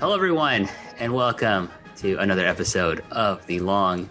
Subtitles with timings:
[0.00, 4.10] Hello, everyone, and welcome to another episode of the long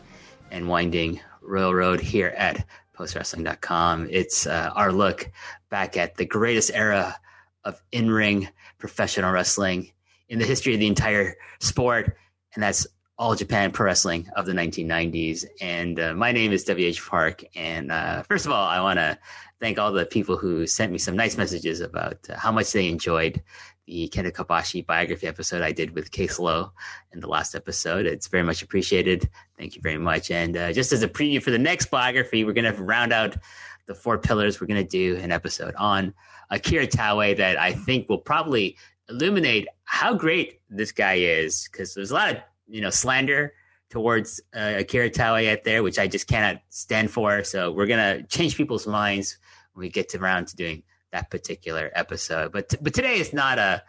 [0.49, 2.65] and winding railroad here at
[2.97, 4.07] postwrestling.com.
[4.09, 5.29] It's uh, our look
[5.69, 7.17] back at the greatest era
[7.65, 9.91] of in ring professional wrestling
[10.29, 12.15] in the history of the entire sport,
[12.53, 12.87] and that's
[13.17, 15.45] all Japan Pro Wrestling of the 1990s.
[15.61, 17.43] And uh, my name is WH Park.
[17.55, 19.17] And uh, first of all, I want to
[19.59, 22.87] thank all the people who sent me some nice messages about uh, how much they
[22.87, 23.41] enjoyed
[23.87, 26.71] the Kenta Kobashi biography episode I did with Case Low
[27.13, 28.05] in the last episode.
[28.05, 29.29] It's very much appreciated.
[29.57, 30.31] Thank you very much.
[30.31, 33.37] And uh, just as a preview for the next biography, we're going to round out
[33.85, 34.59] the four pillars.
[34.59, 36.13] We're going to do an episode on
[36.49, 38.75] Akira Taue that I think will probably
[39.09, 42.37] illuminate how great this guy is because there's a lot of
[42.67, 43.53] you know slander
[43.89, 47.43] towards uh, Akira Taue out there, which I just cannot stand for.
[47.43, 49.37] So we're gonna change people's minds
[49.75, 52.51] we get to around to doing that particular episode.
[52.51, 53.83] But t- but today is not a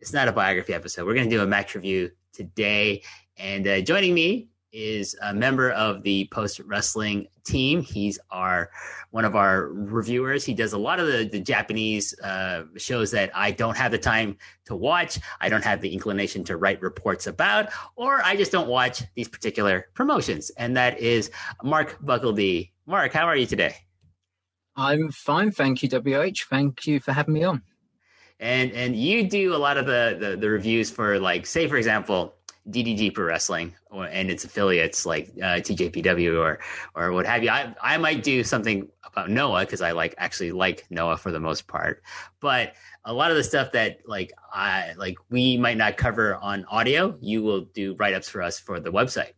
[0.00, 1.06] it's not a biography episode.
[1.06, 3.02] We're gonna do a match review today,
[3.36, 7.80] and uh, joining me is a member of the post wrestling team.
[7.80, 8.70] He's our
[9.12, 10.44] one of our reviewers.
[10.44, 13.98] He does a lot of the, the Japanese uh, shows that I don't have the
[13.98, 14.36] time
[14.66, 15.20] to watch.
[15.40, 19.28] I don't have the inclination to write reports about, or I just don't watch these
[19.28, 20.50] particular promotions.
[20.58, 21.30] And that is
[21.62, 22.72] Mark Buckeldee.
[22.86, 23.76] Mark, how are you today?
[24.76, 26.44] I'm fine, thank you, WH.
[26.48, 27.62] Thank you for having me on.
[28.40, 31.76] And and you do a lot of the the, the reviews for like, say for
[31.76, 32.34] example,
[32.70, 36.58] DDT Pro Wrestling or, and its affiliates like uh, TJPW or
[36.94, 37.50] or what have you.
[37.50, 41.40] I I might do something about Noah because I like actually like Noah for the
[41.40, 42.02] most part,
[42.40, 42.74] but
[43.04, 47.16] a lot of the stuff that like I like we might not cover on audio,
[47.20, 49.32] you will do write ups for us for the website.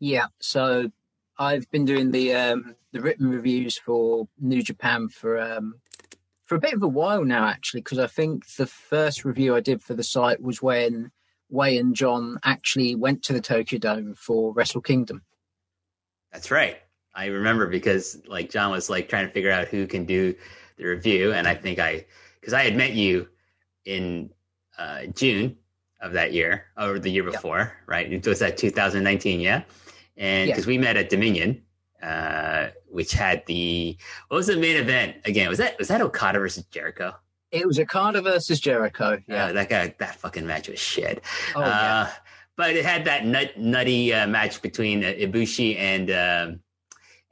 [0.00, 0.90] Yeah, so
[1.38, 5.80] I've been doing the um, the written reviews for New Japan for um,
[6.44, 9.60] for a bit of a while now, actually, because I think the first review I
[9.60, 11.10] did for the site was when
[11.50, 15.22] Wai and John actually went to the Tokyo Dome for Wrestle Kingdom.
[16.32, 16.78] That's right.
[17.14, 20.34] I remember because like John was like trying to figure out who can do
[20.76, 22.06] the review, and I think I
[22.40, 23.28] because I had met you
[23.84, 24.30] in
[24.78, 25.56] uh, June
[26.00, 27.72] of that year or the year before, yep.
[27.86, 28.12] right?
[28.12, 29.62] It was that 2019, yeah,
[30.16, 30.68] and because yeah.
[30.68, 31.62] we met at Dominion,
[32.02, 33.96] uh, which had the
[34.28, 35.48] what was the main event again?
[35.48, 37.14] Was that was that Okada versus Jericho?
[37.52, 39.18] It was Okada versus Jericho.
[39.28, 41.22] Yeah, uh, that guy, that fucking match was shit.
[41.54, 41.66] Oh, yeah.
[41.66, 42.08] Uh,
[42.56, 46.60] but it had that nut, nutty uh, match between uh, Ibushi and um,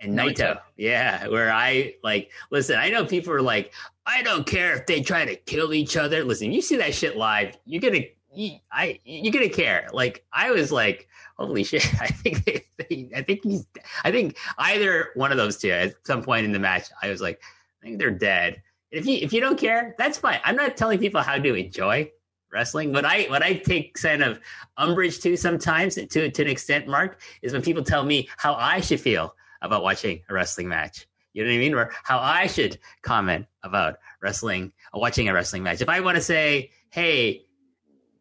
[0.00, 0.36] and Naito.
[0.36, 0.60] Naito.
[0.76, 2.76] Yeah, where I like listen.
[2.78, 3.72] I know people are like,
[4.06, 6.24] I don't care if they try to kill each other.
[6.24, 9.88] Listen, you see that shit live, you're gonna, you, I, you're gonna care.
[9.92, 11.86] Like I was like, holy shit!
[12.00, 13.66] I think they, they, I think he's,
[14.04, 17.20] I think either one of those two at some point in the match, I was
[17.20, 17.40] like,
[17.82, 18.62] I think they're dead
[18.94, 20.40] if you if you don't care, that's fine.
[20.44, 22.10] I'm not telling people how to enjoy
[22.52, 22.92] wrestling.
[22.92, 24.40] What I what I take kind of
[24.76, 28.80] umbrage to sometimes to to an extent, Mark, is when people tell me how I
[28.80, 31.06] should feel about watching a wrestling match.
[31.32, 31.74] You know what I mean?
[31.74, 35.80] Or how I should comment about wrestling, uh, watching a wrestling match.
[35.80, 37.42] If I want to say, hey,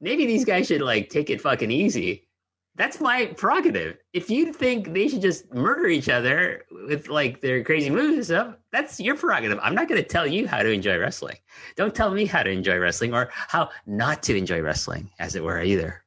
[0.02, 2.28] maybe these guys should like take it fucking easy
[2.76, 3.98] that's my prerogative.
[4.14, 8.26] If you think they should just murder each other with like their crazy moves and
[8.26, 9.60] stuff, that's your prerogative.
[9.62, 11.38] I'm not going to tell you how to enjoy wrestling.
[11.76, 15.44] Don't tell me how to enjoy wrestling or how not to enjoy wrestling, as it
[15.44, 16.04] were, either.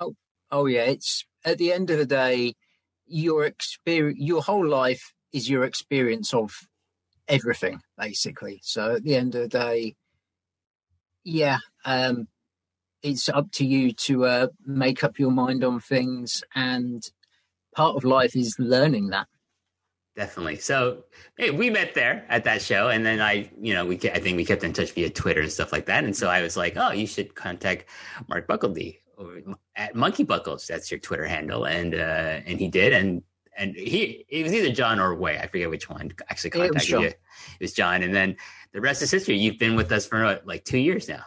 [0.00, 0.14] Oh,
[0.50, 0.84] oh yeah.
[0.84, 2.54] It's at the end of the day,
[3.06, 6.52] your experience, your whole life is your experience of
[7.28, 8.58] everything basically.
[8.62, 9.94] So at the end of the day,
[11.22, 12.26] yeah, um,
[13.02, 17.08] it's up to you to uh, make up your mind on things, and
[17.74, 19.28] part of life is learning that.
[20.16, 20.56] Definitely.
[20.56, 21.04] So
[21.36, 24.36] hey, we met there at that show, and then I, you know, we I think
[24.36, 26.04] we kept in touch via Twitter and stuff like that.
[26.04, 27.84] And so I was like, oh, you should contact
[28.28, 29.00] Mark Buckeldee
[29.76, 30.66] at Monkey Buckles.
[30.66, 33.22] That's your Twitter handle, and uh, and he did, and
[33.58, 35.36] and he it was either John or Wai.
[35.36, 37.00] I forget which one actually contacted you.
[37.00, 37.18] It
[37.60, 38.36] was John, and then
[38.72, 39.36] the rest is history.
[39.36, 41.24] You've been with us for like two years now.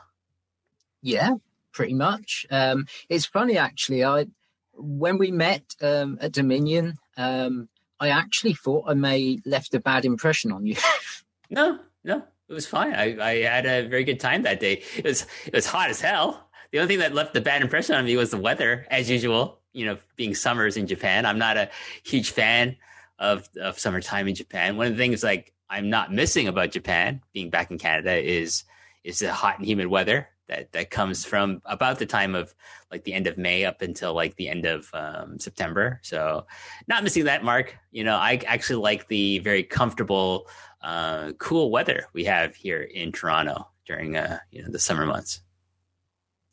[1.02, 1.36] Yeah,
[1.74, 2.46] pretty much.
[2.52, 4.04] Um, it's funny actually.
[4.04, 4.28] I
[4.74, 7.68] when we met um, at Dominion, um,
[8.00, 10.76] I actually thought I may left a bad impression on you.
[11.50, 12.94] no, no, it was fine.
[12.94, 14.84] I, I had a very good time that day.
[14.96, 16.50] It was it was hot as hell.
[16.72, 19.60] The only thing that left a bad impression on me was the weather, as usual
[19.74, 21.26] you know, being summers in Japan.
[21.26, 21.70] I'm not a
[22.04, 22.76] huge fan
[23.18, 24.78] of of summertime in Japan.
[24.78, 28.64] One of the things like I'm not missing about Japan being back in Canada is
[29.04, 32.54] is the hot and humid weather that that comes from about the time of
[32.92, 36.00] like the end of May up until like the end of um, September.
[36.04, 36.46] So
[36.88, 37.78] not missing that, Mark.
[37.92, 40.48] You know, I actually like the very comfortable,
[40.82, 45.42] uh, cool weather we have here in Toronto during uh, you know the summer months.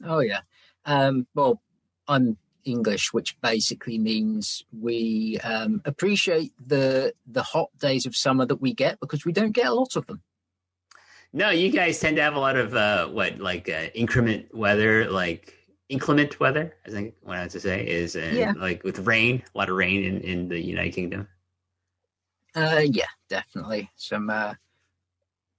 [0.04, 0.40] Oh yeah.
[0.84, 1.60] Um, well,
[2.06, 8.60] I'm English, which basically means we um, appreciate the the hot days of summer that
[8.60, 10.22] we get because we don't get a lot of them.
[11.36, 15.10] No, you guys tend to have a lot of uh, what like uh, increment weather,
[15.10, 15.52] like
[15.90, 16.74] inclement weather.
[16.86, 18.54] I think what I have to say is uh, yeah.
[18.56, 21.28] like with rain, a lot of rain in, in the United Kingdom.
[22.54, 24.30] Uh, yeah, definitely some.
[24.30, 24.54] Uh,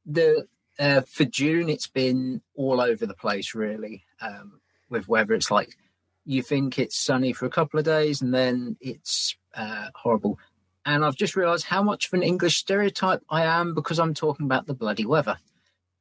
[0.04, 0.48] the
[0.80, 4.60] uh, for June, it's been all over the place, really, um,
[4.90, 5.36] with weather.
[5.36, 5.78] It's like
[6.26, 10.40] you think it's sunny for a couple of days and then it's uh, horrible.
[10.88, 14.48] And I've just realised how much of an English stereotype I am because I'm talking
[14.48, 15.38] about the bloody weather.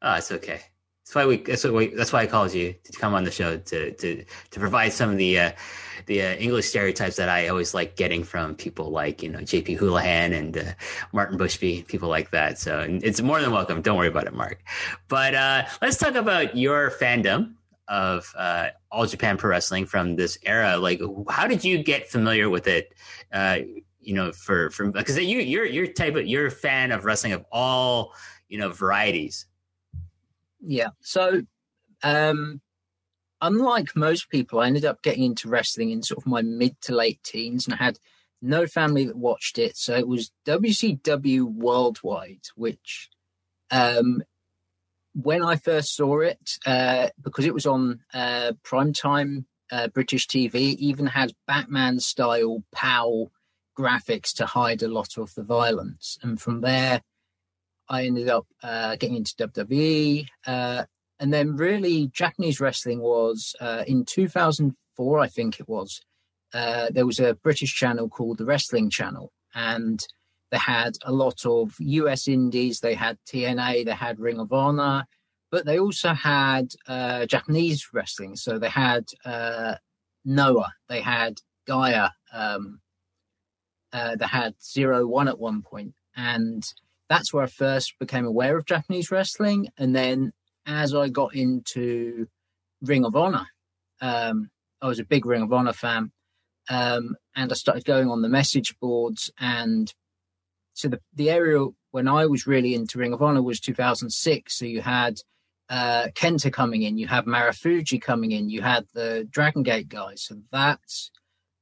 [0.02, 0.60] Oh, it's okay.
[1.04, 1.36] That's why we.
[1.36, 1.90] That's why.
[1.96, 5.10] that's why I called you to come on the show to to to provide some
[5.10, 5.52] of the uh,
[6.06, 9.74] the uh, English stereotypes that I always like getting from people like you know J.P.
[9.74, 10.62] Houlihan and uh,
[11.12, 12.58] Martin Bushby, people like that.
[12.58, 13.82] So it's more than welcome.
[13.82, 14.64] Don't worry about it, Mark.
[15.06, 17.54] But uh, let's talk about your fandom
[17.86, 20.76] of uh, all Japan Pro Wrestling from this era.
[20.76, 22.94] Like, how did you get familiar with it?
[23.32, 23.58] Uh,
[24.00, 27.32] you know, for from because you you're you're type of you're a fan of wrestling
[27.32, 28.12] of all
[28.48, 29.46] you know varieties.
[30.66, 30.90] Yeah.
[31.00, 31.42] So,
[32.02, 32.60] um,
[33.40, 36.94] unlike most people, I ended up getting into wrestling in sort of my mid to
[36.94, 37.98] late teens, and I had
[38.42, 39.76] no family that watched it.
[39.76, 43.08] So it was WCW Worldwide, which
[43.70, 44.22] um,
[45.14, 50.76] when I first saw it, uh, because it was on uh, primetime uh, British TV,
[50.76, 53.30] even had Batman style POW
[53.78, 56.18] graphics to hide a lot of the violence.
[56.22, 57.02] And from there,
[57.88, 60.26] I ended up uh, getting into WWE.
[60.46, 60.84] Uh,
[61.18, 66.00] and then, really, Japanese wrestling was uh, in 2004, I think it was.
[66.52, 69.32] there was a British channel called the Wrestling Channel.
[69.54, 70.04] And
[70.50, 72.80] they had a lot of US indies.
[72.80, 73.84] They had TNA.
[73.84, 75.04] They had Ring of Honor,
[75.50, 78.36] but they also had uh, Japanese wrestling.
[78.36, 79.76] So they had uh,
[80.24, 80.72] Noah.
[80.88, 82.10] They had Gaea.
[82.32, 82.80] Um,
[83.92, 86.64] uh, they had Zero One at one point, and
[87.08, 89.68] that's where I first became aware of Japanese wrestling.
[89.78, 90.32] And then
[90.66, 92.26] as I got into
[92.82, 93.46] Ring of Honor,
[94.00, 94.50] um,
[94.82, 96.12] I was a big Ring of Honor fan.
[96.68, 99.92] Um, and I started going on the message boards and
[100.76, 104.58] so the, the area when I was really into Ring of Honor was 2006.
[104.58, 105.16] So you had
[105.70, 110.22] uh, Kenta coming in, you had Marufuji coming in, you had the Dragon Gate guys.
[110.22, 111.10] So that's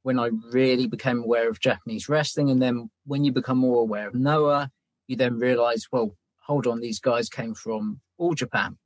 [0.03, 2.49] when I really became aware of Japanese wrestling.
[2.49, 4.69] And then when you become more aware of Noah,
[5.07, 8.77] you then realize, well, hold on, these guys came from all Japan.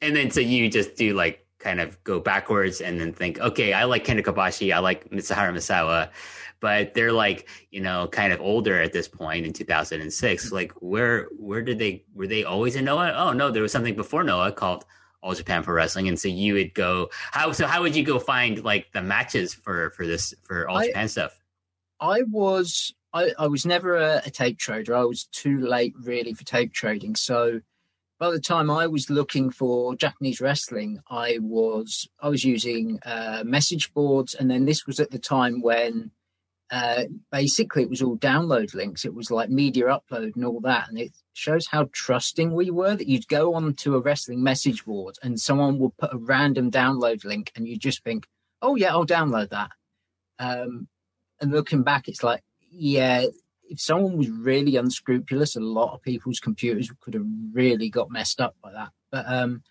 [0.00, 3.74] And then so you just do like kind of go backwards and then think, okay,
[3.74, 6.10] I like Kenta Kobashi, I like Mitsuharu Misawa
[6.60, 10.54] but they're like you know kind of older at this point in 2006 mm-hmm.
[10.54, 13.96] like where where did they were they always in noah oh no there was something
[13.96, 14.84] before noah called
[15.22, 18.18] all japan pro wrestling and so you would go how so how would you go
[18.18, 21.42] find like the matches for for this for all I, japan stuff
[22.00, 26.34] i was I, I was never a, a tape trader i was too late really
[26.34, 27.60] for tape trading so
[28.18, 33.44] by the time I was looking for Japanese wrestling, I was I was using uh,
[33.46, 36.10] message boards, and then this was at the time when
[36.70, 39.04] uh, basically it was all download links.
[39.04, 40.88] It was like media upload and all that.
[40.88, 44.84] And it shows how trusting we were that you'd go on to a wrestling message
[44.84, 48.26] board and someone would put a random download link and you just think,
[48.62, 49.70] oh, yeah, I'll download that.
[50.38, 50.86] Um,
[51.40, 53.26] and looking back, it's like, yeah,
[53.68, 58.40] if someone was really unscrupulous, a lot of people's computers could have really got messed
[58.40, 58.90] up by that.
[59.10, 59.62] But um,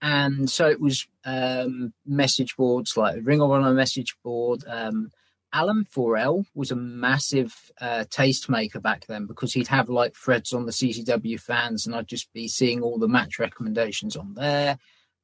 [0.00, 4.64] and so it was um, message boards like Ring of Honor message board.
[4.66, 5.10] Um,
[5.52, 10.66] Alan Forel was a massive uh, tastemaker back then because he'd have like threads on
[10.66, 14.78] the CCW fans, and I'd just be seeing all the match recommendations on there.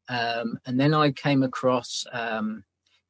[0.08, 2.64] Um, and then I came across um,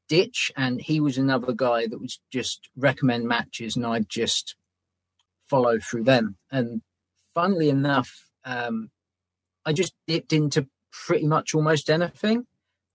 [0.08, 4.56] Ditch, and he was another guy that was just recommend matches, and I'd just
[5.48, 6.36] follow through them.
[6.50, 6.82] And
[7.34, 8.90] funnily enough, um,
[9.64, 12.46] I just dipped into pretty much almost anything,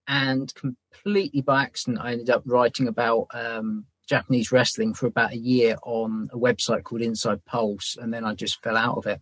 [0.07, 5.37] and completely by accident, I ended up writing about um, Japanese wrestling for about a
[5.37, 9.19] year on a website called Inside Pulse, and then I just fell out of it.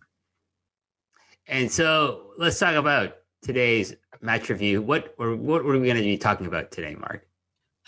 [1.46, 4.80] And so let's talk about today's match review.
[4.82, 7.26] What what were we going to be talking about today, Mark?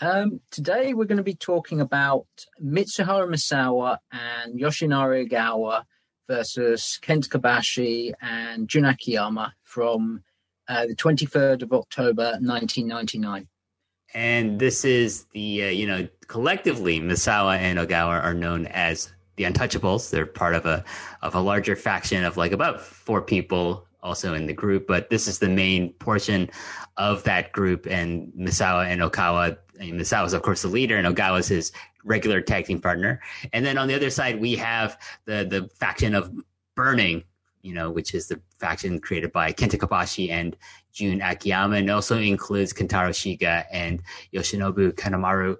[0.01, 2.27] Um, today we're going to be talking about
[2.61, 5.83] Mitsuharu Misawa and Yoshinari Ogawa
[6.27, 10.21] versus Kent Kobashi and Jun Akiyama from
[10.67, 13.47] uh, the 23rd of October 1999
[14.13, 19.43] and this is the uh, you know collectively Misawa and Ogawa are known as the
[19.43, 20.09] Untouchables.
[20.09, 20.83] They're part of a
[21.21, 25.27] of a larger faction of like about four people also in the group, but this
[25.27, 26.49] is the main portion
[26.95, 27.87] of that group.
[27.87, 31.47] And Misawa and Ogawa, I mean, Misawa is of course the leader, and Ogawa was
[31.47, 31.71] his
[32.03, 33.21] regular tag team partner.
[33.53, 36.31] And then on the other side, we have the the faction of
[36.75, 37.23] Burning,
[37.61, 40.55] you know, which is the faction created by Kenta Kobashi and
[40.91, 44.01] Jun Akiyama, and also includes Kentaro Shiga and
[44.33, 45.57] Yoshinobu Kanemaru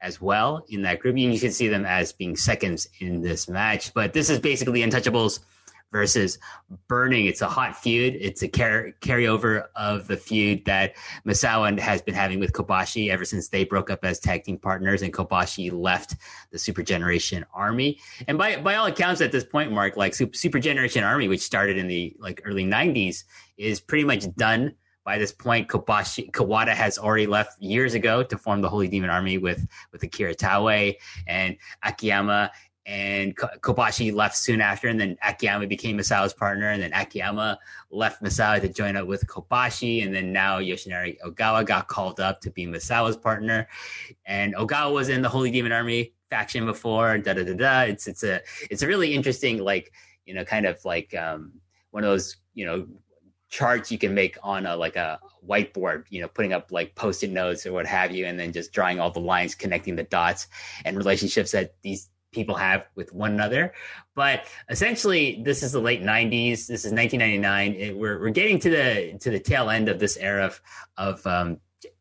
[0.00, 1.16] as well in that group.
[1.16, 3.94] And you can see them as being seconds in this match.
[3.94, 5.40] But this is basically Untouchables
[5.94, 6.38] versus
[6.88, 7.26] Burning.
[7.26, 8.16] It's a hot feud.
[8.20, 13.24] It's a car- carryover of the feud that Misawa has been having with Kobashi ever
[13.24, 16.16] since they broke up as tag team partners and Kobashi left
[16.50, 18.00] the Super Generation Army.
[18.26, 21.78] And by by all accounts, at this point, Mark, like Super Generation Army, which started
[21.78, 23.22] in the like early '90s,
[23.56, 24.74] is pretty much done.
[25.04, 29.10] By this point, Kobashi Kawada has already left years ago to form the Holy Demon
[29.10, 30.94] Army with with Akira Taue
[31.28, 32.50] and Akiyama
[32.86, 37.58] and Kobashi left soon after, and then Akiyama became Misawa's partner, and then Akiyama
[37.90, 42.40] left Misawa to join up with Kobashi, and then now Yoshinari Ogawa got called up
[42.42, 43.66] to be Misawa's partner,
[44.26, 47.16] and Ogawa was in the Holy Demon Army faction before.
[47.18, 47.80] Da da da da.
[47.82, 49.92] It's it's a it's a really interesting like
[50.26, 51.52] you know kind of like um,
[51.90, 52.86] one of those you know
[53.48, 57.30] charts you can make on a like a whiteboard you know putting up like post-it
[57.30, 60.48] notes or what have you and then just drawing all the lines connecting the dots
[60.84, 63.72] and relationships that these people have with one another.
[64.14, 66.66] But essentially, this is the late '90s.
[66.66, 67.74] This is 1999.
[67.74, 70.60] It, we're we're getting to the to the tail end of this era of
[70.96, 71.60] of um,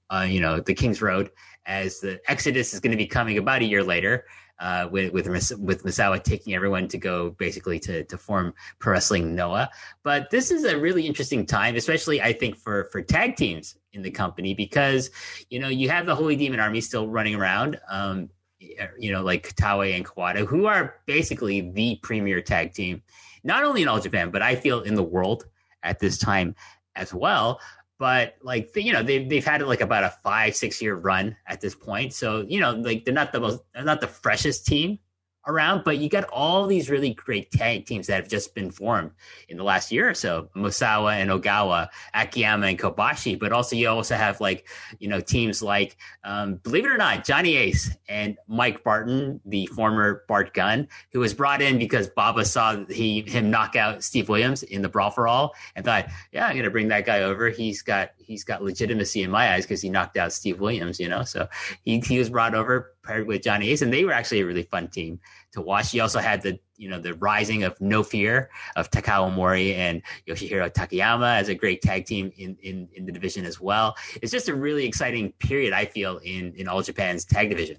[0.09, 1.31] uh, you know the King's Road
[1.65, 4.25] as the Exodus is going to be coming about a year later.
[4.59, 5.25] Uh, with with
[5.59, 9.69] with Misawa taking everyone to go basically to to form pro wrestling Noah,
[10.03, 14.03] but this is a really interesting time, especially I think for for tag teams in
[14.03, 15.09] the company because
[15.49, 17.79] you know you have the Holy Demon Army still running around.
[17.89, 18.29] Um,
[18.79, 23.01] Uh, you know, like Taue and Kawada, who are basically the premier tag team,
[23.43, 25.45] not only in all Japan, but I feel in the world
[25.83, 26.55] at this time
[26.95, 27.59] as well.
[27.99, 31.61] But like you know, they've they've had like about a five six year run at
[31.61, 34.99] this point, so you know, like they're not the most, they're not the freshest team
[35.47, 39.11] around, but you got all these really great tag teams that have just been formed
[39.49, 40.49] in the last year or so.
[40.55, 44.67] Misawa and Ogawa, Akiyama and Kobashi, but also you also have like,
[44.99, 49.65] you know, teams like, um, believe it or not, Johnny Ace and Mike Barton, the
[49.67, 54.29] former Bart Gunn, who was brought in because Baba saw he him knock out Steve
[54.29, 57.21] Williams in the Brawl for All and thought, yeah, I'm going to bring that guy
[57.21, 57.49] over.
[57.49, 61.09] He's got he's got legitimacy in my eyes because he knocked out Steve Williams, you
[61.09, 61.23] know.
[61.23, 61.47] So
[61.83, 64.63] he he was brought over paired with Johnny Ace, and they were actually a really
[64.63, 65.19] fun team
[65.51, 65.91] to watch.
[65.91, 70.01] He also had the you know the rising of No Fear of Takao Omori and
[70.27, 73.95] Yoshihiro Takayama as a great tag team in, in in the division as well.
[74.21, 77.77] It's just a really exciting period I feel in in All Japan's tag division.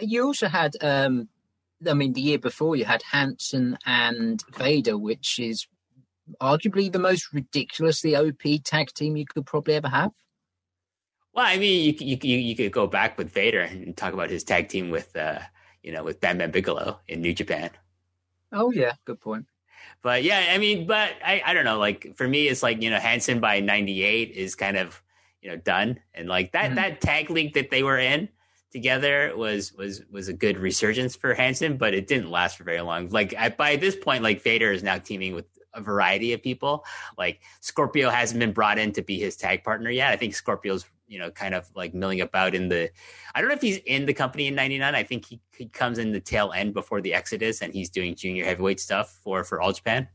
[0.00, 1.28] You also had, um,
[1.86, 5.68] I mean, the year before you had Hansen and Vader, which is
[6.40, 10.12] arguably the most ridiculously OP tag team you could probably ever have.
[11.34, 14.44] Well, I mean, you you you could go back with Vader and talk about his
[14.44, 15.40] tag team with uh,
[15.82, 17.70] you know, with Bam Bam Bigelow in New Japan.
[18.52, 19.46] Oh yeah, good point.
[20.02, 21.78] But yeah, I mean, but I, I don't know.
[21.78, 25.02] Like for me, it's like you know, Hansen by '98 is kind of
[25.42, 26.74] you know done, and like that mm-hmm.
[26.76, 28.28] that tag league that they were in
[28.70, 32.80] together was was was a good resurgence for Hansen, but it didn't last for very
[32.80, 33.08] long.
[33.10, 36.84] Like at, by this point, like Vader is now teaming with a variety of people.
[37.18, 40.12] Like Scorpio hasn't been brought in to be his tag partner yet.
[40.12, 42.90] I think Scorpio's you know, kind of like milling about in the.
[43.34, 44.94] I don't know if he's in the company in '99.
[44.94, 48.14] I think he, he comes in the tail end before the Exodus, and he's doing
[48.14, 50.08] junior heavyweight stuff for for All Japan.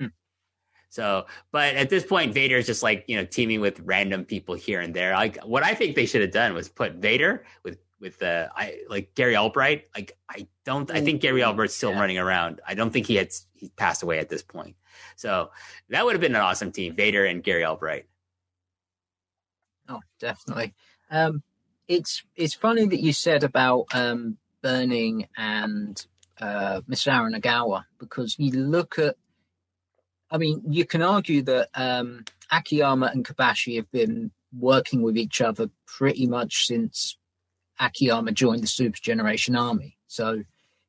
[0.00, 0.08] Hmm.
[0.88, 4.54] So, but at this point, Vader is just like you know teaming with random people
[4.54, 5.12] here and there.
[5.12, 8.80] Like what I think they should have done was put Vader with with uh, I
[8.90, 9.86] like Gary Albright.
[9.94, 12.00] Like I don't, I think Gary Albright's still yeah.
[12.00, 12.60] running around.
[12.66, 14.76] I don't think he had he passed away at this point.
[15.16, 15.50] So
[15.88, 18.06] that would have been an awesome team, Vader and Gary Albright.
[19.88, 20.74] Oh, definitely.
[21.10, 21.42] Um,
[21.88, 26.04] it's it's funny that you said about um, Burning and
[26.40, 29.16] uh, Misawa Nagawa because you look at.
[30.30, 35.42] I mean, you can argue that um, Akiyama and Kobashi have been working with each
[35.42, 37.18] other pretty much since
[37.82, 39.98] Akiyama joined the Super Generation Army.
[40.06, 40.42] So,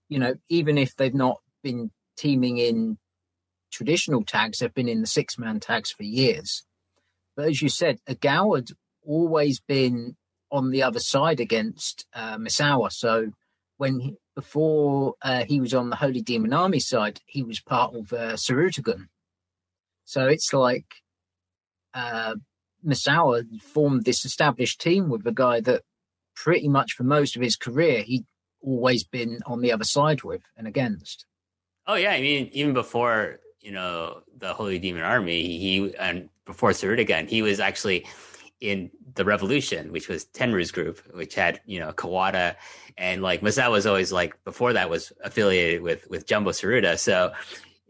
[0.10, 2.98] you know, even if they've not been teaming in
[3.72, 6.64] traditional tags, they've been in the six man tags for years.
[7.36, 8.70] But as you said, Ogawa had
[9.06, 10.16] always been
[10.52, 12.92] on the other side against uh, Misawa.
[12.92, 13.32] So
[13.78, 17.96] when he, before uh, he was on the Holy Demon Army side, he was part
[17.96, 19.08] of uh, Tsurutagun.
[20.06, 20.86] So it's like
[21.96, 22.36] uh,
[22.86, 25.82] Misawa formed this established team with a guy that
[26.36, 28.26] pretty much for most of his career he'd
[28.62, 31.26] always been on the other side with and against.
[31.86, 36.72] Oh yeah, I mean even before you know the Holy Demon Army, he and before
[36.72, 38.06] Tsurutagun, he was actually
[38.62, 42.56] in the Revolution, which was Tenryu's group, which had you know Kawada
[42.98, 46.98] and like Misawa was always like before that was affiliated with with Jumbo Tsuruta.
[46.98, 47.34] So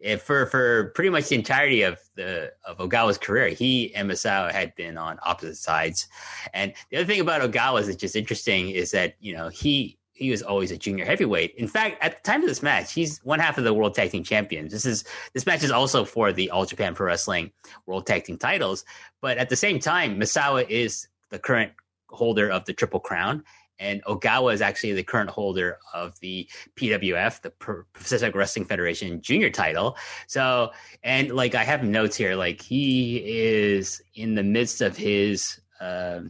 [0.04, 4.52] Eh, for for pretty much the entirety of the of Ogawa's career, he and Misawa
[4.52, 6.08] had been on opposite sides.
[6.54, 10.30] And the other thing about Ogawa that's just interesting is that you know he he
[10.30, 11.56] was always a junior heavyweight.
[11.56, 14.12] In fact, at the time of this match, he's one half of the World Tag
[14.12, 14.72] Team Champions.
[14.72, 17.52] This is this match is also for the All Japan Pro Wrestling
[17.86, 18.84] World Tag Team titles.
[19.22, 21.72] But at the same time, Misawa is the current
[22.10, 23.44] holder of the Triple Crown,
[23.80, 29.50] and Ogawa is actually the current holder of the PWF, the Pacific Wrestling Federation Junior
[29.50, 29.98] title.
[30.28, 30.72] So,
[31.04, 35.60] and like I have notes here, like he is in the midst of his.
[35.80, 36.22] Uh,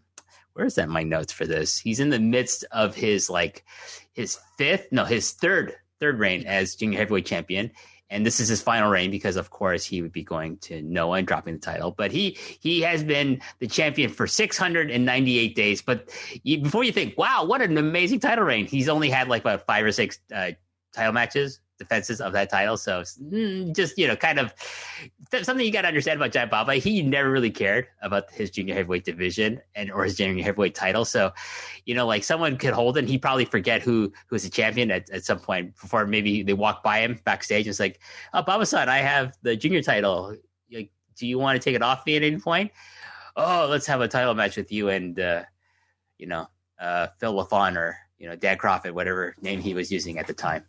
[0.54, 3.66] where's that my notes for this he's in the midst of his like
[4.14, 7.72] his fifth no his third third reign as junior heavyweight champion
[8.14, 11.18] and this is his final reign because of course he would be going to noah
[11.18, 11.92] and dropping the title.
[11.92, 15.82] But he he has been the champion for 698 days.
[15.82, 16.10] But
[16.44, 18.68] you, before you think wow what an amazing title reign.
[18.68, 20.52] He's only had like about five or six uh,
[20.94, 22.78] title matches defenses of that title.
[22.78, 24.54] So mm, just you know, kind of
[25.42, 26.76] something you got to understand about Giant Baba.
[26.76, 31.06] He never really cared about his junior heavyweight division and or his junior heavyweight title.
[31.06, 31.32] So
[31.86, 34.92] you know, like someone could hold it, and he probably forget who who's the champion
[34.92, 37.66] at, at some point before maybe they walk by him backstage.
[37.66, 38.00] And it's like,
[38.34, 40.36] oh, Baba-san, I have the junior title.
[40.72, 42.72] Like, do you want to take it off me at any point?
[43.36, 45.44] Oh, let's have a title match with you and uh,
[46.18, 46.48] you know
[46.80, 50.34] uh, Phil Lafon or you know Dan Kroffat, whatever name he was using at the
[50.34, 50.66] time.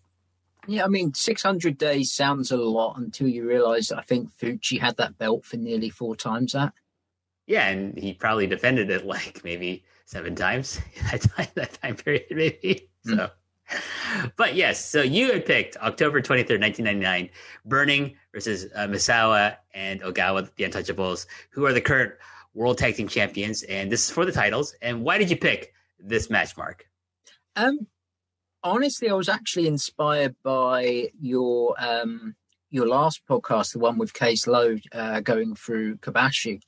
[0.66, 4.96] Yeah, I mean, 600 days sounds a lot until you realize I think Fuchi had
[4.96, 6.72] that belt for nearly four times that.
[7.46, 12.26] Yeah, and he probably defended it like maybe seven times that time, that time period,
[12.30, 12.88] maybe.
[13.06, 13.16] Mm.
[13.16, 13.30] So,
[14.36, 17.30] but yes, so you had picked October 23rd, 1999,
[17.64, 22.12] Burning versus uh, Misawa and Ogawa, the Untouchables, who are the current
[22.52, 23.62] World Tag Team Champions.
[23.64, 24.74] And this is for the titles.
[24.82, 26.86] And why did you pick this match, Mark?
[27.56, 27.86] Um,
[28.64, 32.34] honestly, I was actually inspired by your um,
[32.70, 36.60] your last podcast, the one with Case Lowe uh, going through Kobashi,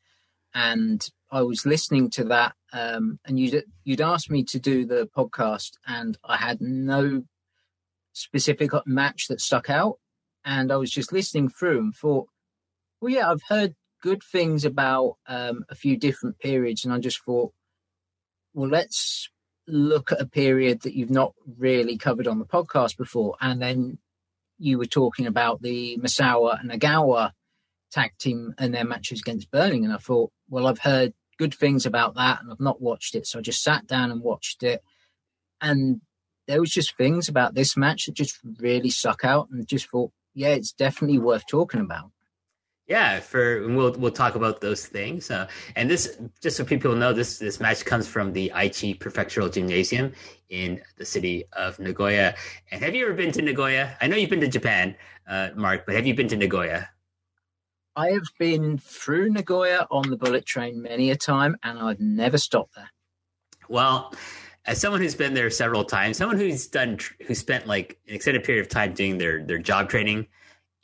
[0.54, 5.08] and I was listening to that, um, and you'd you'd asked me to do the
[5.16, 7.24] podcast, and I had no
[8.12, 9.98] specific match that stuck out,
[10.44, 12.28] and I was just listening through and thought,
[13.00, 17.22] well, yeah, I've heard good things about um, a few different periods, and I just
[17.24, 17.52] thought,
[18.54, 19.28] well, let's
[19.68, 23.98] look at a period that you've not really covered on the podcast before, and then
[24.58, 27.32] you were talking about the Misawa and Ogawa
[27.90, 31.84] tag team and their matches against Burning, and I thought, well, I've heard good things
[31.86, 34.82] about that, and I've not watched it, so I just sat down and watched it,
[35.60, 36.00] and
[36.46, 40.12] there was just things about this match that just really suck out, and just thought,
[40.34, 42.10] yeah, it's definitely worth talking about.
[42.86, 45.28] Yeah, for we'll we'll talk about those things.
[45.28, 49.52] Uh, and this, just so people know, this this match comes from the Aichi Prefectural
[49.52, 50.12] Gymnasium
[50.50, 52.36] in the city of Nagoya.
[52.70, 53.96] And have you ever been to Nagoya?
[54.00, 54.94] I know you've been to Japan,
[55.28, 56.88] uh, Mark, but have you been to Nagoya?
[57.96, 62.38] I have been through Nagoya on the bullet train many a time, and I've never
[62.38, 62.90] stopped there.
[63.68, 64.14] Well,
[64.66, 68.44] as someone who's been there several times, someone who's done who spent like an extended
[68.44, 70.28] period of time doing their their job training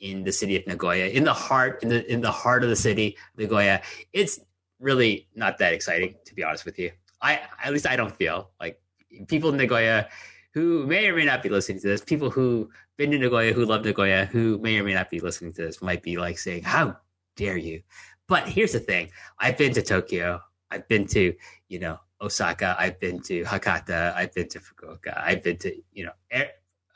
[0.03, 2.75] in the city of Nagoya, in the heart in the in the heart of the
[2.75, 3.81] city, Nagoya.
[4.11, 4.39] It's
[4.79, 6.91] really not that exciting, to be honest with you.
[7.21, 8.79] I at least I don't feel like
[9.27, 10.09] people in Nagoya
[10.53, 13.65] who may or may not be listening to this, people who been to Nagoya, who
[13.65, 16.63] love Nagoya, who may or may not be listening to this, might be like saying,
[16.63, 16.97] "How
[17.37, 17.81] dare you?"
[18.27, 21.33] But here's the thing: I've been to Tokyo, I've been to
[21.69, 26.05] you know Osaka, I've been to Hakata, I've been to Fukuoka, I've been to you
[26.05, 26.11] know,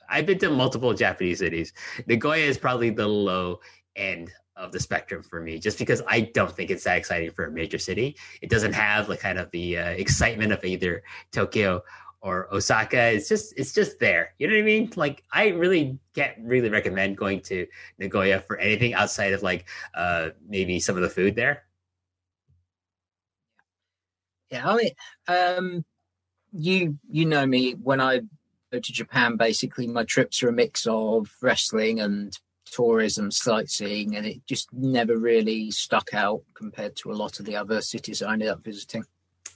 [0.10, 1.74] I've been to multiple Japanese cities.
[2.08, 3.60] Nagoya is probably the low
[3.96, 7.46] end of the spectrum for me, just because I don't think it's that exciting for
[7.46, 8.18] a major city.
[8.42, 11.84] It doesn't have the kind of the uh, excitement of either Tokyo
[12.22, 13.12] or Osaka.
[13.12, 14.34] It's just it's just there.
[14.40, 14.92] You know what I mean?
[14.96, 17.68] Like I really can't really recommend going to
[18.00, 21.64] Nagoya for anything outside of like uh maybe some of the food there.
[24.52, 24.92] Yeah, I mean,
[25.28, 25.86] um,
[26.54, 28.22] you you know me when I
[28.72, 29.38] go to Japan.
[29.38, 35.18] Basically, my trips are a mix of wrestling and tourism, sightseeing, and it just never
[35.18, 39.04] really stuck out compared to a lot of the other cities I ended up visiting.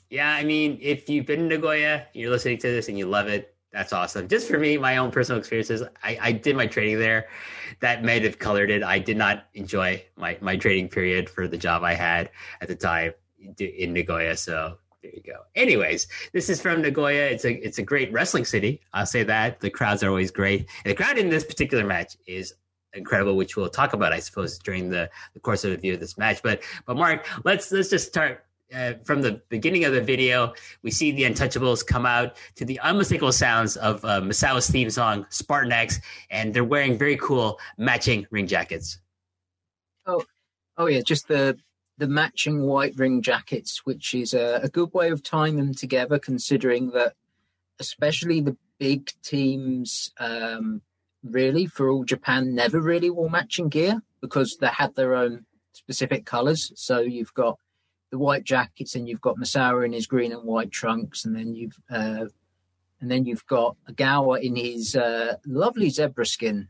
[0.09, 3.27] Yeah, I mean, if you've been to Nagoya, you're listening to this and you love
[3.27, 4.27] it, that's awesome.
[4.27, 7.29] Just for me, my own personal experiences, I, I did my training there.
[7.79, 8.83] That might have colored it.
[8.83, 12.75] I did not enjoy my, my training period for the job I had at the
[12.75, 13.13] time
[13.57, 14.35] in Nagoya.
[14.35, 15.39] So there you go.
[15.55, 17.25] Anyways, this is from Nagoya.
[17.25, 18.81] It's a it's a great wrestling city.
[18.93, 19.59] I'll say that.
[19.59, 20.67] The crowds are always great.
[20.83, 22.53] And the crowd in this particular match is
[22.93, 25.99] incredible, which we'll talk about, I suppose, during the, the course of the view of
[25.99, 26.41] this match.
[26.43, 30.91] But but Mark, let's let's just start uh, from the beginning of the video, we
[30.91, 35.71] see the Untouchables come out to the unmistakable sounds of uh, Misawa's theme song, Spartan
[35.71, 38.99] X, and they're wearing very cool matching ring jackets.
[40.05, 40.23] Oh,
[40.77, 41.57] oh yeah, just the
[42.01, 46.17] the matching white ring jackets, which is a, a good way of tying them together,
[46.17, 47.13] considering that
[47.79, 50.81] especially the big teams, um,
[51.23, 56.25] really for all Japan, never really wore matching gear because they had their own specific
[56.25, 56.71] colors.
[56.75, 57.59] So you've got
[58.09, 61.53] the white jackets, and you've got Misawa in his green and white trunks, and then
[61.53, 62.25] you've uh,
[62.99, 66.67] and then you've got Ogawa in his uh, lovely zebra skin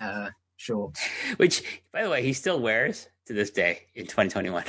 [0.00, 1.02] uh, shorts,
[1.38, 4.64] which, by the way, he still wears to this day in 2021.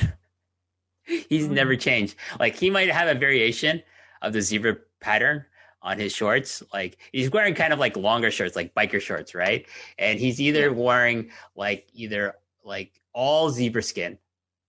[1.04, 1.54] He's mm-hmm.
[1.54, 2.14] never changed.
[2.38, 3.82] Like he might have a variation
[4.22, 5.44] of the zebra pattern
[5.82, 6.62] on his shorts.
[6.72, 9.66] Like he's wearing kind of like longer shorts, like biker shorts, right?
[9.98, 14.16] And he's either wearing like either like all zebra skin,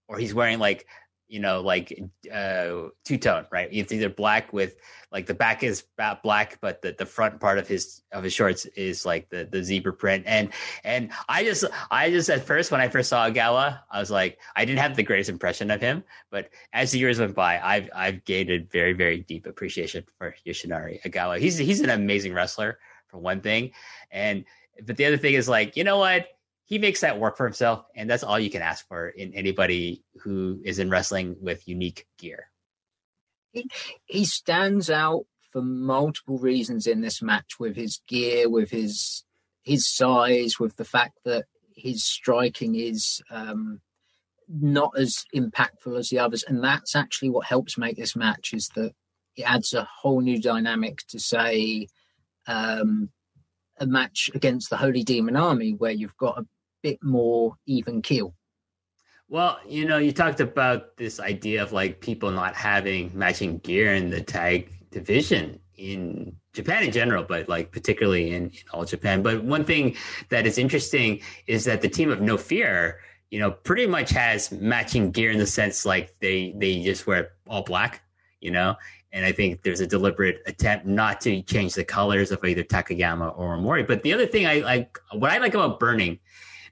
[0.07, 0.87] or he's wearing like
[1.33, 1.99] you know, like
[2.31, 3.67] uh, two tone, right?
[3.71, 4.75] It's either black with
[5.11, 5.83] like the back is
[6.21, 9.63] black, but the, the front part of his of his shorts is like the, the
[9.63, 10.25] zebra print.
[10.27, 10.49] And
[10.83, 14.37] and I just I just at first when I first saw Ogawa, I was like
[14.55, 17.89] I didn't have the greatest impression of him, but as the years went by, I've
[17.95, 21.39] I've gained very very deep appreciation for Yoshinari Ogawa.
[21.39, 23.71] He's he's an amazing wrestler for one thing,
[24.11, 24.45] and
[24.85, 26.27] but the other thing is like you know what
[26.65, 30.03] he makes that work for himself, and that's all you can ask for in anybody
[30.21, 32.47] who is in wrestling with unique gear.
[33.51, 33.69] He,
[34.05, 39.23] he stands out for multiple reasons in this match with his gear, with his
[39.61, 41.45] his size, with the fact that
[41.75, 43.79] his striking is um,
[44.49, 48.69] not as impactful as the others, and that's actually what helps make this match is
[48.75, 48.93] that
[49.35, 51.87] it adds a whole new dynamic to say
[52.47, 53.09] um,
[53.79, 56.45] a match against the Holy Demon Army where you've got a
[56.81, 58.35] bit more even keel.
[59.29, 63.93] Well, you know, you talked about this idea of like people not having matching gear
[63.93, 69.23] in the tag division in Japan in general, but like particularly in, in all Japan.
[69.23, 69.95] But one thing
[70.29, 72.99] that is interesting is that the team of No Fear,
[73.31, 77.31] you know, pretty much has matching gear in the sense like they they just wear
[77.47, 78.03] all black,
[78.39, 78.75] you know,
[79.13, 83.37] and I think there's a deliberate attempt not to change the colors of either Takayama
[83.37, 83.87] or Omori.
[83.87, 86.19] But the other thing I like, what I like about Burning,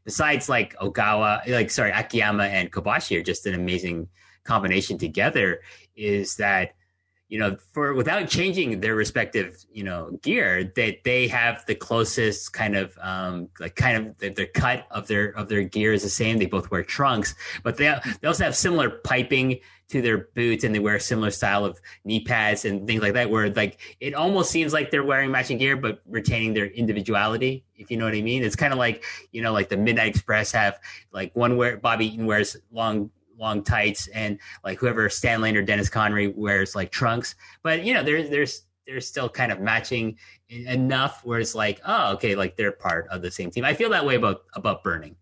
[0.04, 4.08] besides like Ogawa, like sorry, Akiyama and Kobashi are just an amazing
[4.44, 5.62] combination together,
[5.96, 6.74] is that
[7.32, 11.74] you know, for without changing their respective, you know, gear, that they, they have the
[11.74, 15.94] closest kind of um like kind of the, the, cut of their of their gear
[15.94, 16.40] is the same.
[16.40, 20.76] They both wear trunks, but they they also have similar piping to their boots and
[20.76, 24.14] they wear a similar style of knee pads and things like that where like it
[24.14, 28.14] almost seems like they're wearing matching gear but retaining their individuality if you know what
[28.14, 30.80] i mean it's kind of like you know like the midnight express have
[31.12, 33.10] like one where bobby eaton wears long
[33.42, 37.36] long tights, and like whoever Stan Lane or Dennis Condrey wears like trunks.
[37.64, 40.18] But you know, there's there's there's still kind of matching
[40.50, 43.66] enough where it's like, oh, okay, like they're part of the same team.
[43.66, 45.16] I feel that way about about Burning.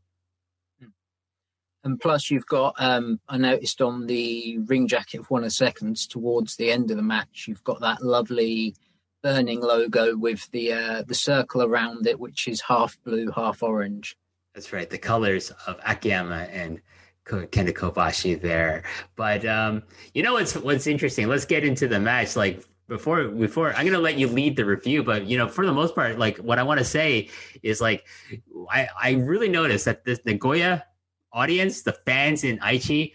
[1.84, 5.52] And plus, you've got um, I noticed on the ring jacket of one of the
[5.52, 8.76] seconds towards the end of the match, you've got that lovely
[9.22, 14.18] burning logo with the uh, the circle around it, which is half blue, half orange.
[14.54, 14.90] That's right.
[14.90, 16.82] The colors of Akiyama and
[17.30, 18.84] Kenta Kobashi there.
[19.16, 21.28] But um, you know what's what's interesting?
[21.28, 22.36] Let's get into the match.
[22.36, 25.72] Like before before I'm gonna let you lead the review, but you know, for the
[25.72, 27.30] most part, like what I want to say
[27.64, 28.06] is like
[28.70, 30.86] I I really noticed that this Nagoya
[31.32, 33.14] audience, the fans in Aichi,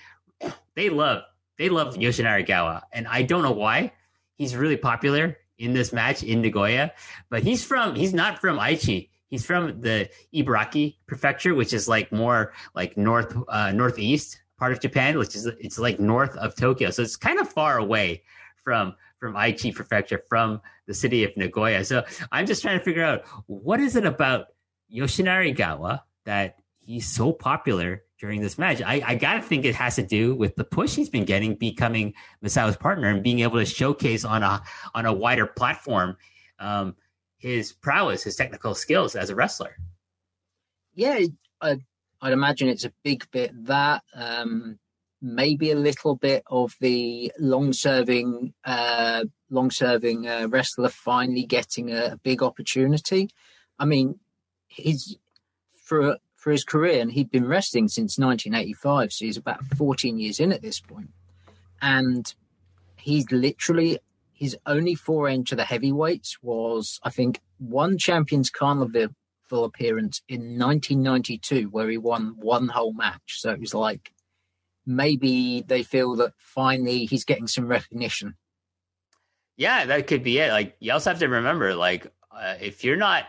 [0.74, 1.22] they love
[1.58, 3.92] they love Yoshinari Ogawa, and I don't know why.
[4.36, 6.92] He's really popular in this match in Nagoya,
[7.30, 9.10] but he's from he's not from Aichi.
[9.28, 14.80] He's from the Ibaraki prefecture, which is like more like north uh, northeast part of
[14.80, 16.90] Japan, which is it's like north of Tokyo.
[16.90, 18.22] So it's kind of far away
[18.62, 21.84] from from Aichi prefecture, from the city of Nagoya.
[21.84, 24.48] So I'm just trying to figure out what is it about
[24.94, 28.80] Yoshinari Ogawa that he's so popular during this match.
[28.82, 32.14] I, I gotta think it has to do with the push he's been getting, becoming
[32.42, 34.62] Misawa's partner and being able to showcase on a
[34.94, 36.16] on a wider platform
[36.58, 36.94] um,
[37.44, 39.76] his prowess, his technical skills as a wrestler.
[40.94, 41.20] Yeah,
[41.60, 41.76] I,
[42.22, 44.02] would imagine it's a big bit that.
[44.14, 44.78] Um,
[45.20, 52.16] maybe a little bit of the long-serving, uh, long-serving uh, wrestler finally getting a, a
[52.22, 53.30] big opportunity.
[53.78, 54.18] I mean,
[54.68, 55.16] he's
[55.82, 60.40] for for his career, and he'd been wrestling since 1985, so he's about 14 years
[60.40, 60.82] in at this.
[61.80, 62.34] And
[62.98, 63.98] he's literally
[64.34, 69.14] his only foray into the heavyweights was, I think, one Champions Carnival
[69.52, 73.40] appearance in 1992, where he won one whole match.
[73.40, 74.12] So it was like
[74.84, 78.34] maybe they feel that finally he's getting some recognition.
[79.56, 80.50] Yeah, that could be it.
[80.50, 83.24] Like you also have to remember, like uh, if you're not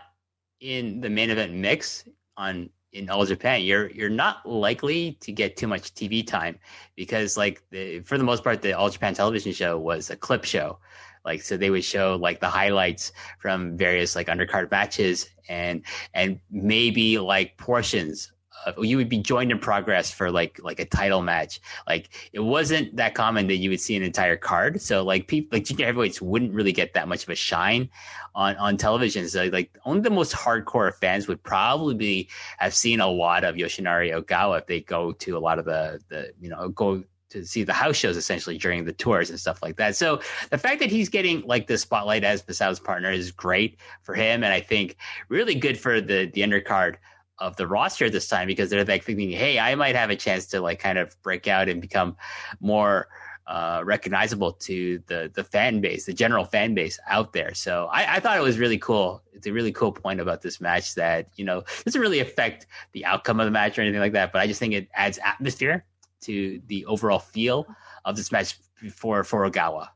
[0.60, 5.58] in the main event mix on in all Japan, you're you're not likely to get
[5.58, 6.58] too much TV time
[6.96, 10.46] because like the, for the most part, the All Japan television show was a clip
[10.46, 10.80] show.
[11.26, 16.40] Like so, they would show like the highlights from various like undercard matches and and
[16.50, 18.32] maybe like portions
[18.66, 21.60] uh, you would be joined in progress for like like a title match.
[21.88, 24.82] Like it wasn't that common that you would see an entire card.
[24.82, 27.90] So like people like junior heavyweights wouldn't really get that much of a shine
[28.34, 29.28] on on television.
[29.30, 33.56] So like only the most hardcore fans would probably be, have seen a lot of
[33.56, 37.46] Yoshinari Ogawa if they go to a lot of the the you know go to
[37.46, 39.96] see the house shows essentially during the tours and stuff like that.
[39.96, 44.16] So the fact that he's getting like the spotlight as Misawa's partner is great for
[44.16, 44.96] him, and I think
[45.30, 46.96] really good for the the undercard
[47.40, 50.46] of the roster this time because they're like thinking, hey, I might have a chance
[50.48, 52.16] to like kind of break out and become
[52.60, 53.08] more
[53.48, 57.54] uh, recognizable to the the fan base, the general fan base out there.
[57.54, 59.22] So I, I, thought it was really cool.
[59.34, 63.06] It's a really cool point about this match that you know doesn't really affect the
[63.06, 65.86] outcome of the match or anything like that, but I just think it adds atmosphere
[66.22, 67.68] to the overall feel
[68.04, 68.58] of this match
[68.92, 69.90] for for Ogawa.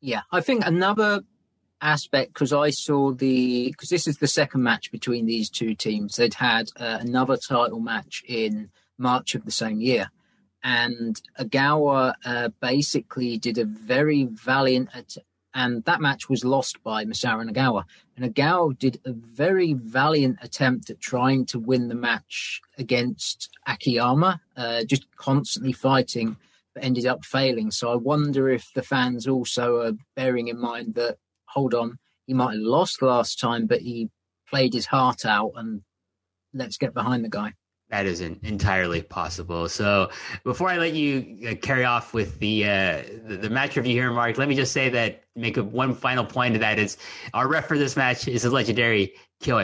[0.00, 1.20] Yeah, I think another
[1.82, 6.16] aspect because I saw the because this is the second match between these two teams.
[6.16, 10.10] They'd had uh, another title match in March of the same year,
[10.62, 15.18] and Ogawa uh, basically did a very valiant.
[15.54, 17.84] And that match was lost by Masaru Nagawa.
[18.16, 24.40] And Ogawa did a very valiant attempt at trying to win the match against Akiyama,
[24.56, 26.38] uh, just constantly fighting,
[26.72, 27.70] but ended up failing.
[27.70, 31.18] So I wonder if the fans also are bearing in mind that
[31.52, 34.10] hold on, he might have lost last time, but he
[34.48, 35.82] played his heart out and
[36.54, 37.52] let's get behind the guy.
[37.90, 39.68] That isn't entirely possible.
[39.68, 40.10] So
[40.44, 44.10] before I let you uh, carry off with the, uh, the, the match review here,
[44.10, 46.96] Mark, let me just say that make a, one final point to that is
[47.34, 49.58] our ref for this match is the legendary Kyo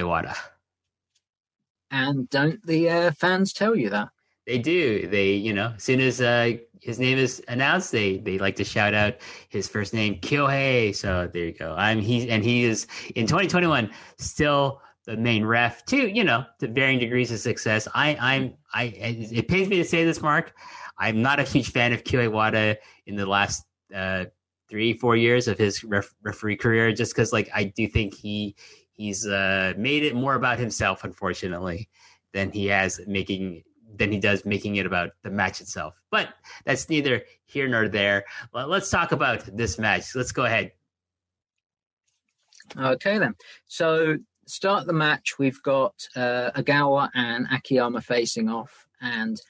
[1.90, 4.08] And don't the uh, fans tell you that?
[4.46, 5.06] They do.
[5.06, 8.64] They, you know, as soon as uh, his name is announced, they they like to
[8.64, 9.16] shout out
[9.48, 10.94] his first name, Kyohei.
[10.94, 11.74] So there you go.
[11.76, 16.68] I'm he and he is in 2021 still the main ref to you know to
[16.68, 17.88] varying degrees of success.
[17.94, 20.54] I I'm I it pains me to say this, Mark.
[20.98, 23.64] I'm not a huge fan of Kyohei Wada in the last
[23.94, 24.26] uh,
[24.68, 28.54] three four years of his ref, referee career, just because like I do think he
[28.92, 31.88] he's uh, made it more about himself, unfortunately,
[32.34, 33.62] than he has making
[33.98, 35.94] than he does making it about the match itself.
[36.10, 36.28] But
[36.64, 38.24] that's neither here nor there.
[38.52, 40.14] Let's talk about this match.
[40.14, 40.72] Let's go ahead.
[42.76, 43.34] Okay, then.
[43.66, 45.38] So, start the match.
[45.38, 49.40] We've got uh, Ogawa and Akiyama facing off, and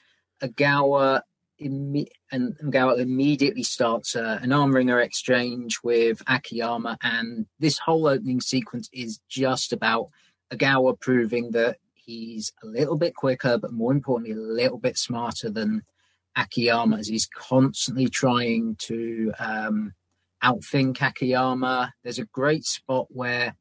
[0.41, 1.21] Ogawa
[1.61, 8.07] imme- and Ogawa immediately starts uh, an arm wringer exchange with Akiyama, and this whole
[8.07, 10.09] opening sequence is just about
[10.51, 11.77] Ogawa proving that
[12.09, 15.83] He's a little bit quicker, but more importantly, a little bit smarter than
[16.35, 19.93] Akiyama as he's constantly trying to um,
[20.43, 21.93] outthink Akiyama.
[22.03, 23.55] There's a great spot where,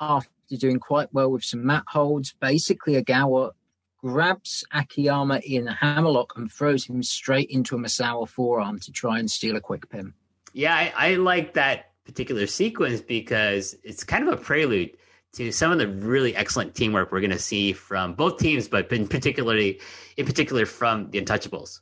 [0.00, 3.52] after doing quite well with some mat holds, basically Ogawa
[3.98, 9.20] grabs Akiyama in a hammerlock and throws him straight into a Misawa forearm to try
[9.20, 10.12] and steal a quick pin.
[10.52, 14.96] Yeah, I, I like that particular sequence because it's kind of a prelude
[15.36, 18.90] to some of the really excellent teamwork we're going to see from both teams, but
[18.90, 19.80] in particularly,
[20.16, 21.80] in particular, from the Untouchables.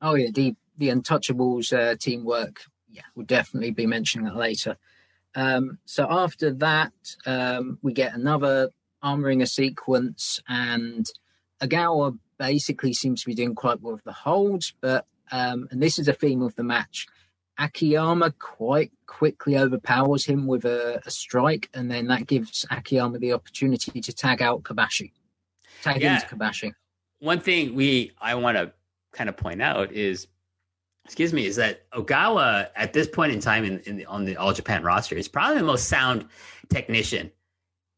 [0.00, 2.60] Oh yeah, the the Untouchables uh, teamwork.
[2.90, 4.76] Yeah, we'll definitely be mentioning that later.
[5.34, 6.92] Um, so after that,
[7.26, 8.70] um, we get another
[9.02, 11.06] arm wringer sequence, and
[11.60, 14.74] Ogawa basically seems to be doing quite well with the holds.
[14.80, 17.06] But um, and this is a theme of the match.
[17.58, 23.32] Akiyama quite quickly overpowers him with a, a, strike, and then that gives Akiyama the
[23.32, 25.12] opportunity to tag out Kobashi,
[25.82, 26.14] tag yeah.
[26.14, 26.72] into Kobashi.
[27.20, 28.72] One thing we I want to
[29.12, 30.26] kind of point out is,
[31.04, 34.36] excuse me, is that Ogawa at this point in time in, in the, on the
[34.36, 36.26] All Japan roster is probably the most sound
[36.68, 37.30] technician,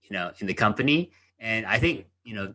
[0.03, 2.55] you know, in the company, and I think you know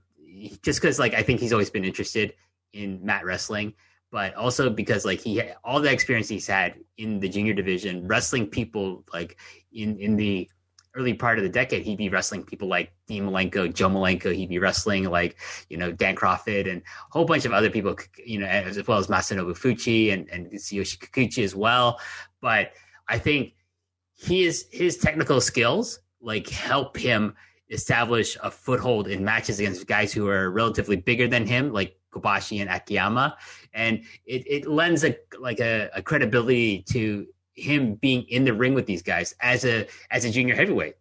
[0.61, 2.33] just because like I think he's always been interested
[2.71, 3.73] in mat wrestling
[4.13, 8.45] but also because like he all the experience he's had in the junior division wrestling
[8.45, 9.39] people like
[9.73, 10.47] in in the
[10.93, 14.49] early part of the decade he'd be wrestling people like Dean Malenko, Joe Malenko, he'd
[14.49, 18.37] be wrestling like you know Dan Kroffat and a whole bunch of other people you
[18.39, 21.99] know as, well as Masanobu Fuchi and and Tsuyoshi Kikuchi as well.
[22.39, 22.73] But
[23.07, 23.55] I think
[24.15, 27.33] his his technical skills like help him
[27.71, 32.61] establish a foothold in matches against guys who are relatively bigger than him like Kobashi
[32.61, 33.35] and Akiyama,
[33.73, 38.73] and it, it lends a like a, a credibility to him being in the ring
[38.73, 40.95] with these guys as a as a junior heavyweight.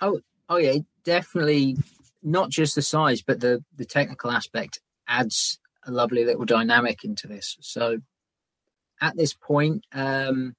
[0.00, 1.76] Oh, oh yeah, definitely.
[2.22, 7.26] Not just the size, but the the technical aspect adds a lovely little dynamic into
[7.26, 7.56] this.
[7.60, 7.98] So,
[9.00, 10.54] at this point, um,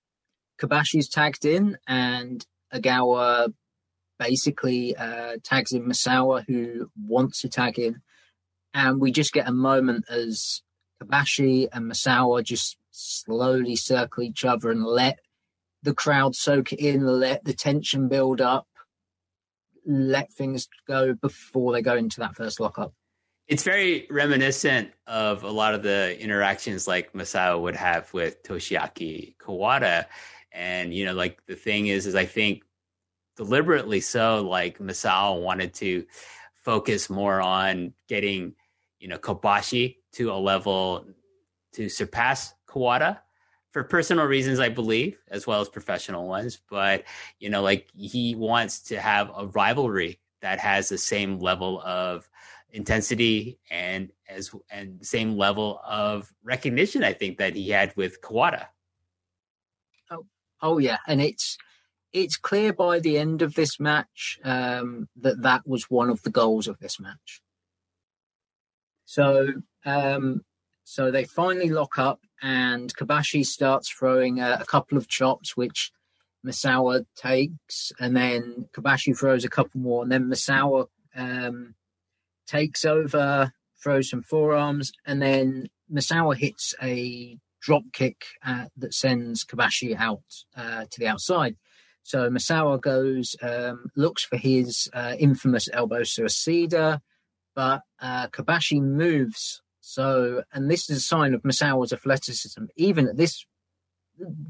[0.62, 3.54] Kobashi's tagged in, and Ogawa
[4.20, 8.02] basically uh, tags in Misawa, who wants to tag in
[8.74, 10.62] and we just get a moment as
[11.04, 15.20] Kobashi and Misawa just slowly circle each other and let
[15.82, 18.68] the crowd soak it in, let the tension build up,
[19.86, 22.94] let things go before they go into that first lockup.
[23.48, 29.36] It's very reminiscent of a lot of the interactions like Misawa would have with Toshiaki
[29.38, 30.06] Kawada.
[30.54, 32.64] And, you know, like the thing is, is I think
[33.36, 36.06] deliberately so, like Misawa wanted to
[36.64, 38.56] focus more on getting
[39.00, 41.06] you know Kobashi to a level
[41.74, 43.20] to surpass Kawada
[43.72, 46.60] for personal reasons, I believe, as well as professional ones.
[46.70, 47.04] But
[47.40, 52.30] you know, like he wants to have a rivalry that has the same level of
[52.72, 57.04] intensity and as and same level of recognition.
[57.04, 58.68] I think that he had with Kawada.
[60.12, 60.26] Oh,
[60.62, 61.58] oh yeah, and it's
[62.14, 66.30] it's clear by the end of this match um, that that was one of the
[66.30, 67.42] goals of this match.
[69.06, 69.48] So
[69.86, 70.42] um,
[70.84, 75.92] so they finally lock up, and Kobashi starts throwing a, a couple of chops, which
[76.46, 81.76] Misawa takes, and then Kobashi throws a couple more, and then Misawa um,
[82.48, 89.46] takes over, throws some forearms, and then Misawa hits a drop kick uh, that sends
[89.46, 90.20] Kobashi out
[90.56, 91.56] uh, to the outside.
[92.04, 97.00] So Misawa goes, um, looks for his uh, infamous elbow suicida,
[97.56, 99.62] but uh, Kobashi moves.
[99.86, 103.46] So, and this is a sign of Misawa's athleticism, even at this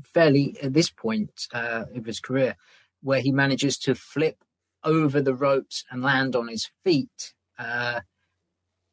[0.03, 2.55] fairly at this point uh, of his career,
[3.01, 4.43] where he manages to flip
[4.83, 7.33] over the ropes and land on his feet.
[7.57, 8.01] Uh,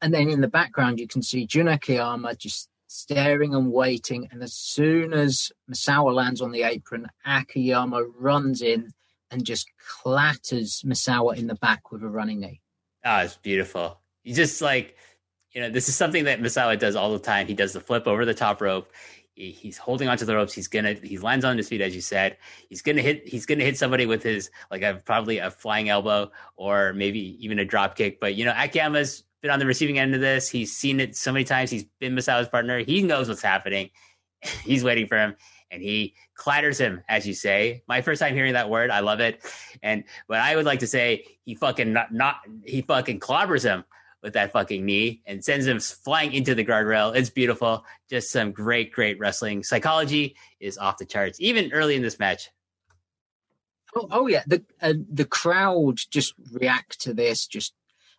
[0.01, 4.27] and then in the background, you can see Jun Akiyama just staring and waiting.
[4.33, 8.95] And as soon as Misawa lands on the apron, Akiyama runs in
[9.31, 12.63] and just clatters Misawa in the back with a running knee.
[13.05, 14.01] Oh, it's beautiful.
[14.23, 14.97] He just like,
[15.53, 17.47] you know, this is something that Misawa does all the time.
[17.47, 18.93] He does the flip over the top rope.
[19.35, 20.53] He, he's holding onto the ropes.
[20.53, 22.37] He's gonna he lands on his feet as you said.
[22.69, 26.31] He's gonna hit he's gonna hit somebody with his like a probably a flying elbow
[26.57, 28.21] or maybe even a drop kick.
[28.21, 30.49] But you know, Akiyama's been on the receiving end of this.
[30.49, 31.71] He's seen it so many times.
[31.71, 32.79] He's been Misawa's partner.
[32.79, 33.91] He knows what's happening.
[34.65, 35.37] he's waiting for him
[35.71, 37.83] and he clatters him, as you say.
[37.87, 39.41] My first time hearing that word, I love it.
[39.83, 43.85] And but I would like to say he fucking not, not he fucking clobbers him
[44.23, 47.15] with that fucking knee and sends him flying into the guardrail.
[47.15, 47.85] It's beautiful.
[48.09, 49.63] Just some great, great wrestling.
[49.63, 52.51] Psychology is off the charts, even early in this match.
[53.95, 57.75] Oh, oh yeah, the uh, the crowd just react to this, just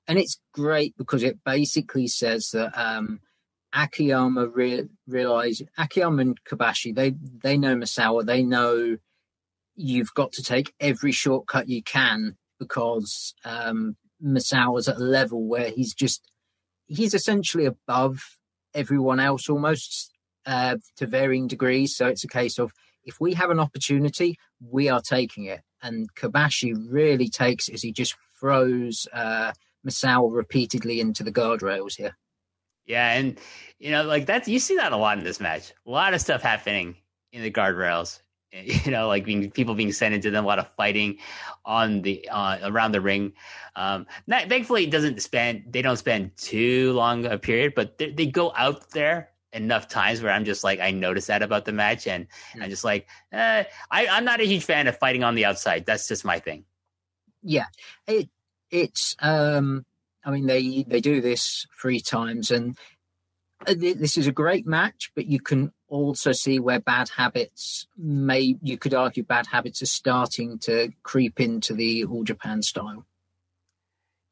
[0.06, 3.22] and it's great because it basically says that um,
[3.74, 8.98] Akiyama re- realize Akiyama and Kobashi they they know Misawa, they know
[9.76, 15.70] you've got to take every shortcut you can because um, Misawa's at a level where
[15.70, 16.30] he's just
[16.88, 18.38] he's essentially above
[18.74, 20.12] everyone else almost
[20.46, 21.96] uh, to varying degrees.
[21.96, 22.72] So it's a case of
[23.04, 25.62] if we have an opportunity, we are taking it.
[25.82, 29.54] And Kobashi really takes as he just throws uh,
[29.88, 32.18] Misawa repeatedly into the guardrails here.
[32.86, 33.40] Yeah, and
[33.80, 35.74] you know, like that's you see that a lot in this match.
[35.86, 36.96] A lot of stuff happening
[37.32, 38.20] in the guardrails.
[38.86, 41.20] You know, like being people being sent into them, a lot of fighting
[41.64, 43.34] on the uh, around the ring.
[43.76, 45.64] Um, not, thankfully, it doesn't spend.
[45.70, 50.22] They don't spend too long a period, but they, they go out there enough times
[50.22, 52.64] where I'm just like I notice that about the match, and mm.
[52.64, 55.86] I'm just like, eh, I, I'm not a huge fan of fighting on the outside.
[55.86, 56.66] That's just my thing.
[57.44, 57.68] Yeah,
[58.06, 58.30] it
[58.70, 59.86] it's um
[60.24, 62.78] I mean, they they do this three times, and
[63.66, 65.12] this is a great match.
[65.16, 69.88] But you can also see where bad habits may you could argue bad habits are
[69.88, 73.06] starting to creep into the all Japan style.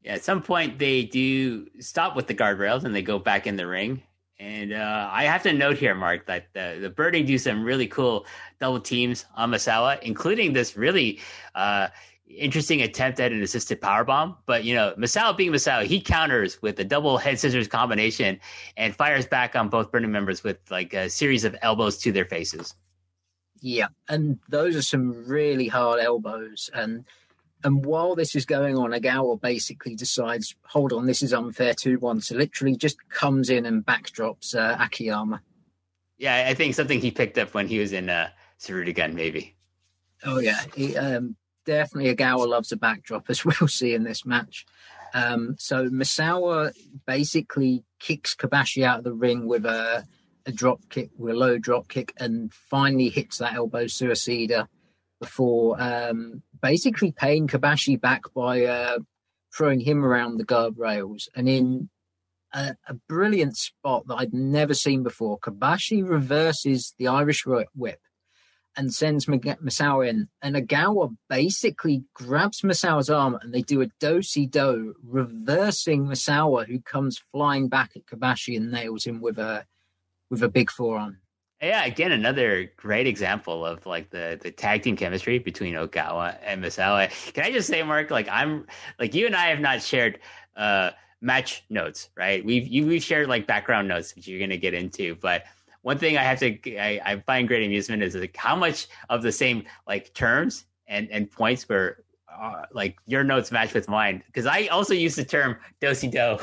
[0.02, 3.58] Yeah, at some point they do stop with the guardrails and they go back in
[3.58, 4.04] the ring.
[4.40, 7.88] And uh, I have to note here, Mark, that the, the Birdie do some really
[7.88, 8.26] cool
[8.62, 11.20] double teams on Misawa, including this really
[11.56, 11.90] uh,
[12.30, 14.38] interesting attempt at an assisted power bomb.
[14.46, 18.40] But you know, Masao being Masao, he counters with a double head scissors combination
[18.78, 22.26] and fires back on both Burning members with like a series of elbows to their
[22.26, 22.76] faces.
[23.62, 26.70] Yeah, and those are some really hard elbows.
[26.74, 27.06] And
[27.64, 31.98] and while this is going on, Ogawa basically decides, hold on, this is unfair two
[32.00, 32.22] one.
[32.22, 35.42] So literally just comes in and backdrops uh, Akiyama.
[36.18, 38.30] Yeah, I think something he picked up when he was in uh,
[38.68, 39.56] Gun, maybe.
[40.26, 41.38] Oh yeah, he, um,
[41.70, 44.66] definitely Ogawa loves a backdrop, as we'll see in this match.
[45.14, 46.72] Um, so Misawa
[47.06, 50.06] basically kicks Kobashi out of the ring with a,
[50.46, 54.68] a drop kick, with a low drop kick, and finally hits that elbow suicida
[55.20, 59.00] before um, basically paying Kobashi back by uh,
[59.56, 61.28] throwing him around the guardrails.
[61.36, 61.90] And in
[62.54, 68.00] a, a, brilliant spot that I'd never seen before, Kobashi reverses the Irish whip
[68.80, 70.30] and sends Masao in.
[70.42, 76.80] And Ogawa basically grabs Masao's arm and they do a do-si do, reversing Masao, who
[76.80, 79.66] comes flying back at Kobashi and nails him with a
[80.30, 81.18] with a big forearm.
[81.62, 86.64] Yeah, again, another great example of like the the tag team chemistry between Ogawa and
[86.64, 87.12] Misawa.
[87.34, 88.66] Can I just say, Mark, like I'm
[88.98, 90.20] like you and I have not shared
[90.56, 92.46] uh match notes, right?
[92.46, 95.44] We've you, we've shared like background notes, which you're gonna get into, but
[95.82, 99.22] one thing I have to I, I find great amusement is like how much of
[99.22, 104.24] the same like terms and and points were uh, like your notes match with mine
[104.28, 106.38] because I also use the term dosi do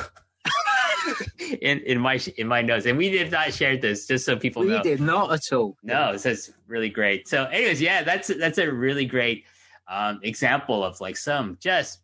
[1.61, 4.62] in in my in my notes and we did not share this just so people
[4.62, 4.76] we know.
[4.78, 5.76] We did not at all.
[5.82, 7.28] No, so it's really great.
[7.28, 9.45] So, anyways, yeah, that's that's a really great
[9.89, 12.01] um, example of like some just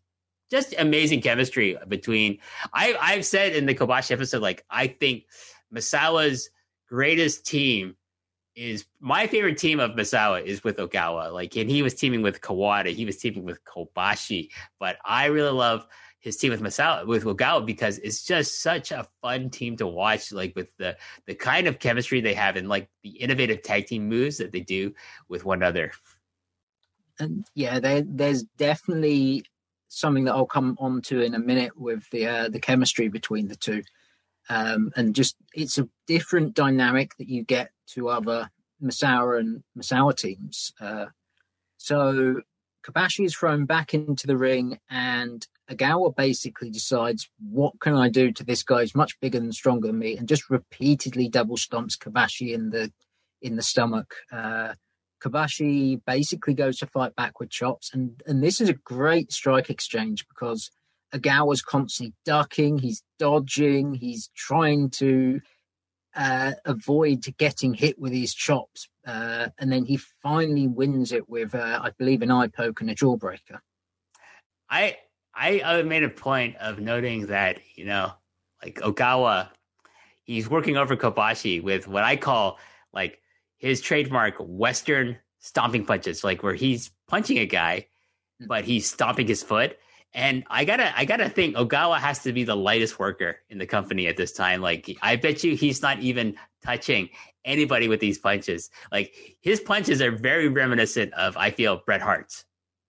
[0.51, 2.39] just amazing chemistry between.
[2.73, 5.25] I I've said in the Kobashi episode like I think
[5.75, 6.51] Misawa's
[6.93, 7.97] greatest team
[8.55, 11.33] is my favorite team of Misawa is with Ogawa.
[11.33, 15.53] Like, and he was teaming with Kawada, he was teaming with Kobashi, but I really
[15.53, 15.87] love
[16.21, 20.33] his team with Misawa with Ogawa because it's just such a fun team to watch.
[20.33, 24.07] Like with the the kind of chemistry they have and like the innovative tag team
[24.07, 24.93] moves that they do
[25.31, 25.93] with one another.
[27.19, 29.47] And yeah, there, there's definitely
[29.89, 33.49] something that I'll come on to in a minute with the uh, the chemistry between
[33.49, 33.83] the two
[34.53, 38.51] um, and just it's a different dynamic that you get to other
[38.83, 40.73] Misawa and Misawa teams.
[40.79, 41.07] Uh,
[41.79, 42.43] so
[42.85, 48.31] Kobashi is thrown back into the ring, and Ogawa basically decides, "What can I do
[48.33, 48.83] to this guy?
[48.83, 52.93] He's much bigger and stronger than me," and just repeatedly double stomps Kobashi in the
[53.41, 54.15] in the stomach.
[54.31, 54.75] Uh,
[55.23, 59.71] Kobashi basically goes to fight back with chops, and and this is a great strike
[59.71, 60.71] exchange because
[61.15, 65.41] Ogawa's constantly ducking, he's dodging, he's trying to
[66.15, 68.89] uh, avoid getting hit with his chops.
[69.07, 72.91] Uh, and then he finally wins it with, uh, I believe, an eye poke and
[72.91, 73.59] a jawbreaker.
[74.69, 74.97] I,
[75.35, 78.13] I made a point of noting that, you know,
[78.63, 79.49] like Ogawa,
[80.25, 82.59] he's working over Kobashi with what I call
[82.93, 83.21] like
[83.59, 87.87] his trademark Western stomping punches, like where he's punching a guy,
[88.41, 88.47] hmm.
[88.47, 89.79] but he's stomping his foot.
[90.15, 93.67] And I gotta, I gotta think Ogawa has to be the lightest worker in the
[93.67, 94.61] company at this time.
[94.61, 97.09] Like, I bet you he's not even touching
[97.45, 98.71] anybody with these punches.
[98.91, 102.45] Like, his punches are very reminiscent of, I feel, Bret Hart's.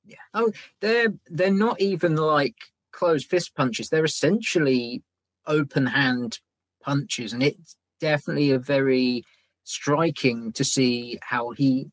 [0.06, 0.18] Yeah.
[0.34, 0.52] Oh,
[0.82, 2.56] they're they're not even like
[2.92, 3.90] closed fist punches.
[3.90, 5.02] They're essentially
[5.48, 6.40] open hand
[6.82, 9.24] punches, and it's definitely a very
[9.64, 11.90] striking to see how he.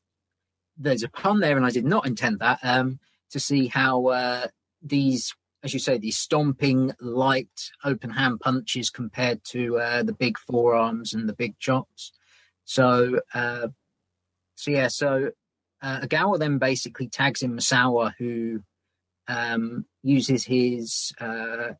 [0.76, 2.58] There's a pun there, and I did not intend that.
[2.62, 2.98] Um,
[3.30, 4.48] to see how uh,
[4.82, 10.38] these as you say, these stomping, light, open hand punches compared to uh, the big
[10.38, 12.12] forearms and the big chops.
[12.64, 13.68] So, uh,
[14.54, 15.30] so yeah, so
[15.82, 18.60] uh, Ogawa then basically tags in Misawa, who
[19.28, 21.74] um, uses his uh,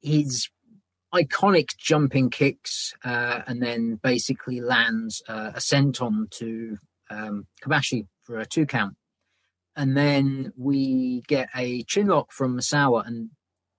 [0.00, 0.48] his
[1.12, 6.76] iconic jumping kicks uh, and then basically lands uh, a senton to
[7.10, 8.94] um, Kobashi for a two count.
[9.78, 13.06] And then we get a chin lock from Misawa.
[13.06, 13.30] And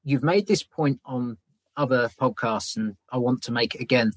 [0.03, 1.37] you've made this point on
[1.75, 4.13] other podcasts, and I want to make it again.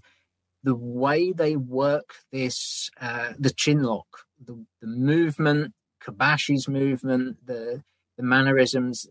[0.63, 4.07] The way they work this, uh, the chin lock,
[4.41, 5.73] the, the movement,
[6.03, 7.83] Kobashi's movement, the
[8.17, 9.09] the mannerisms,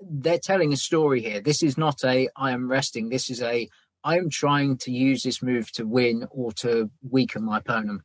[0.00, 1.40] they're telling a story here.
[1.40, 3.10] This is not a I am resting.
[3.10, 3.68] This is a
[4.02, 8.02] I am trying to use this move to win or to weaken my opponent.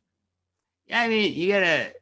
[0.86, 1.92] Yeah, I mean, you gotta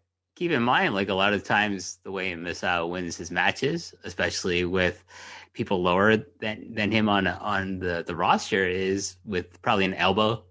[0.41, 4.65] keep in mind, like a lot of times, the way Misawa wins his matches, especially
[4.65, 5.05] with
[5.53, 10.43] people lower than than him on on the the roster, is with probably an elbow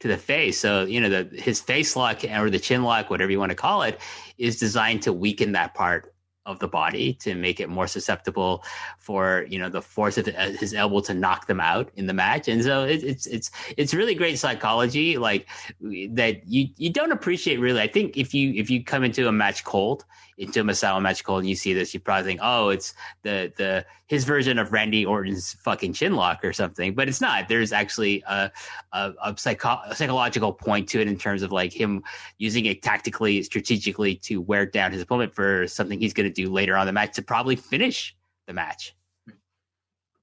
[0.00, 0.58] to the face.
[0.58, 3.56] So you know, the his face lock or the chin lock, whatever you want to
[3.56, 4.00] call it,
[4.38, 6.13] is designed to weaken that part
[6.46, 8.62] of the body to make it more susceptible
[8.98, 12.12] for you know the force of uh, his elbow to knock them out in the
[12.12, 12.48] match.
[12.48, 15.48] And so it, it's it's it's really great psychology like
[15.80, 17.80] that you you don't appreciate really.
[17.80, 20.04] I think if you if you come into a match cold
[20.38, 23.52] into a Misawa match cold and you see this, you probably think, oh, it's the
[23.56, 26.94] the his version of Randy Orton's fucking chin lock or something.
[26.94, 27.48] But it's not.
[27.48, 28.50] There's actually a
[28.92, 32.02] a, a, psycho- a psychological point to it in terms of like him
[32.38, 36.50] using it tactically, strategically to wear down his opponent for something he's going to do
[36.50, 38.14] later on the match to probably finish
[38.46, 38.94] the match.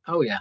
[0.07, 0.39] Oh yeah,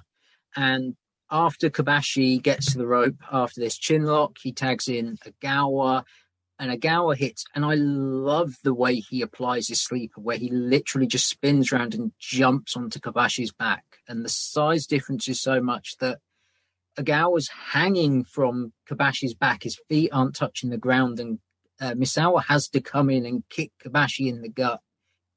[0.56, 0.96] and
[1.30, 6.04] after Kobashi gets to the rope after this chin lock, he tags in Ogawa
[6.60, 11.06] and Ogawa hits, and I love the way he applies his sleeper, where he literally
[11.06, 13.84] just spins around and jumps onto Kobashi's back.
[14.06, 16.18] And the size difference is so much that
[16.98, 21.38] Ogawa's hanging from Kobashi's back, his feet aren't touching the ground, and
[21.80, 24.80] uh, Misawa has to come in and kick Kobashi in the gut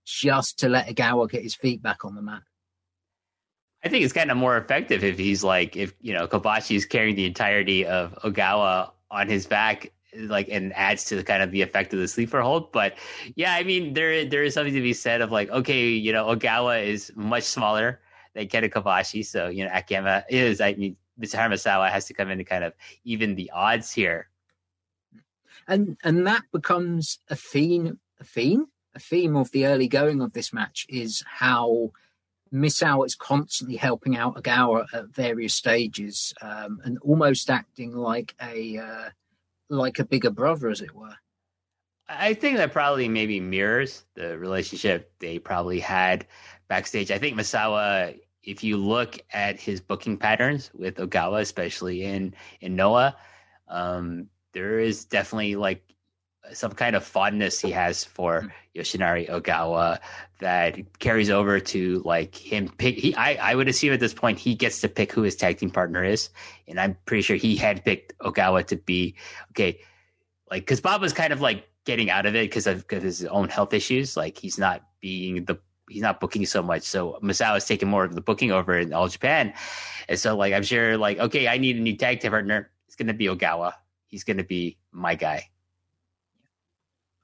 [0.06, 2.42] just to let Ogawa get his feet back on the mat.
[3.82, 6.86] I think it's kind of more effective if he's like, if, you know, Kobashi is
[6.86, 11.52] carrying the entirety of Ogawa on his back like and adds to the kind of
[11.52, 12.72] the effect of the sleeper hold.
[12.72, 12.96] But
[13.36, 16.26] yeah, I mean there there is something to be said of like okay, you know,
[16.26, 18.00] Ogawa is much smaller
[18.34, 21.38] than Kenta Kobashi, so you know Akiyama is I mean Mr.
[21.50, 24.30] Misawa has to come in to kind of even the odds here.
[25.68, 30.34] And and that becomes a theme a theme a theme of the early going of
[30.34, 31.92] this match is how
[32.54, 38.78] Misawa is constantly helping out Ogawa at various stages um, and almost acting like a
[38.78, 39.10] uh,
[39.78, 41.16] like a bigger brother, as it were.
[42.08, 46.28] I think that probably maybe mirrors the relationship they probably had
[46.68, 47.12] backstage.
[47.12, 52.76] I think Misawa, if you look at his booking patterns with Ogawa, especially in in
[52.76, 53.16] Noah,
[53.68, 55.93] um, there is definitely like
[56.52, 58.80] some kind of fondness he has for mm-hmm.
[58.80, 60.00] Yoshinari Ogawa
[60.40, 64.40] that carries over to like him pick he I, I would assume at this point
[64.40, 66.30] he gets to pick who his tag team partner is.
[66.68, 69.16] And I'm pretty sure he had picked Ogawa to be
[69.52, 69.80] okay,
[70.52, 73.26] like because Baba was kind of like getting out of it because of cause his
[73.26, 74.18] own health issues.
[74.18, 75.58] Like he's not being the
[75.90, 76.84] he's not booking so much.
[76.84, 79.54] So Masao is taking more of the booking over in all Japan.
[80.10, 82.70] And so like I'm sure like, okay, I need a new tag team partner.
[82.88, 83.74] It's gonna be Ogawa.
[84.08, 85.50] He's gonna be my guy.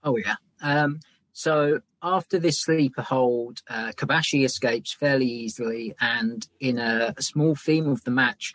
[0.04, 0.36] Oh yeah.
[0.62, 1.00] Um,
[1.34, 7.56] so after this sleeper hold, uh, Kobashi escapes fairly easily, and in a, a small
[7.56, 8.54] theme of the match,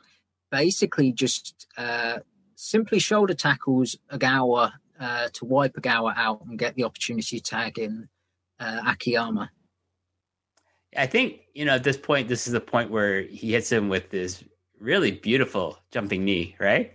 [0.50, 2.18] basically just uh,
[2.54, 7.78] simply shoulder tackles Ogawa uh, to wipe Ogawa out and get the opportunity to tag
[7.78, 8.08] in
[8.60, 9.50] uh, Akiyama.
[10.96, 13.88] I think you know at this point, this is the point where he hits him
[13.88, 14.44] with this
[14.78, 16.92] really beautiful jumping knee, right?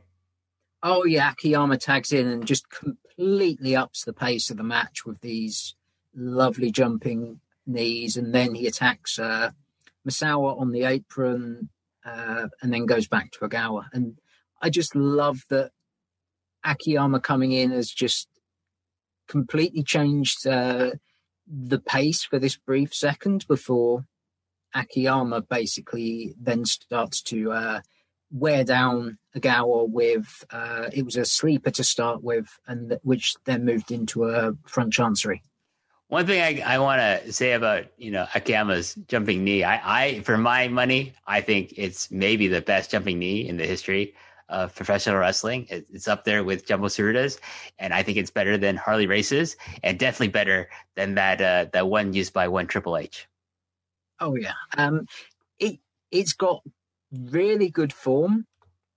[0.82, 2.66] Oh yeah, Akiyama tags in and just
[3.20, 5.76] completely ups the pace of the match with these
[6.16, 9.52] lovely jumping knees, and then he attacks uh,
[10.08, 11.70] Misawa on the apron,
[12.06, 13.88] uh, and then goes back to Ogawa.
[13.92, 14.18] And
[14.62, 15.72] I just love that
[16.64, 18.30] Akiyama coming in has just
[19.28, 20.92] completely changed uh,
[21.46, 24.06] the pace for this brief second before
[24.74, 27.82] Akiyama basically then starts to uh,
[28.32, 33.36] wear down Ogawa with uh, it was a sleeper to start with, and th- which
[33.46, 35.44] then moved into a front chancery.
[36.08, 40.20] One thing I, I want to say about you know Akiyama's jumping knee, I, I
[40.22, 44.16] for my money, I think it's maybe the best jumping knee in the history
[44.50, 45.68] of professional wrestling.
[45.70, 47.40] It, it's up there with Jumbo Tsuruta's,
[47.78, 51.88] and I think it's better than Harley Race's, and definitely better than that uh, that
[51.88, 53.28] one used by one Triple H.
[54.20, 55.06] Oh yeah, um,
[55.60, 55.80] it
[56.12, 56.64] it's got
[57.12, 58.46] really good form,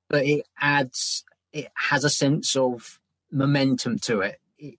[0.08, 2.98] but it adds it has a sense of
[3.30, 4.40] momentum to it.
[4.58, 4.78] it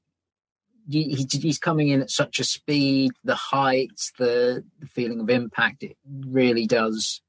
[0.88, 5.84] he, he's coming in at such a speed, the heights, the, the feeling of impact.
[5.84, 7.22] It really does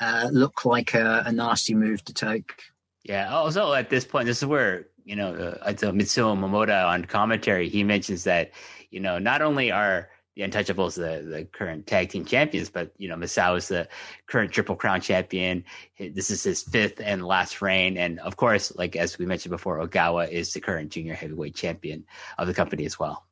[0.00, 2.62] uh, look like a, a, nasty move to take.
[3.02, 3.34] Yeah.
[3.34, 7.68] Also, at this point, this is where you know uh, Mitsuo Momota on commentary.
[7.68, 8.50] He mentions that
[8.90, 13.08] you know not only are the Untouchables, the, the current tag team champions, but you
[13.08, 13.88] know, Masao is the
[14.26, 15.64] current Triple Crown champion.
[15.98, 19.78] This is his fifth and last reign, and of course, like as we mentioned before,
[19.78, 22.04] Ogawa is the current junior heavyweight champion
[22.36, 23.24] of the company as well.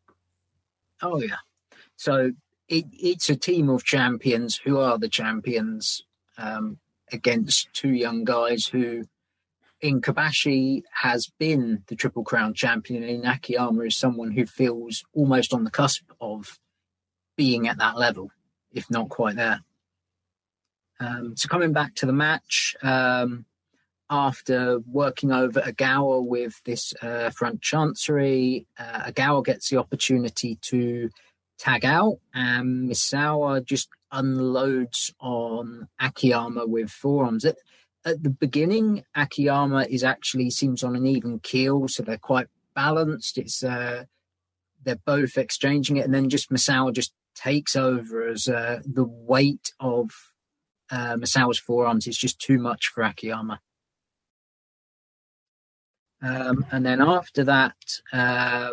[1.02, 1.36] Oh yeah,
[1.96, 2.32] so
[2.68, 6.02] it, it's a team of champions who are the champions
[6.38, 6.78] um,
[7.12, 9.04] against two young guys who.
[9.80, 15.04] In Kobashi has been the Triple Crown champion, and in Akiyama is someone who feels
[15.12, 16.58] almost on the cusp of
[17.36, 18.30] being at that level,
[18.72, 19.60] if not quite there.
[21.00, 23.46] Um, so coming back to the match, um,
[24.10, 31.10] after working over Ogawa with this uh, front chancery, uh, Ogawa gets the opportunity to
[31.58, 37.44] tag out, and Misawa just unloads on Akiyama with forearms.
[37.44, 37.56] At,
[38.04, 43.38] at the beginning, Akiyama is actually seems on an even keel, so they're quite balanced.
[43.38, 44.04] It's uh,
[44.84, 49.72] they're both exchanging it, and then just Misawa just takes over as uh, the weight
[49.80, 50.10] of
[50.90, 53.60] uh, Misawa's forearms is just too much for Akiyama.
[56.22, 57.76] Um, and then after that,
[58.12, 58.70] uh,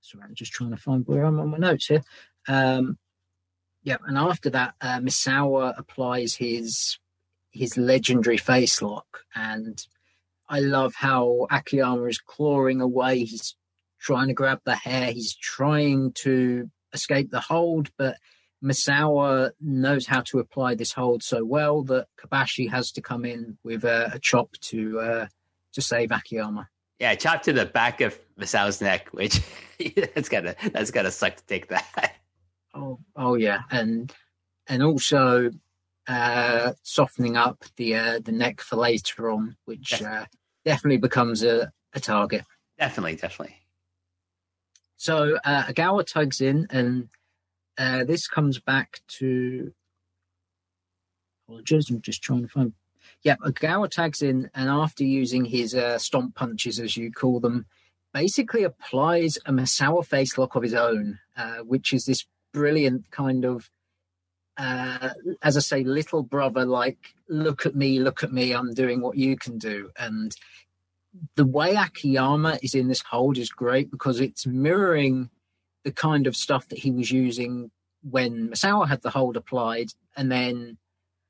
[0.00, 2.02] sorry, I'm just trying to find where I'm on my notes here.
[2.46, 2.98] Um,
[3.82, 6.98] yeah, and after that, uh, Misawa applies his
[7.50, 9.84] his legendary face lock, and
[10.48, 13.24] I love how Akiyama is clawing away.
[13.24, 13.56] He's
[14.00, 15.12] trying to grab the hair.
[15.12, 18.16] He's trying to escape the hold, but
[18.62, 23.58] Misawa knows how to apply this hold so well that Kobashi has to come in
[23.64, 25.26] with a, a chop to uh,
[25.72, 26.68] to save Akiyama.
[26.98, 29.40] Yeah, chop to the back of Misawa's neck, which
[30.14, 32.14] that's gotta that's gotta suck to take that.
[32.74, 34.12] Oh, oh yeah, and
[34.66, 35.50] and also
[36.06, 40.24] uh, softening up the uh, the neck for later on, which uh,
[40.64, 42.44] definitely becomes a, a target.
[42.78, 43.56] Definitely, definitely.
[45.02, 47.08] So uh, Ogawa tugs in, and
[47.76, 49.72] uh, this comes back to.
[51.48, 52.72] Apologies, I'm just trying to find.
[53.24, 57.66] Yeah, Ogawa tags in, and after using his uh, stomp punches, as you call them,
[58.14, 63.44] basically applies a Misawa face lock of his own, uh, which is this brilliant kind
[63.44, 63.68] of,
[64.56, 65.08] uh,
[65.42, 69.16] as I say, little brother like, look at me, look at me, I'm doing what
[69.16, 69.90] you can do.
[69.98, 70.32] And
[71.36, 75.30] the way Akiyama is in this hold is great because it's mirroring
[75.84, 77.70] the kind of stuff that he was using
[78.02, 80.76] when Misawa had the hold applied, and then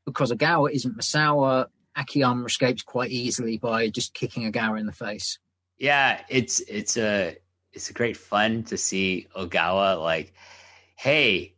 [0.07, 1.66] because Ogawa isn't Misawa,
[1.97, 5.39] Akiyama escapes quite easily by just kicking Ogawa in the face.
[5.78, 7.37] Yeah, it's it's a
[7.72, 10.33] it's a great fun to see Ogawa like,
[10.97, 11.55] hey,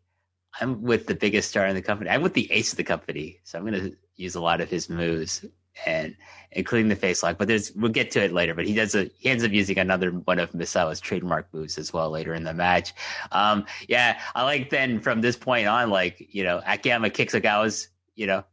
[0.61, 2.11] I'm with the biggest star in the company.
[2.11, 4.89] I'm with the ace of the company, so I'm gonna use a lot of his
[4.89, 5.45] moves
[5.87, 6.17] and
[6.53, 7.39] including the face lock.
[7.39, 8.55] But there's we'll get to it later.
[8.55, 11.93] But he does a he ends up using another one of Misawa's trademark moves as
[11.93, 12.93] well later in the match.
[13.33, 17.89] Um, yeah, I like then from this point on, like you know, Akiyama kicks Ogawa's
[18.15, 18.45] you know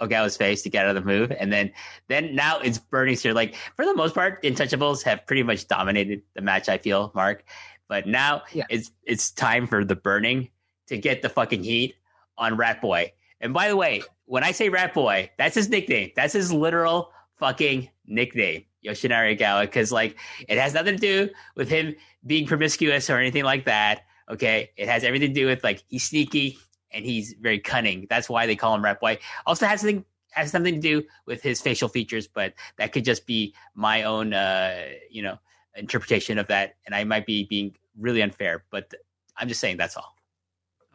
[0.00, 1.72] Ogawa's face to get out of the move, and then
[2.08, 3.32] then now it's Burning's here.
[3.32, 6.68] Like for the most part, Untouchables have pretty much dominated the match.
[6.68, 7.44] I feel Mark,
[7.88, 8.64] but now yeah.
[8.68, 10.50] it's it's time for the Burning
[10.88, 11.96] to get the fucking heat
[12.38, 13.12] on Rat Boy.
[13.40, 16.10] And by the way, when I say Rat Boy, that's his nickname.
[16.14, 20.16] That's his literal fucking nickname, Yoshinari Ogawa, because like
[20.48, 21.94] it has nothing to do with him
[22.26, 24.02] being promiscuous or anything like that.
[24.28, 26.58] Okay, it has everything to do with like he's sneaky
[26.90, 28.06] and he's very cunning.
[28.10, 29.18] That's why they call him Rat Boy.
[29.46, 33.26] Also has something has something to do with his facial features, but that could just
[33.26, 35.38] be my own, uh, you know,
[35.76, 38.64] interpretation of that, and I might be being really unfair.
[38.70, 38.92] But
[39.36, 40.14] I'm just saying that's all.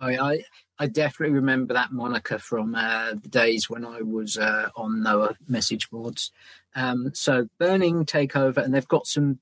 [0.01, 0.43] I, I
[0.81, 5.35] I definitely remember that moniker from uh, the days when I was uh, on Noah
[5.47, 6.31] message boards.
[6.73, 9.37] Um, so Burning takeover, and they've got some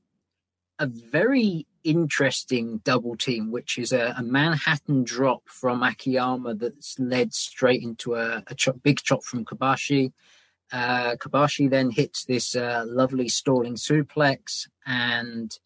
[0.80, 7.34] a very interesting double team, which is a, a Manhattan drop from Akiyama that's led
[7.34, 10.12] straight into a, a chop, big chop from Kobashi.
[10.74, 15.58] Uh, Kobashi then hits this uh, lovely stalling suplex, and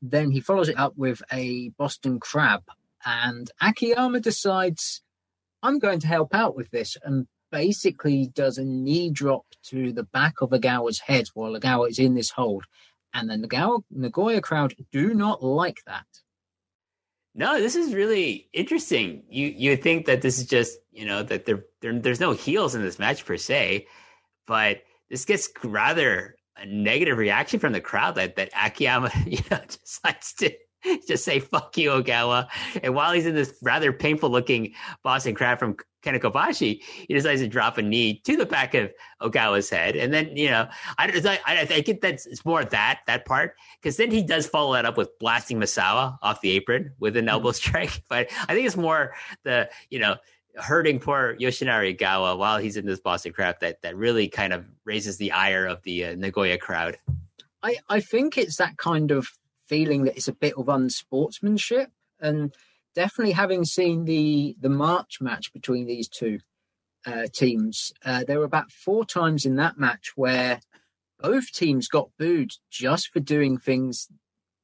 [0.00, 2.62] then he follows it up with a Boston Crab.
[3.04, 5.02] And Akiyama decides
[5.62, 6.96] I'm going to help out with this.
[7.02, 11.98] And basically does a knee drop to the back of Ogawa's head while Ogawa is
[11.98, 12.64] in this hold.
[13.14, 16.06] And the Nagawa, Nagoya crowd do not like that.
[17.34, 19.22] No, this is really interesting.
[19.28, 22.74] You you think that this is just you know that there, there there's no heels
[22.74, 23.86] in this match per se,
[24.46, 29.60] but this gets rather a negative reaction from the crowd that that Akiyama you know
[29.68, 30.52] decides to
[31.06, 32.48] just say fuck you Ogawa,
[32.82, 37.40] and while he's in this rather painful looking Boston crab from Kenta Kobashi, he decides
[37.40, 40.68] to drop a knee to the back of Ogawa's head, and then you know,
[40.98, 44.74] I I, I think that it's more that that part because then he does follow
[44.74, 47.54] that up with blasting Misawa off the apron with an elbow mm-hmm.
[47.54, 48.02] strike.
[48.08, 49.14] But I think it's more
[49.44, 50.16] the you know
[50.56, 54.64] hurting poor Yoshinari Ogawa while he's in this Boston crab that that really kind of
[54.84, 56.98] raises the ire of the uh, Nagoya crowd.
[57.62, 59.28] I I think it's that kind of
[59.68, 61.90] feeling that it's a bit of unsportsmanship
[62.20, 62.54] and
[62.94, 66.40] definitely having seen the the March match between these two
[67.06, 70.60] uh, teams, uh, there were about four times in that match where
[71.20, 74.08] both teams got booed just for doing things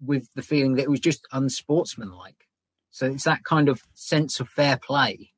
[0.01, 2.47] with the feeling that it was just unsportsmanlike.
[2.91, 5.33] So it's that kind of sense of fair play.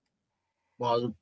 [0.78, 1.14] While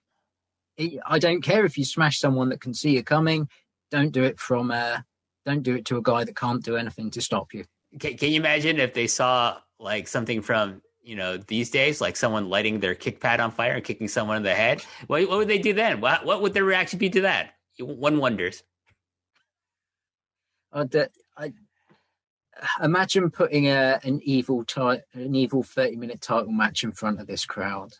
[0.76, 3.48] it, I don't care if you smash someone that can see you coming,
[3.90, 5.00] don't do it from uh,
[5.44, 7.64] don't do it to a guy that can't do anything to stop you.
[7.98, 12.16] Can, can you imagine if they saw like something from you know, these days, like
[12.16, 15.38] someone lighting their kick pad on fire and kicking someone in the head, what, what
[15.38, 16.00] would they do then?
[16.00, 17.54] What, what would their reaction be to that?
[17.78, 18.62] One wonders.
[20.72, 21.52] Uh, the, I,
[22.82, 27.26] imagine putting a, an evil ti- an evil 30 minute title match in front of
[27.26, 27.92] this crowd.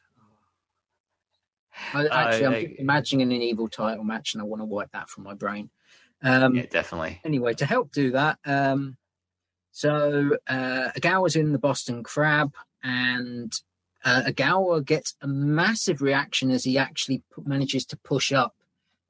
[1.93, 5.09] I, actually, uh, I'm imagining an evil title match, and I want to wipe that
[5.09, 5.71] from my brain.
[6.23, 7.21] Um, yeah, definitely.
[7.25, 8.97] Anyway, to help do that, um,
[9.75, 12.55] so uh, Ogawa's in the Boston Crab
[12.85, 13.53] and
[14.05, 18.55] uh, Ogawa gets a massive reaction as he actually p- manages to push up,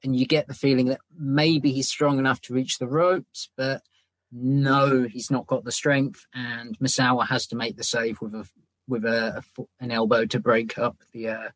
[0.03, 3.83] and you get the feeling that maybe he's strong enough to reach the ropes, but
[4.31, 8.49] no, he's not got the strength, and Misawa has to make the save with a
[8.87, 11.49] with a, a an elbow to break up the uh,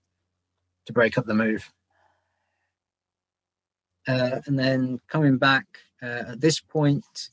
[0.86, 1.74] to break up the move.
[4.08, 5.66] Uh, and then coming back
[6.04, 7.32] uh, at this point,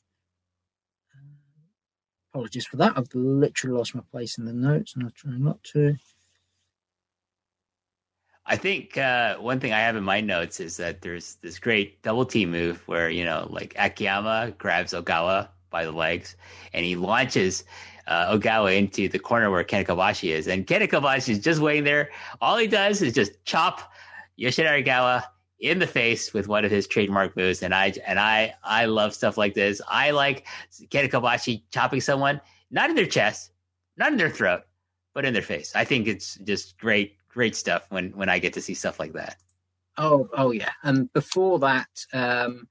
[2.36, 2.92] Apologies for that.
[2.98, 5.96] I've literally lost my place in the notes and I'm trying not to.
[8.44, 12.02] I think uh, one thing I have in my notes is that there's this great
[12.02, 16.36] double team move where, you know, like Akiyama grabs Ogawa by the legs
[16.74, 17.64] and he launches
[18.06, 20.46] uh, Ogawa into the corner where Kenta Kobashi is.
[20.46, 22.10] And Kenta Kobashi is just waiting there.
[22.42, 23.94] All he does is just chop
[24.38, 25.24] Yoshinari Ogawa
[25.60, 27.62] in the face with one of his trademark moves.
[27.62, 29.80] And I and I I love stuff like this.
[29.88, 30.46] I like
[30.90, 32.40] Kenta Kobashi chopping someone
[32.70, 33.52] not in their chest,
[33.96, 34.62] not in their throat,
[35.14, 35.74] but in their face.
[35.74, 39.12] I think it's just great, great stuff when when I get to see stuff like
[39.14, 39.36] that.
[39.98, 40.72] Oh, oh yeah.
[40.82, 42.68] And before that, um,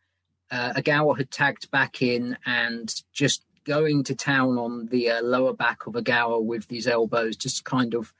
[0.51, 5.53] uh, Ogawa had tagged back in and just going to town on the uh, lower
[5.53, 8.13] back of Ogawa with these elbows, just kind of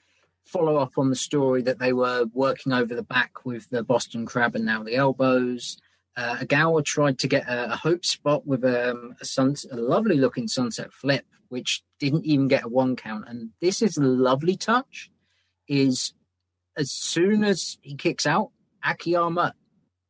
[0.46, 4.26] follow up on the story that they were working over the back with the Boston
[4.26, 5.78] Crab and now the elbows.
[6.16, 10.18] Uh, Ogawa tried to get a, a hope spot with um, a, sun, a lovely
[10.18, 13.26] looking sunset flip, which didn't even get a one count.
[13.28, 15.10] And this is a lovely touch.
[15.68, 16.14] Is
[16.78, 18.52] as soon as he kicks out,
[18.84, 19.56] Akiyama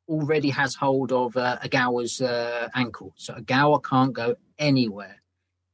[0.07, 5.21] already has hold of uh, Ogawa's uh, ankle, so Ogawa can't go anywhere.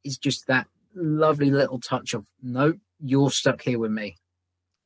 [0.03, 4.17] It's just that lovely little touch of nope, you're stuck here with me.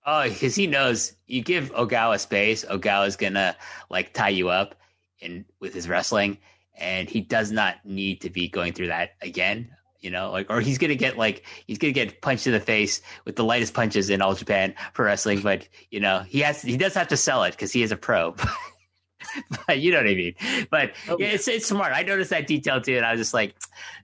[0.05, 3.55] Oh, because he knows you give Ogawa space, Ogawa's gonna
[3.89, 4.75] like tie you up
[5.19, 6.37] in with his wrestling,
[6.77, 9.71] and he does not need to be going through that again.
[10.01, 13.01] You know, like or he's gonna get like he's gonna get punched in the face
[13.25, 15.41] with the lightest punches in all Japan for wrestling.
[15.41, 17.97] But you know, he has he does have to sell it because he is a
[17.97, 18.35] pro.
[19.67, 20.35] but you know what I mean.
[20.69, 21.93] But oh, yeah, it's it's smart.
[21.95, 23.55] I noticed that detail too, and I was just like,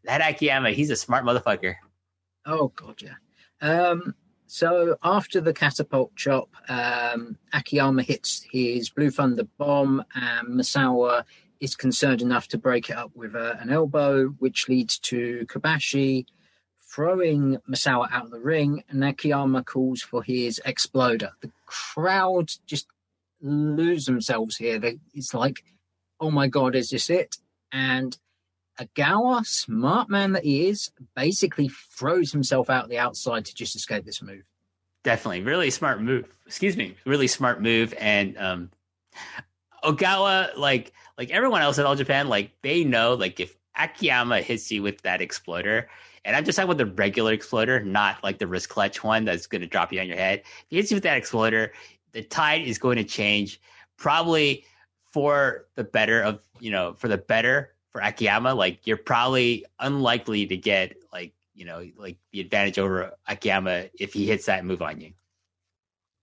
[0.06, 1.76] that Akiyama, he's a smart motherfucker.
[2.48, 3.14] Oh god, yeah.
[3.62, 4.16] Um,
[4.54, 11.24] so after the catapult chop, um, Akiyama hits his Blue Thunder bomb, and Misawa
[11.62, 16.26] is concerned enough to break it up with uh, an elbow, which leads to Kobashi
[16.82, 21.32] throwing Misawa out of the ring, and Akiyama calls for his exploder.
[21.40, 22.88] The crowd just
[23.42, 24.82] lose themselves here.
[25.14, 25.64] it's like,
[26.20, 27.38] oh my god, is this it?
[27.72, 28.18] And
[28.82, 34.06] Ogawa, smart man that he is, basically throws himself out the outside to just escape
[34.06, 34.44] this move.
[35.04, 36.28] Definitely, really smart move.
[36.46, 37.94] Excuse me, really smart move.
[37.98, 38.70] And um,
[39.84, 44.72] Ogawa, like like everyone else in All Japan, like they know, like if Akiyama hits
[44.72, 45.90] you with that exploder,
[46.24, 49.48] and I'm just talking about the regular exploder, not like the wrist clutch one that's
[49.48, 50.40] going to drop you on your head.
[50.40, 51.72] If he hits you with that exploder,
[52.12, 53.60] the tide is going to change,
[53.98, 54.66] probably
[55.12, 60.48] for the better of you know for the better for Akiyama, like you're probably unlikely
[60.48, 64.82] to get like you know, like the advantage over Akiyama if he hits that move
[64.82, 65.14] on you.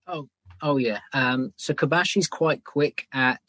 [0.07, 0.27] Oh,
[0.61, 0.99] oh yeah.
[1.13, 3.41] Um, so Kobashi's quite quick at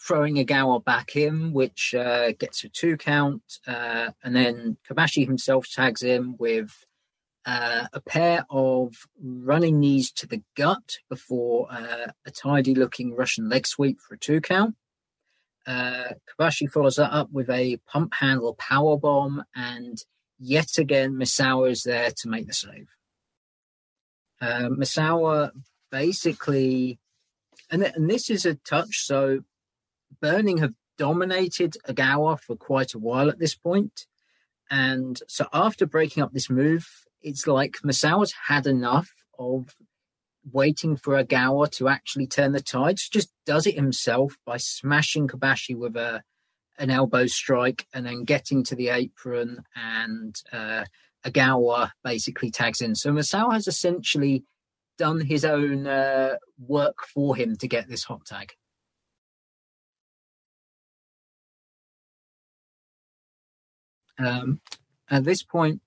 [0.00, 5.26] throwing a Ogawa back in, which uh, gets a two count, uh, and then Kobashi
[5.26, 6.86] himself tags him with
[7.44, 13.48] uh, a pair of running knees to the gut before uh, a tidy looking Russian
[13.48, 14.76] leg sweep for a two count.
[15.68, 20.02] Uh, Kobashi follows that up with a pump handle power bomb, and
[20.38, 22.88] yet again, Misawa is there to make the save.
[24.40, 25.50] Uh, Misawa
[25.92, 26.98] basically,
[27.70, 29.04] and, th- and this is a touch.
[29.04, 29.40] So,
[30.22, 34.06] Burning have dominated Ogawa for quite a while at this point.
[34.70, 36.88] And so, after breaking up this move,
[37.20, 39.74] it's like Misawa's had enough of
[40.50, 45.76] waiting for Ogawa to actually turn the tides, just does it himself by smashing Kobashi
[45.76, 46.22] with a
[46.78, 50.84] an elbow strike and then getting to the apron and uh,
[51.26, 52.94] Ogawa basically tags in.
[52.94, 54.44] So Misawa has essentially
[54.96, 58.52] done his own uh, work for him to get this hot tag.
[64.18, 64.60] Um,
[65.10, 65.80] at this point,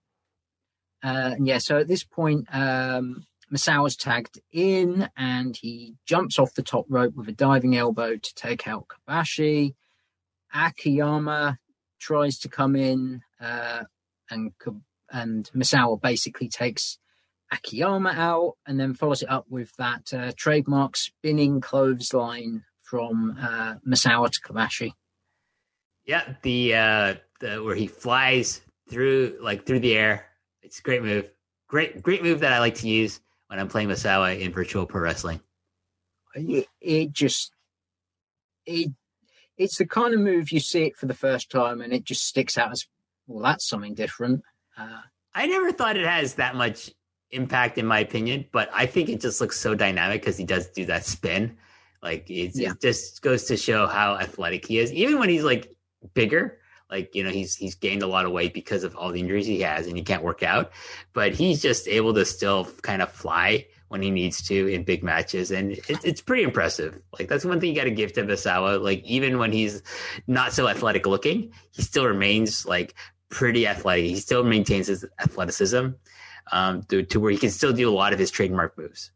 [1.04, 6.64] uh, yeah, so at this point, um, Misawa's tagged in and he jumps off the
[6.64, 9.76] top rope with a diving elbow to take out Kobashi.
[10.54, 11.60] Akiyama
[12.00, 13.84] tries to come in uh,
[14.30, 14.54] and
[15.12, 16.98] and Misawa basically takes
[17.52, 23.76] Akiyama out and then follows it up with that uh, trademark spinning clothesline from uh,
[23.86, 24.94] Misawa to Kobashi.
[26.06, 30.26] Yeah, the uh, the where he flies through like through the air.
[30.62, 31.30] It's a great move.
[31.68, 33.20] Great great move that I like to use
[33.52, 35.42] when I'm playing Misawa in virtual pro wrestling.
[36.36, 37.52] It, it just
[38.66, 38.92] it
[39.58, 42.26] it's the kind of move you see it for the first time and it just
[42.26, 42.88] sticks out as
[43.28, 43.44] well.
[43.44, 44.42] That's something different.
[44.78, 45.02] Uh,
[45.36, 46.92] I never thought it has that much
[47.32, 50.70] impact, in my opinion, but I think it just looks so dynamic because he does
[50.70, 51.58] do that spin.
[52.02, 52.72] Like yeah.
[52.72, 55.76] it just goes to show how athletic he is, even when he's like
[56.14, 56.60] bigger.
[56.92, 59.48] Like you know, he's he's gained a lot of weight because of all the injuries
[59.48, 60.72] he has, and he can't work out.
[61.14, 65.04] But he's just able to still kind of fly when he needs to in big
[65.04, 67.00] matches, and it, it's pretty impressive.
[67.18, 68.82] Like that's one thing you got to give to Misawa.
[68.82, 69.82] Like even when he's
[70.28, 72.94] not so athletic looking, he still remains like
[73.30, 74.06] pretty athletic.
[74.06, 75.88] He still maintains his athleticism
[76.52, 79.12] um, to, to where he can still do a lot of his trademark moves.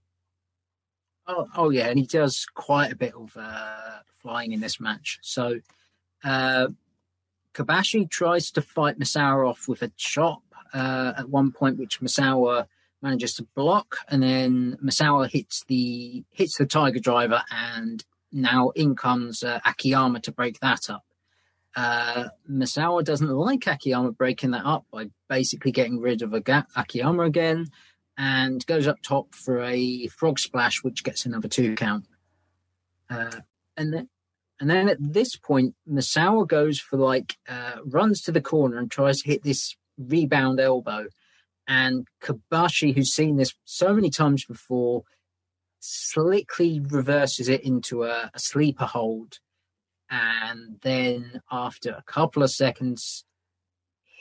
[1.28, 5.20] Oh, oh yeah, and he does quite a bit of uh, flying in this match.
[5.22, 5.60] So,
[6.24, 6.68] uh,
[7.56, 10.44] Kobashi tries to fight Misawa off with a chop
[10.74, 12.68] uh, at one point, which Misawa
[13.02, 18.96] manages to block, and then Misawa hits the hits the Tiger Driver, and now in
[18.96, 21.06] comes uh, Akiyama to break that up.
[21.76, 26.68] Uh, Misawa doesn't like Akiyama breaking that up by basically getting rid of a Aga-
[26.76, 27.68] Akiyama again,
[28.18, 32.06] and goes up top for a frog splash, which gets another two count.
[33.10, 33.40] Uh,
[33.78, 34.10] and then,
[34.60, 38.90] and then at this point, Misawa goes for like uh, runs to the corner and
[38.90, 41.08] tries to hit this rebound elbow
[41.68, 45.04] and Kobashi, who's seen this so many times before,
[45.80, 49.40] slickly reverses it into a, a sleeper hold.
[50.10, 53.26] And then after a couple of seconds,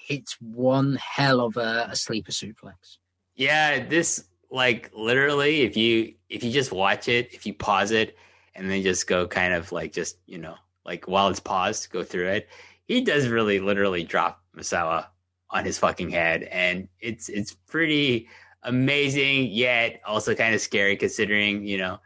[0.07, 2.99] hits one hell of a, a sleeper suplex.
[3.35, 8.17] Yeah, this like literally if you if you just watch it, if you pause it
[8.55, 12.05] and then just go kind of like just, you know, like while it's paused, go
[12.05, 12.49] through it,
[12.87, 15.07] he does really literally drop Misawa
[15.51, 18.29] on his fucking head, and it's it's pretty
[18.63, 21.99] amazing yet also kind of scary considering you know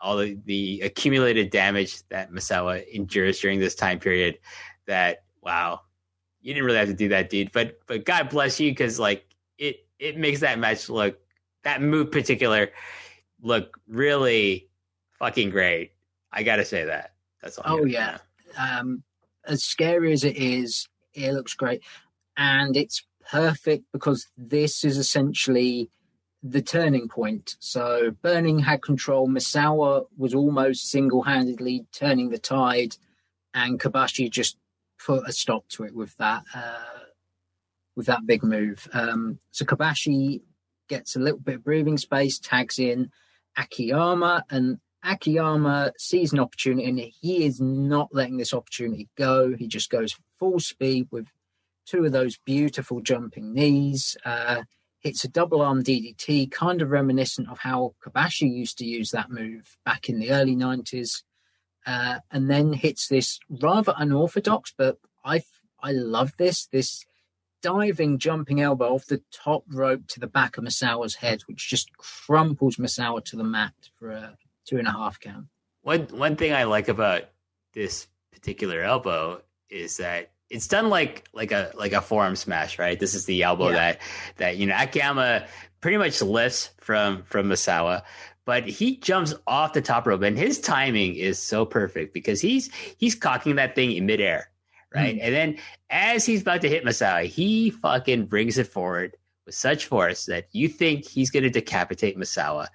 [0.00, 4.38] all the, the accumulated damage that Misawa endures during this time period.
[4.86, 5.80] That wow,
[6.40, 7.52] you didn't really have to do that, dude.
[7.52, 9.26] But but God bless you because like
[9.58, 11.18] it it makes that match look
[11.64, 12.70] that move particular
[13.40, 14.68] look really
[15.22, 15.92] fucking great.
[16.32, 17.12] I gotta say that.
[17.40, 17.80] That's all.
[17.80, 18.18] Oh yeah.
[18.58, 19.04] Um,
[19.46, 21.82] as scary as it is, it looks great
[22.36, 25.90] and it's perfect because this is essentially
[26.42, 27.56] the turning point.
[27.60, 29.28] So Burning had control.
[29.28, 32.96] Misawa was almost single-handedly turning the tide,
[33.54, 34.56] and Kobashi just
[35.04, 37.04] put a stop to it with that uh,
[37.94, 38.88] with that big move.
[38.92, 40.40] Um, so Kobashi
[40.88, 43.10] gets a little bit of breathing space, tags in
[43.56, 49.54] Akiyama, and Akiyama sees an opportunity, and he is not letting this opportunity go.
[49.56, 51.26] He just goes full speed with
[51.86, 54.16] two of those beautiful jumping knees.
[54.24, 54.62] Uh,
[55.00, 59.30] hits a double arm DDT, kind of reminiscent of how Kobashi used to use that
[59.30, 61.22] move back in the early 90s.
[61.84, 65.42] Uh, and then hits this rather unorthodox, but I
[65.82, 67.04] I love this this
[67.60, 71.96] diving, jumping elbow off the top rope to the back of Misawa's head, which just
[71.96, 74.36] crumples Misawa to the mat for a
[74.66, 75.46] two and a half count.
[75.82, 77.24] One one thing I like about
[77.72, 82.98] this particular elbow is that it's done like like a like a forearm smash, right?
[82.98, 83.74] This is the elbow yeah.
[83.74, 84.00] that
[84.36, 85.46] that you know Akiyama
[85.80, 88.02] pretty much lifts from from Misawa,
[88.44, 92.72] but he jumps off the top rope, and his timing is so perfect because he's
[92.98, 94.50] he's cocking that thing in midair,
[94.94, 95.16] right?
[95.16, 95.20] Mm.
[95.22, 95.58] And then
[95.90, 100.46] as he's about to hit Misawa, he fucking brings it forward with such force that
[100.52, 102.68] you think he's going to decapitate Misawa.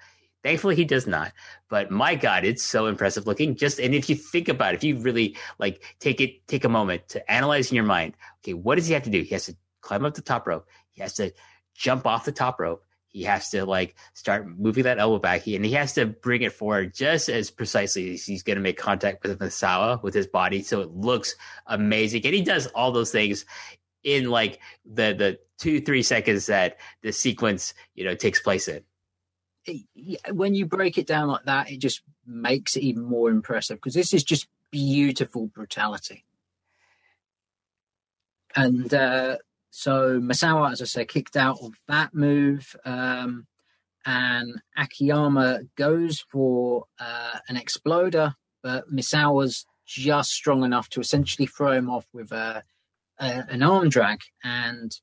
[0.48, 1.34] Thankfully, he does not.
[1.68, 3.58] But my God, it's so impressive looking.
[3.58, 6.70] Just and if you think about it, if you really like take it, take a
[6.70, 8.16] moment to analyze in your mind.
[8.40, 9.24] Okay, what does he have to do?
[9.24, 10.66] He has to climb up the top rope.
[10.92, 11.34] He has to
[11.76, 12.86] jump off the top rope.
[13.10, 16.44] He has to like start moving that elbow back, he, and he has to bring
[16.44, 20.28] it forward just as precisely as he's going to make contact with Misawa with his
[20.28, 21.36] body, so it looks
[21.66, 22.22] amazing.
[22.24, 23.44] And he does all those things
[24.02, 28.82] in like the the two three seconds that the sequence you know takes place in
[30.32, 33.94] when you break it down like that, it just makes it even more impressive because
[33.94, 36.24] this is just beautiful brutality.
[38.56, 39.38] And uh,
[39.70, 42.76] so Misawa, as I say, kicked out of that move.
[42.86, 43.46] Um,
[44.06, 51.74] and Akiyama goes for uh, an exploder, but Misawa's just strong enough to essentially throw
[51.74, 52.64] him off with a,
[53.20, 54.22] a an arm drag.
[54.44, 54.98] And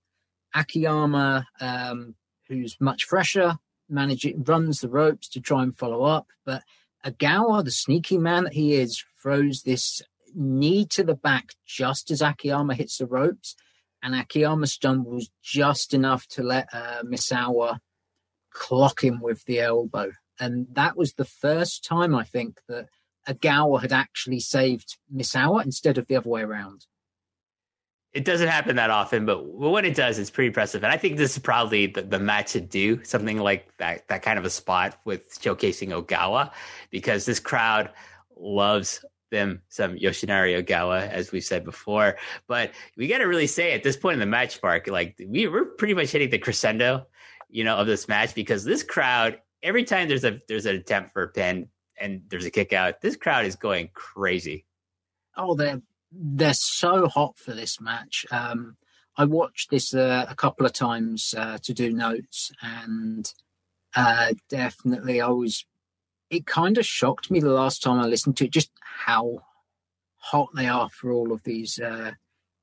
[0.55, 2.15] Akiyama, um,
[2.49, 3.59] who's much fresher,
[3.95, 6.27] manages runs the ropes to try and follow up.
[6.45, 6.63] But
[7.07, 10.03] Ogawa, the sneaky man that he is, throws this
[10.35, 13.55] knee to the back just as Akiyama hits the ropes,
[14.03, 17.79] and Akiyama stumbles just enough to let uh, Misawa
[18.53, 20.13] clock him with the elbow.
[20.39, 22.89] And that was the first time I think that
[23.29, 26.87] Ogawa had actually saved Misawa instead of the other way around
[28.15, 30.85] it doesn't happen that often, but when it does, it's pretty impressive.
[30.85, 34.23] And I think this is probably the, the match to do something like that, that
[34.23, 36.53] kind of a spot with showcasing Ogawa,
[36.91, 37.91] because this crowd
[38.37, 42.17] loves them some Yoshinari Ogawa, as we said before.
[42.47, 45.49] But we got to really say at this point in the match, Mark, like we,
[45.49, 47.09] we're pretty much hitting the crescendo,
[47.49, 51.13] you know, of this match because this crowd, every time there's a there's an attempt
[51.13, 51.69] for a pin
[52.01, 54.67] and there's a kick out, this crowd is going crazy.
[55.37, 55.83] Oh, they're
[56.17, 58.25] they're so hot for this match.
[58.31, 58.77] Um,
[59.17, 63.31] I watched this uh, a couple of times uh, to do notes, and
[63.95, 65.65] uh, definitely I was.
[66.31, 69.41] It kind of shocked me the last time I listened to it, just how
[70.17, 72.13] hot they are for all of these uh,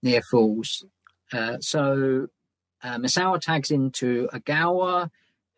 [0.01, 0.83] near falls.
[1.31, 2.27] Uh, so
[2.83, 5.09] uh, Misawa tags into Ogawa,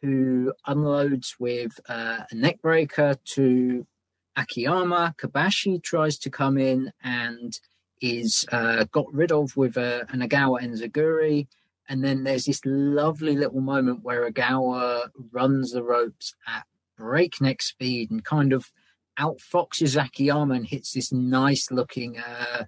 [0.02, 3.88] who unloads with a neckbreaker to
[4.36, 5.16] Akiyama.
[5.18, 7.60] Kobashi tries to come in and
[8.04, 11.48] is uh, got rid of with uh, an Ogawa Enziguri.
[11.88, 16.66] And then there's this lovely little moment where Ogawa runs the ropes at
[16.98, 18.72] breakneck speed and kind of
[19.18, 22.66] outfoxes Akiyama and hits this nice looking uh,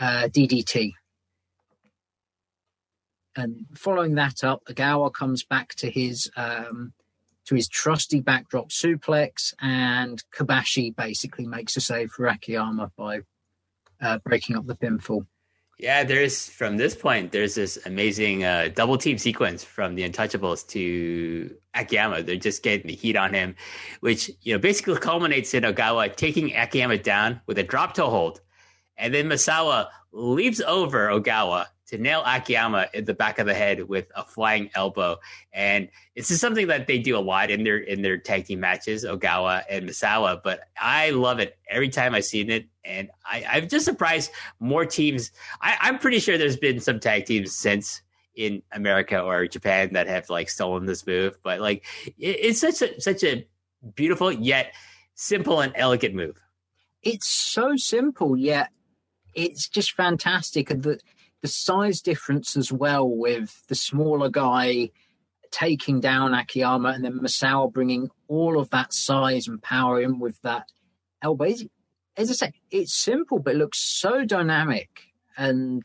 [0.00, 0.92] uh, DDT.
[3.36, 6.92] And following that up, Ogawa comes back to his um,
[7.44, 13.20] to his trusty backdrop suplex, and Kobashi basically makes a save for Akiyama by
[14.00, 15.26] uh, breaking up the pinfall.
[15.78, 20.66] Yeah, there's from this point, there's this amazing uh, double team sequence from the Untouchables
[20.68, 22.24] to Akiyama.
[22.24, 23.54] They're just getting the heat on him,
[24.00, 28.40] which you know basically culminates in Ogawa taking Akiyama down with a drop toe hold,
[28.96, 33.88] and then Misawa leaps over Ogawa to nail Akiyama in the back of the head
[33.88, 35.16] with a flying elbow.
[35.52, 38.60] And this is something that they do a lot in their in their tag team
[38.60, 40.40] matches, Ogawa and Misawa.
[40.42, 44.30] But I love it every time I've seen it, and I, I'm just surprised
[44.60, 45.32] more teams.
[45.60, 48.02] I, I'm pretty sure there's been some tag teams since
[48.34, 52.82] in America or Japan that have like stolen this move, but like it, it's such
[52.82, 53.46] a such a
[53.94, 54.74] beautiful yet
[55.14, 56.40] simple and elegant move.
[57.02, 58.70] It's so simple yet
[59.38, 60.68] it's just fantastic.
[60.68, 60.98] The
[61.42, 64.90] the size difference as well with the smaller guy
[65.50, 70.40] taking down Akiyama and then Misawa bringing all of that size and power in with
[70.42, 70.68] that
[71.22, 71.52] elbow.
[72.16, 74.88] As I say, it's simple, but it looks so dynamic.
[75.36, 75.84] And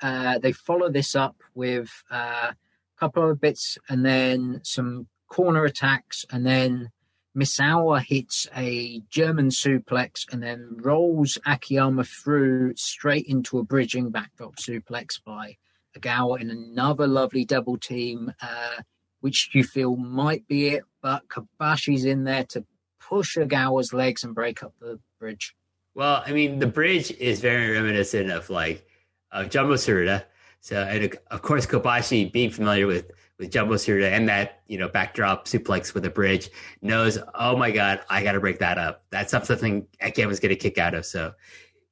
[0.00, 5.64] uh, they follow this up with uh, a couple of bits and then some corner
[5.64, 6.90] attacks and then
[7.38, 14.56] Misawa hits a German suplex and then rolls Akiyama through straight into a bridging backdrop
[14.56, 15.56] suplex by
[15.96, 18.82] Ogawa in another lovely double team, uh,
[19.20, 22.64] which you feel might be it, but Kobashi's in there to
[23.00, 25.54] push Ogawa's legs and break up the bridge.
[25.94, 28.84] Well, I mean, the bridge is very reminiscent of like
[29.30, 30.24] of Jumbo Tsuruta.
[30.60, 34.88] So, and of course, Kobashi, being familiar with with Jumbo Tsuruta and that you know
[34.88, 36.50] backdrop suplex with a bridge,
[36.82, 39.04] knows, oh my god, I got to break that up.
[39.10, 41.06] That's something Akiyama was going to kick out of.
[41.06, 41.32] So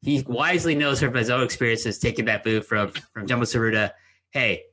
[0.02, 3.92] he wisely knows from his own experiences taking that move from from Jumbo Tsuruta.
[4.30, 4.64] Hey,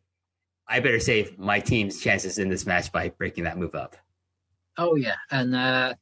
[0.68, 3.96] I better save my team's chances in this match by breaking that move up.
[4.78, 5.94] Oh yeah, and uh,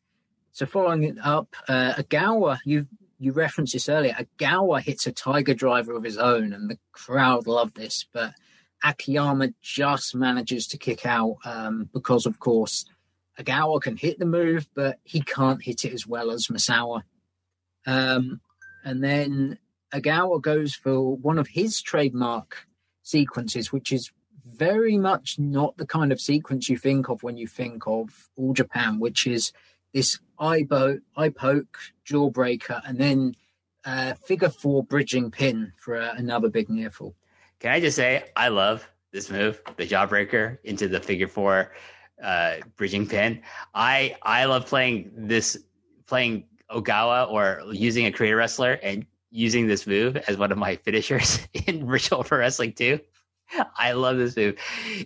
[0.51, 2.87] so following it up, uh, Ogawa, you
[3.19, 4.15] you referenced this earlier.
[4.39, 8.05] Ogawa hits a tiger driver of his own, and the crowd love this.
[8.13, 8.33] But
[8.83, 12.85] Akiyama just manages to kick out um, because, of course,
[13.39, 17.03] Ogawa can hit the move, but he can't hit it as well as Misawa.
[17.85, 18.41] Um,
[18.83, 19.57] and then
[19.93, 22.67] Ogawa goes for one of his trademark
[23.03, 24.11] sequences, which is
[24.45, 28.53] very much not the kind of sequence you think of when you think of All
[28.53, 29.53] Japan, which is
[29.93, 33.35] this eye, bo- eye poke, jawbreaker, and then
[33.85, 37.15] uh, figure four bridging pin for uh, another big near fall.
[37.61, 41.73] Can I just say, I love this move, the jawbreaker into the figure four
[42.21, 43.41] uh, bridging pin.
[43.75, 45.57] I I love playing this,
[46.07, 50.75] playing Ogawa or using a creator wrestler and using this move as one of my
[50.75, 52.99] finishers in Virtual Pro Wrestling too.
[53.77, 54.55] I love this move.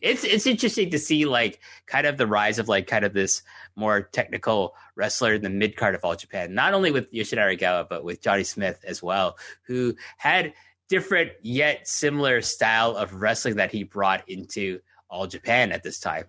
[0.01, 3.41] It's it's interesting to see like kind of the rise of like kind of this
[3.75, 6.53] more technical wrestler in the mid card of All Japan.
[6.53, 10.53] Not only with Yoshinari Ogawa, but with Johnny Smith as well, who had
[10.89, 14.79] different yet similar style of wrestling that he brought into
[15.09, 16.25] All Japan at this time.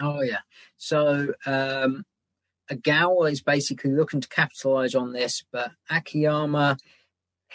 [0.00, 0.40] Oh yeah.
[0.76, 2.04] So um
[2.70, 6.76] Ogawa is basically looking to capitalize on this, but Akiyama,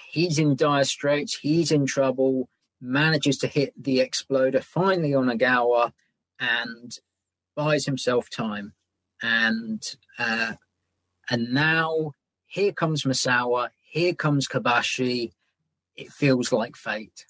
[0.10, 2.48] he's in dire straits, he's in trouble
[2.82, 5.94] manages to hit the exploder finally on Ogawa
[6.40, 6.98] and
[7.56, 8.74] buys himself time.
[9.22, 9.84] And
[10.18, 10.54] uh,
[11.30, 12.14] and now
[12.48, 15.32] here comes Misawa, here comes Kobashi.
[16.02, 17.26] It feels like fate.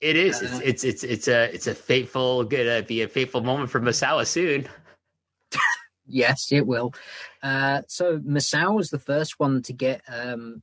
[0.00, 0.42] It is.
[0.42, 3.80] Uh, it's, it's it's it's a it's a fateful gonna be a fateful moment for
[3.80, 4.66] Misawa soon.
[6.06, 6.94] yes, it will.
[7.42, 10.62] Uh, so Misawa is the first one to get um,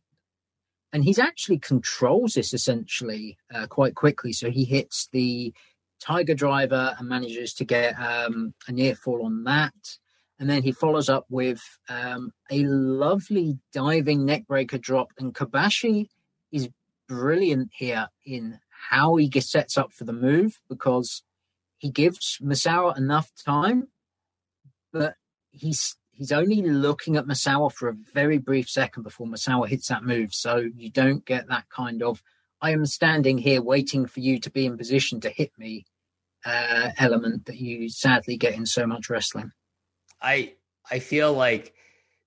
[0.93, 4.33] and he's actually controls this essentially uh, quite quickly.
[4.33, 5.53] So he hits the
[5.99, 9.73] Tiger Driver and manages to get um, a near fall on that.
[10.39, 15.11] And then he follows up with um, a lovely diving neckbreaker drop.
[15.17, 16.09] And Kobashi
[16.51, 16.69] is
[17.07, 21.23] brilliant here in how he gets, sets up for the move because
[21.77, 23.87] he gives Misawa enough time,
[24.91, 25.15] but
[25.51, 30.03] he's he's only looking at Misawa for a very brief second before Misawa hits that
[30.03, 30.33] move.
[30.33, 32.21] So you don't get that kind of
[32.59, 35.85] I am standing here waiting for you to be in position to hit me
[36.45, 39.51] uh, element that you sadly get in so much wrestling.
[40.21, 40.53] I
[40.89, 41.75] I feel like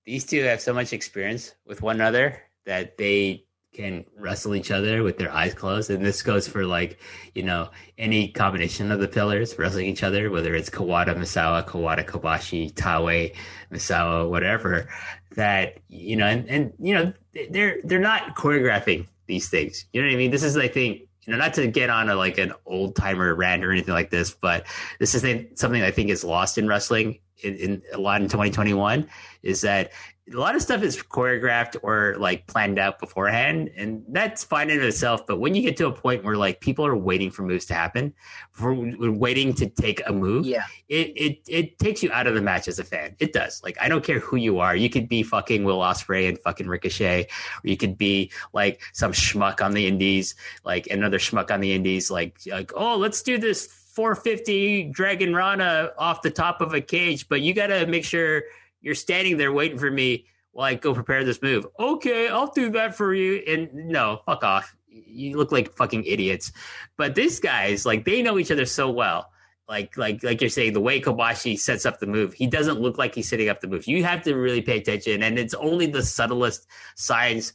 [0.04, 5.02] these two have so much experience with one another that they can wrestle each other
[5.02, 5.90] with their eyes closed.
[5.90, 6.98] And this goes for like,
[7.34, 12.04] you know, any combination of the pillars wrestling each other, whether it's Kawada Misawa, Kawada
[12.04, 13.34] Kobashi, Taue
[13.72, 14.88] Misawa, whatever,
[15.36, 17.12] that, you know, and, and, you know,
[17.50, 19.86] they're, they're not choreographing these things.
[19.92, 20.32] You know what I mean?
[20.32, 23.34] This is, I think, you know, not to get on a, like an old timer
[23.34, 24.66] rant or anything like this, but
[24.98, 25.22] this is
[25.54, 29.08] something I think is lost in wrestling in, in a lot in 2021
[29.42, 29.92] is that
[30.32, 34.80] a lot of stuff is choreographed or like planned out beforehand and that's fine in
[34.80, 37.64] itself but when you get to a point where like people are waiting for moves
[37.64, 38.12] to happen
[38.52, 40.64] for waiting to take a move yeah.
[40.88, 43.16] it it it takes you out of the match as a fan.
[43.18, 43.62] It does.
[43.62, 44.76] Like i don't care who you are.
[44.76, 49.12] You could be fucking will ospreay and fucking ricochet or you could be like some
[49.12, 50.34] schmuck on the indies
[50.64, 55.90] like another schmuck on the indies like like oh let's do this 450 dragon rana
[55.98, 58.44] off the top of a cage but you got to make sure
[58.80, 61.66] you're standing there waiting for me while I go prepare this move.
[61.78, 63.42] Okay, I'll do that for you.
[63.46, 64.74] And no, fuck off.
[64.88, 66.52] You look like fucking idiots.
[66.96, 69.30] But these guys, like, they know each other so well.
[69.68, 72.98] Like, like, like you're saying, the way Kobashi sets up the move, he doesn't look
[72.98, 73.86] like he's setting up the move.
[73.86, 76.66] You have to really pay attention, and it's only the subtlest
[76.96, 77.52] signs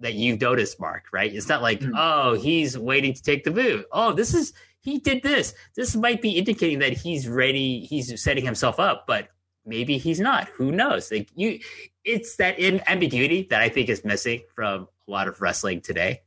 [0.00, 1.04] that you've noticed, Mark.
[1.12, 1.34] Right?
[1.34, 1.92] It's not like, mm-hmm.
[1.94, 3.84] oh, he's waiting to take the move.
[3.92, 5.52] Oh, this is he did this.
[5.76, 7.80] This might be indicating that he's ready.
[7.80, 9.28] He's setting himself up, but
[9.68, 10.48] maybe he's not.
[10.48, 11.10] Who knows?
[11.12, 11.60] Like you,
[12.04, 12.58] it's that
[12.88, 16.22] ambiguity that I think is missing from a lot of wrestling today.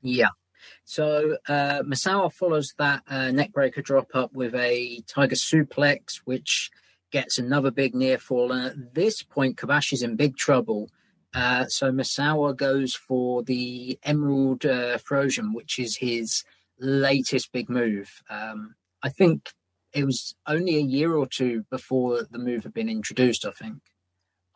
[0.00, 0.28] Yeah.
[0.84, 6.70] So uh, Misawa follows that uh, neckbreaker drop up with a tiger suplex, which
[7.10, 8.52] gets another big near fall.
[8.52, 10.90] And at this point, Kobashi's in big trouble.
[11.34, 16.44] Uh, so Misawa goes for the Emerald uh, Flosion, which is his
[16.78, 18.22] latest big move.
[18.30, 19.52] Um, I think
[19.92, 23.78] it was only a year or two before the move had been introduced, I think.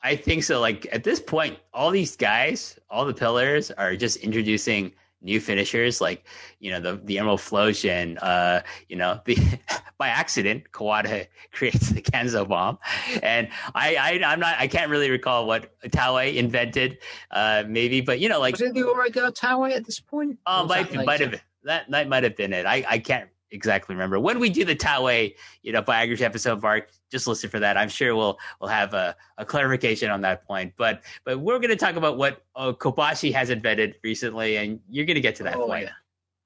[0.03, 0.61] I think so.
[0.61, 4.93] Like at this point, all these guys, all the pillars are just introducing
[5.25, 6.27] new finishers like
[6.59, 8.19] you know the the Emerald Flosion.
[8.21, 9.37] Uh, you know the
[9.99, 12.79] by accident Kawada creates the Ganso bomb,
[13.23, 16.99] and I, I am not I can't really recall what Taue invented.
[17.31, 20.39] Uh, maybe, but you know like was it the Origo Taue at this point?
[20.47, 22.67] Oh, might might have that that might have been it.
[22.67, 26.63] I I can't exactly remember when we do the Taue, you know, biography episode.
[26.63, 27.77] Mark, just listen for that.
[27.77, 30.73] I'm sure we'll we'll have a, a clarification on that point.
[30.77, 35.07] But but we're going to talk about what uh, Kobashi has invented recently, and you're
[35.07, 35.85] going to get to that oh, point.
[35.85, 35.93] Yeah.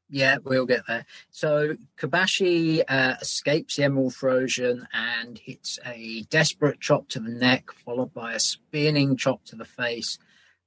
[0.09, 1.05] Yeah, we'll get there.
[1.31, 7.73] So Kobashi uh, escapes the Emerald Flosion and hits a desperate chop to the neck,
[7.73, 10.19] followed by a spinning chop to the face,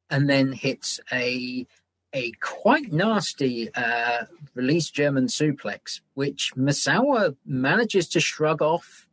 [0.10, 1.66] and then hits a
[2.14, 4.26] a quite nasty uh,
[4.56, 9.07] release German suplex, which Misawa manages to shrug off.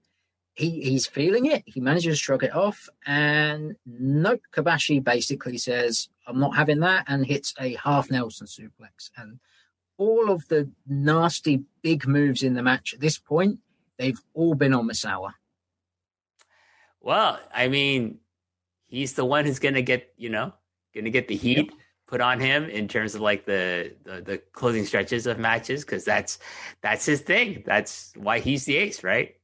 [0.54, 1.62] He, he's feeling it.
[1.66, 2.88] He manages to shrug it off.
[3.06, 9.10] And nope, Kobashi basically says, I'm not having that, and hits a half Nelson suplex.
[9.16, 9.38] And
[9.98, 13.58] all of the nasty big moves in the match at this point,
[13.98, 15.32] they've all been on Misawa.
[17.02, 18.18] Well, I mean,
[18.86, 20.54] he's the one who's going to get, you know,
[20.94, 21.70] going to get the heat.
[21.70, 25.84] Yep put on him in terms of like the the, the closing stretches of matches
[25.84, 26.38] because that's
[26.82, 27.62] that's his thing.
[27.66, 29.34] That's why he's the ace, right?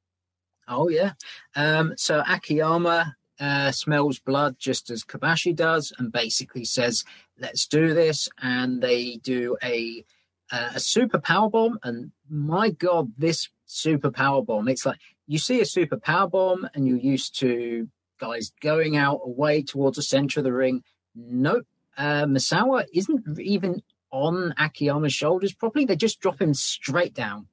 [0.69, 1.13] Oh yeah.
[1.57, 7.05] Um, so Akiyama uh, smells blood just as Kobashi does, and basically says,
[7.39, 10.05] "Let's do this." And they do a
[10.51, 14.69] uh, a super power bomb, and my god, this super power bomb!
[14.69, 17.89] It's like you see a super power bomb, and you're used to
[18.21, 20.85] guys going out away towards the center of the ring.
[21.15, 25.85] Nope, uh, Misawa isn't even on Akiyama's shoulders properly.
[25.85, 27.47] They just drop him straight down,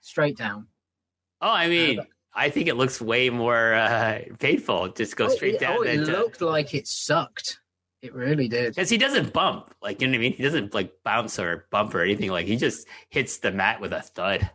[0.00, 0.68] straight down.
[1.40, 2.04] Oh, I mean, uh,
[2.34, 4.88] I think it looks way more uh, painful.
[4.88, 5.78] Just go oh, straight down.
[5.78, 7.60] Oh, it looked like it sucked.
[8.02, 8.74] It really did.
[8.74, 10.32] Because he doesn't bump, like you know what I mean.
[10.34, 12.30] He doesn't like bounce or bump or anything.
[12.30, 14.50] Like he just hits the mat with a thud.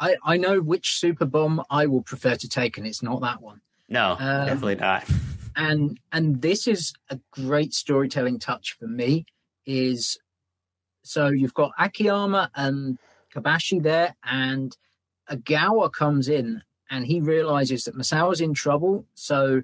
[0.00, 3.40] I I know which super bomb I will prefer to take, and it's not that
[3.40, 3.60] one.
[3.88, 5.04] No, um, definitely not
[5.58, 9.26] and and this is a great storytelling touch for me
[9.66, 10.18] is
[11.02, 12.98] so you've got Akiyama and
[13.34, 14.76] Kobashi there and
[15.30, 19.62] Ogawa comes in and he realizes that Misawa's in trouble so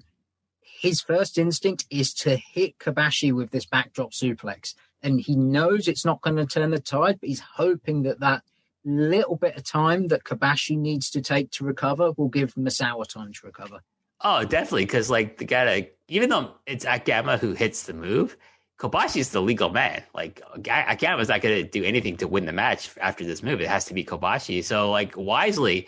[0.61, 6.05] his first instinct is to hit Kobashi with this backdrop suplex and he knows it's
[6.05, 8.43] not going to turn the tide but he's hoping that that
[8.83, 13.33] little bit of time that Kobashi needs to take to recover will give Misawa time
[13.33, 13.79] to recover.
[14.21, 14.85] Oh, definitely.
[14.85, 18.37] Because like the guy, even though it's Akiyama who hits the move,
[18.79, 20.03] Kobashi's the legal man.
[20.13, 23.61] Like Akiyama's not going to do anything to win the match after this move.
[23.61, 24.63] It has to be Kobashi.
[24.63, 25.87] So like wisely,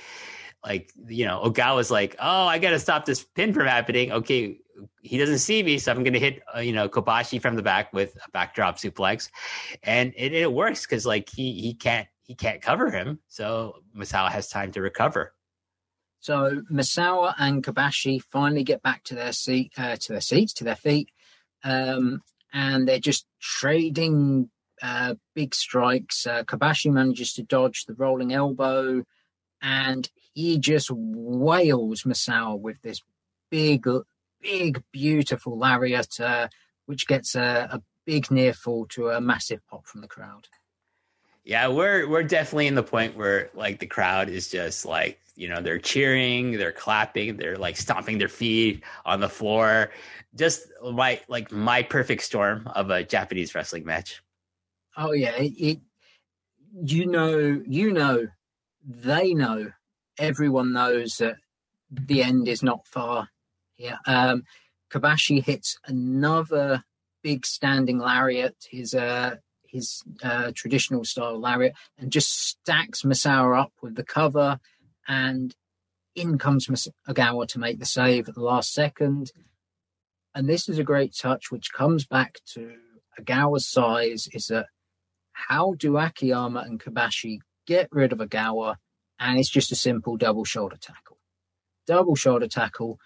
[0.65, 4.11] like you know, Ogawa's like, oh, I got to stop this pin from happening.
[4.11, 4.59] Okay,
[5.01, 7.61] he doesn't see me, so I'm going to hit uh, you know Kobashi from the
[7.61, 9.29] back with a backdrop suplex,
[9.83, 14.29] and it, it works because like he he can't he can't cover him, so Misawa
[14.31, 15.33] has time to recover.
[16.19, 20.63] So Misawa and Kobashi finally get back to their seat, uh, to their seats, to
[20.63, 21.09] their feet,
[21.63, 22.21] um,
[22.53, 24.49] and they're just trading
[24.81, 26.25] uh, big strikes.
[26.27, 29.03] Uh, Kobashi manages to dodge the rolling elbow,
[29.61, 33.01] and he just wails Misawa with this
[33.49, 33.87] big,
[34.41, 36.47] big, beautiful lariat, uh,
[36.85, 40.47] which gets a, a big near fall to a massive pop from the crowd.
[41.47, 45.47] Yeah, we're we're definitely in the point where like the crowd is just like you
[45.47, 49.91] know they're cheering they're clapping they're like stomping their feet on the floor.
[50.35, 54.21] Just my like my perfect storm of a japanese wrestling match.
[54.97, 55.79] Oh yeah it, it
[56.83, 58.27] you know you know
[58.85, 59.71] they know
[60.19, 61.37] everyone knows that
[61.89, 63.29] the end is not far.
[63.77, 64.43] Yeah um
[64.91, 66.83] kobashi hits another
[67.23, 69.37] big standing lariat his uh
[69.69, 74.59] his uh, traditional style lariat and just stacks Misawa up with the cover
[75.07, 75.55] and
[76.15, 76.67] in comes
[77.07, 79.31] Ogawa to make the save at the last second.
[80.33, 82.73] And this is a great touch, which comes back to
[83.19, 84.27] Ogawa's size.
[84.33, 84.67] Is that
[85.31, 88.75] how do Akiyama and Kobashi get rid of Ogawa?
[89.19, 91.17] And it's just a simple double shoulder tackle.
[91.85, 92.99] Double shoulder tackle.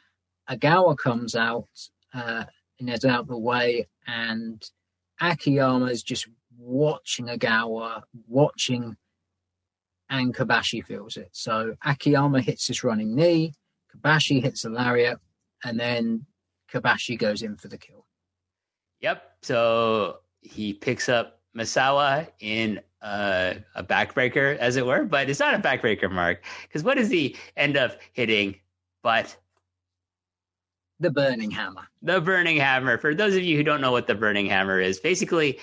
[0.50, 1.68] Ogawa comes out
[2.14, 2.46] uh,
[2.80, 4.64] and is out the way, and
[5.22, 6.28] Akiyama is just
[6.62, 8.96] watching Ogawa, watching
[10.10, 11.30] and Kobashi feels it.
[11.32, 13.54] So Akiyama hits his running knee,
[13.96, 15.18] Kobashi hits the lariat,
[15.64, 16.26] and then
[16.72, 18.06] Kobashi goes in for the kill.
[19.00, 19.24] Yep.
[19.42, 25.54] So he picks up Misawa in uh, a backbreaker, as it were, but it's not
[25.56, 28.56] a backbreaker, Mark, because what does he end up hitting
[29.02, 29.36] but
[31.00, 31.88] the burning hammer?
[32.04, 32.98] The burning hammer.
[32.98, 35.58] For those of you who don't know what the burning hammer is, basically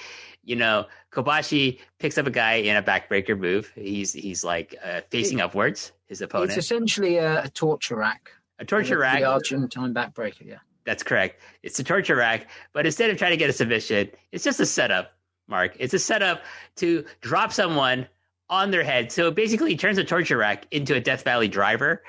[0.49, 3.71] you know, Kobashi picks up a guy in a backbreaker move.
[3.75, 5.93] He's he's like uh, facing upwards.
[6.07, 6.53] His opponent.
[6.53, 8.31] It's essentially a, a torture rack.
[8.59, 9.21] A torture the, rack.
[9.21, 10.47] The Argentine backbreaker.
[10.47, 10.57] Yeah.
[10.85, 11.43] That's correct.
[11.63, 14.65] It's a torture rack, but instead of trying to get a submission, it's just a
[14.65, 15.13] setup.
[15.49, 16.43] Mark, it's a setup
[16.77, 18.09] to drop someone
[18.49, 19.13] on their head.
[19.13, 22.03] So basically, he turns a torture rack into a Death Valley driver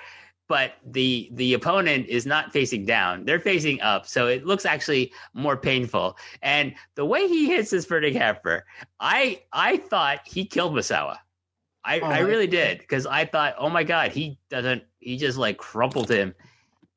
[0.49, 3.23] but the the opponent is not facing down.
[3.23, 4.05] They're facing up.
[4.05, 6.17] So it looks actually more painful.
[6.41, 8.65] And the way he hits this burning hammer
[8.99, 11.17] i i thought he killed misawa
[11.85, 15.37] i oh, i really did because i thought oh my god he doesn't he just
[15.37, 16.35] like crumpled him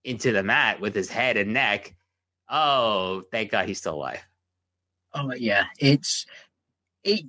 [0.04, 1.94] into the mat with his head and neck.
[2.48, 4.20] Oh thank god he's still alive.
[5.14, 5.66] Oh yeah.
[5.78, 6.26] It's
[7.04, 7.24] it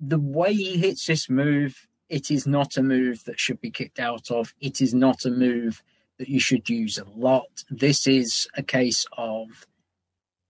[0.00, 3.98] the way he hits this move it is not a move that should be kicked
[3.98, 4.52] out of.
[4.60, 5.82] It is not a move
[6.18, 7.64] that you should use a lot.
[7.70, 9.66] This is a case of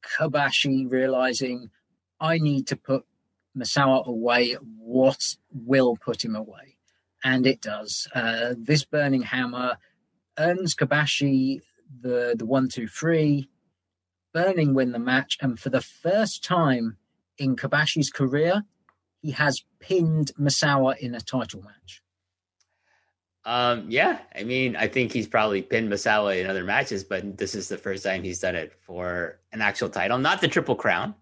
[0.05, 1.71] Kobashi realizing
[2.21, 3.05] I need to put
[3.57, 4.57] Misawa away.
[4.77, 6.79] What will put him away?
[7.23, 8.09] And it does.
[8.13, 9.77] Uh, this burning hammer
[10.37, 11.61] earns Kobashi
[12.01, 13.49] the the one two three.
[14.35, 16.97] Burning win the match, and for the first time
[17.39, 18.65] in Kobashi's career,
[19.23, 22.03] he has pinned Misawa in a title match.
[23.45, 27.55] Um, yeah, I mean, I think he's probably pinned Misawa in other matches, but this
[27.55, 31.15] is the first time he's done it for an actual title, not the Triple Crown,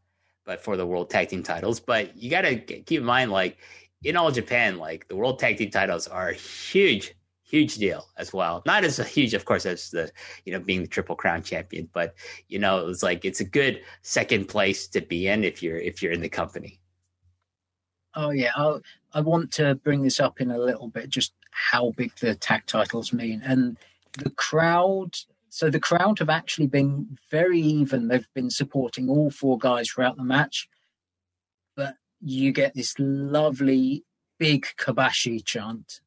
[0.44, 1.81] but for the World Tag Team titles.
[1.81, 3.59] But you got to keep in mind, like
[4.02, 8.35] in all Japan, like the World Tag Team titles are a huge, huge deal as
[8.35, 8.62] well.
[8.66, 10.10] Not as huge, of course, as the
[10.44, 12.14] you know being the Triple Crown champion, but
[12.48, 16.02] you know it's like it's a good second place to be in if you're if
[16.02, 16.81] you're in the company.
[18.15, 18.81] Oh yeah, I'll,
[19.12, 22.66] I want to bring this up in a little bit, just how big the tag
[22.66, 23.77] titles mean, and
[24.19, 25.16] the crowd.
[25.49, 28.09] So the crowd have actually been very even.
[28.09, 30.69] They've been supporting all four guys throughout the match,
[31.77, 34.05] but you get this lovely
[34.39, 36.01] big Kobashi chant,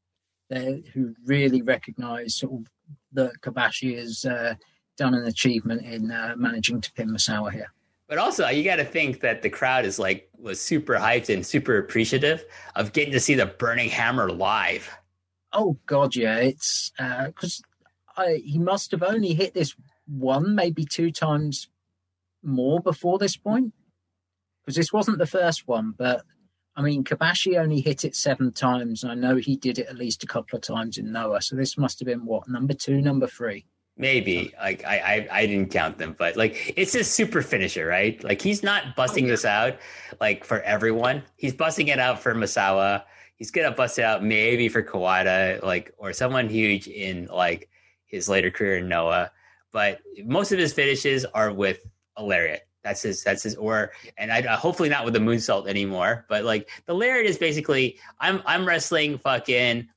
[0.50, 2.68] there, who really recognise sort of
[3.14, 4.56] that Kobashi has uh,
[4.98, 7.72] done an achievement in uh, managing to pin Misawa here.
[8.14, 11.44] But also, you got to think that the crowd is like was super hyped and
[11.44, 12.46] super appreciative
[12.76, 14.88] of getting to see the Burning Hammer live.
[15.52, 16.92] Oh God, yeah, it's
[17.26, 17.64] because
[18.16, 19.76] uh, he must have only hit this
[20.06, 21.70] one, maybe two times
[22.44, 23.74] more before this point,
[24.62, 25.96] because this wasn't the first one.
[25.98, 26.22] But
[26.76, 29.04] I mean, Kobashi only hit it seven times.
[29.04, 31.42] I know he did it at least a couple of times in Noah.
[31.42, 33.66] So this must have been what number two, number three.
[33.96, 38.22] Maybe like I, I I didn't count them, but like it's a super finisher, right?
[38.24, 39.78] Like he's not busting this out
[40.20, 41.22] like for everyone.
[41.38, 43.04] He's busting it out for Misawa.
[43.36, 47.70] He's gonna bust it out maybe for Kawada, like or someone huge in like
[48.06, 49.32] his later career in Noah.
[49.72, 52.68] But most of his finishes are with a lariat.
[52.84, 53.24] That's his.
[53.24, 53.56] That's his.
[53.56, 56.26] Or and I hopefully not with the moonsault anymore.
[56.30, 59.88] But like the lariat is basically I'm I'm wrestling fucking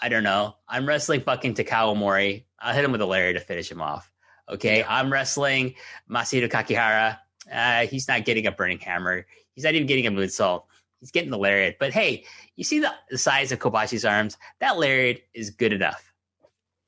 [0.00, 0.56] I don't know.
[0.66, 2.44] I'm wrestling fucking Takao Omori.
[2.60, 4.10] I'll hit him with a lariat to finish him off.
[4.48, 4.78] Okay.
[4.78, 4.86] Yeah.
[4.88, 5.74] I'm wrestling
[6.10, 7.18] Masahito Kakihara.
[7.52, 9.26] Uh, he's not getting a burning hammer.
[9.54, 10.64] He's not even getting a moonsault.
[11.00, 11.76] He's getting the lariat.
[11.78, 12.24] But hey,
[12.56, 14.36] you see the, the size of Kobashi's arms?
[14.60, 16.12] That lariat is good enough.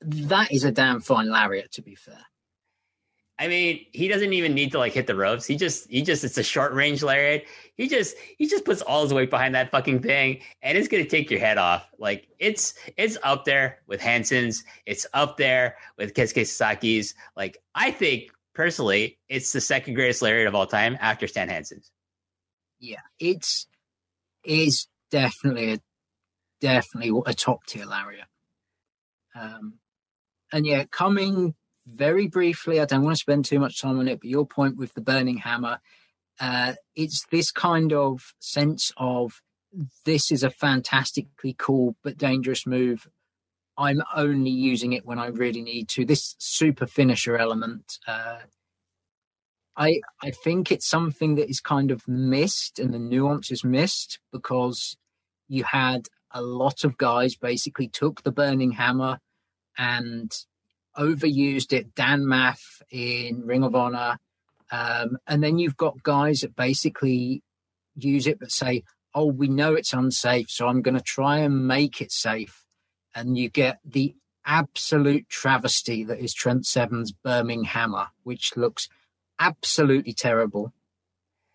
[0.01, 2.19] That is a damn fine lariat, to be fair.
[3.43, 5.45] I mean, he doesn't even need to like hit the ropes.
[5.45, 7.43] He just he just it's a short range lariat.
[7.75, 11.03] He just he just puts all his weight behind that fucking thing and it's gonna
[11.03, 11.85] take your head off.
[11.99, 17.15] Like it's it's up there with Hansen's, it's up there with Kensuke Sasaki's.
[17.35, 21.91] Like I think personally, it's the second greatest lariat of all time after Stan Hansen's.
[22.79, 23.67] Yeah, it's
[24.45, 25.79] is definitely a
[26.61, 28.27] definitely a top tier lariat.
[29.35, 29.79] Um
[30.53, 34.19] and yeah, coming very briefly, I don't want to spend too much time on it,
[34.19, 35.79] but your point with the burning hammer,
[36.39, 39.41] uh, it's this kind of sense of
[40.05, 43.07] this is a fantastically cool but dangerous move.
[43.77, 46.05] I'm only using it when I really need to.
[46.05, 48.39] This super finisher element, uh,
[49.75, 54.19] I I think it's something that is kind of missed, and the nuance is missed
[54.31, 54.95] because
[55.47, 59.19] you had a lot of guys basically took the burning hammer
[59.77, 60.31] and
[60.97, 61.95] overused it.
[61.95, 64.17] Dan Maff in Ring of Honor.
[64.71, 67.43] Um, and then you've got guys that basically
[67.95, 68.83] use it but say,
[69.13, 72.63] oh, we know it's unsafe, so I'm going to try and make it safe.
[73.13, 74.15] And you get the
[74.45, 78.89] absolute travesty that is Trent Seven's Birmingham, which looks
[79.39, 80.73] absolutely terrible.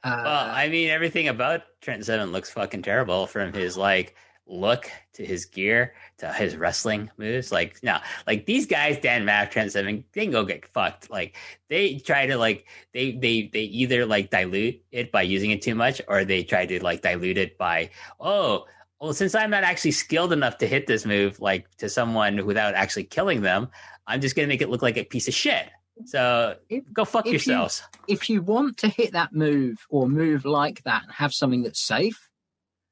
[0.04, 4.14] Uh, well, I mean, everything about Trent Seven looks fucking terrible from his like
[4.48, 7.52] look to his gear to his wrestling moves.
[7.52, 11.10] Like no, like these guys, Dan Maff, Trent Seven, they can go get fucked.
[11.10, 11.36] Like
[11.68, 15.74] they try to like they they they either like dilute it by using it too
[15.74, 18.66] much, or they try to like dilute it by oh.
[19.00, 22.74] Well, since I'm not actually skilled enough to hit this move, like to someone without
[22.74, 23.68] actually killing them,
[24.08, 25.70] I'm just gonna make it look like a piece of shit.
[26.04, 27.82] So if, go fuck if yourselves.
[28.08, 31.62] You, if you want to hit that move or move like that and have something
[31.62, 32.27] that's safe,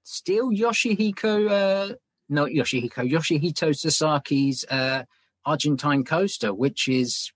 [0.07, 1.95] steal Yoshihiko, uh,
[2.29, 5.03] not Yoshihiko, Yoshihito Sasaki's uh,
[5.45, 7.33] Argentine coaster, which is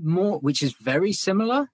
[0.00, 1.68] more, which is very similar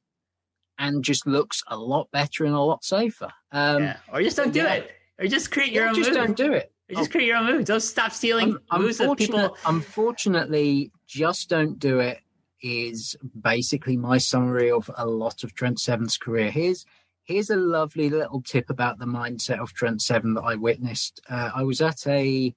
[0.78, 3.28] and just looks a lot better and a lot safer.
[3.52, 3.96] Um, yeah.
[4.10, 4.74] Or just don't do yeah.
[4.74, 4.90] it.
[5.18, 6.16] Or just create your own just move.
[6.16, 6.72] don't do it.
[6.90, 7.66] Or just create your own move.
[7.66, 9.56] Don't stop stealing um, moves of people.
[9.66, 12.18] Unfortunately, just don't do it
[12.62, 16.50] is basically my summary of a lot of Trent Seven's career.
[16.50, 16.86] Here's
[17.30, 21.20] here's a lovely little tip about the mindset of Trent Seven that I witnessed.
[21.28, 22.54] Uh, I was at a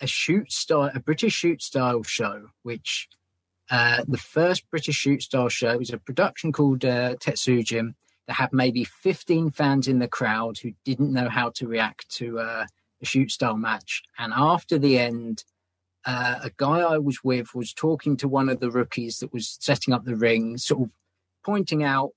[0.00, 3.08] a shoot style, a British shoot style show, which
[3.70, 7.94] uh, the first British shoot style show was a production called uh, Tetsujin
[8.26, 12.38] that had maybe 15 fans in the crowd who didn't know how to react to
[12.38, 12.66] uh,
[13.02, 14.02] a shoot style match.
[14.18, 15.44] And after the end,
[16.06, 19.58] uh, a guy I was with was talking to one of the rookies that was
[19.60, 20.94] setting up the ring, sort of
[21.44, 22.12] pointing out,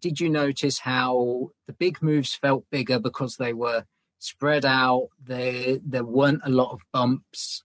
[0.00, 3.84] did you notice how the big moves felt bigger because they were
[4.18, 5.08] spread out?
[5.22, 7.62] There, there weren't a lot of bumps.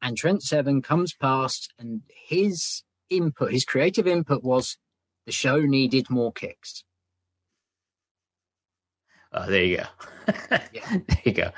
[0.00, 4.76] And Trent Seven comes past, and his input, his creative input was
[5.26, 6.84] the show needed more kicks.
[9.32, 9.84] Oh, there you go.
[10.72, 10.82] yeah.
[10.90, 11.50] There you go.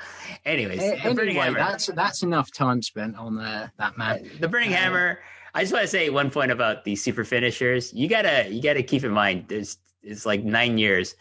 [0.45, 4.29] Anyways, anyway, that's that's enough time spent on uh, that man.
[4.39, 5.19] The Burning uh, Hammer.
[5.53, 7.93] I just want to say one point about the super finishers.
[7.93, 11.15] You gotta you gotta keep in mind there's it's like nine years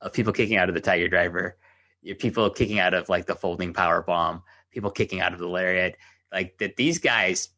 [0.00, 1.56] of people kicking out of the Tiger Driver,
[2.18, 5.96] people kicking out of like the folding power bomb, people kicking out of the lariat.
[6.32, 7.50] Like that, these guys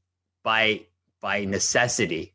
[0.42, 0.86] by
[1.20, 2.34] by necessity,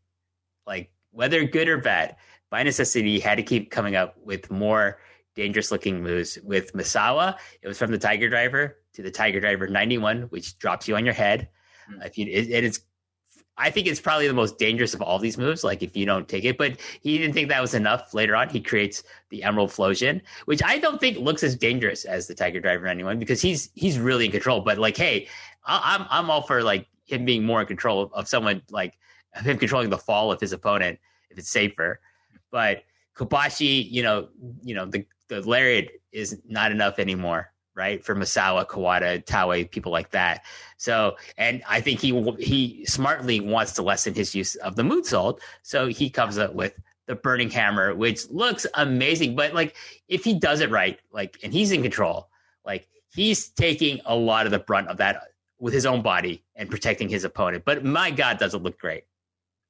[0.66, 2.16] like whether good or bad,
[2.50, 5.00] by necessity, had to keep coming up with more
[5.36, 6.38] dangerous looking moves.
[6.44, 10.88] With Misawa, it was from the Tiger Driver to the Tiger Driver 91, which drops
[10.88, 11.50] you on your head.
[11.92, 12.02] Mm-hmm.
[12.04, 12.82] If you, it, it is,
[13.58, 15.64] I think it's probably the most dangerous of all these moves.
[15.64, 18.14] Like if you don't take it, but he didn't think that was enough.
[18.14, 22.28] Later on, he creates the Emerald Flosion, which I don't think looks as dangerous as
[22.28, 24.62] the Tiger Driver 91 because he's he's really in control.
[24.62, 25.28] But like, hey,
[25.66, 28.62] I, am I'm, I'm all for like him being more in control of, of someone
[28.70, 28.98] like
[29.44, 32.00] him controlling the fall of his opponent if it's safer.
[32.52, 32.84] But
[33.16, 34.30] Kobashi, you know,
[34.62, 38.04] you know the the lariat is not enough anymore, right?
[38.04, 40.44] For Misawa, Kawada, Taue, people like that.
[40.78, 44.98] So, and I think he he smartly wants to lessen his use of the mood
[44.98, 45.40] moonsault.
[45.62, 46.74] So he comes up with
[47.06, 49.36] the burning hammer, which looks amazing.
[49.36, 49.76] But like,
[50.08, 52.30] if he does it right, like, and he's in control,
[52.66, 55.22] like he's taking a lot of the brunt of that
[55.60, 57.64] with his own body and protecting his opponent.
[57.66, 59.04] But my God, does it look great?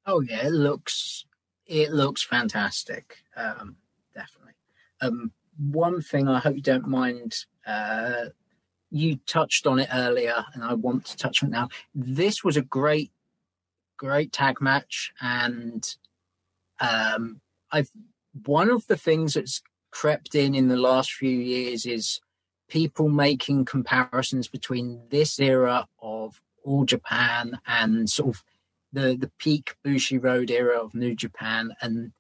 [0.06, 1.26] Oh yeah, it looks
[1.66, 3.18] it looks fantastic.
[3.36, 3.76] Um,
[4.16, 4.54] definitely.
[5.02, 7.46] Um, one thing I hope you don't mind.
[7.68, 8.30] Uh,
[8.90, 11.70] you touched on it earlier, and I want to touch on it now.
[11.94, 13.12] This was a great,
[13.98, 15.96] great tag match, and
[16.80, 17.42] um,
[17.72, 17.90] I've
[18.46, 19.62] one of the things that's
[19.92, 22.22] crept in in the last few years is
[22.70, 28.44] people making comparisons between this era of All Japan and sort of
[28.94, 32.14] the the peak Bushiroad era of New Japan, and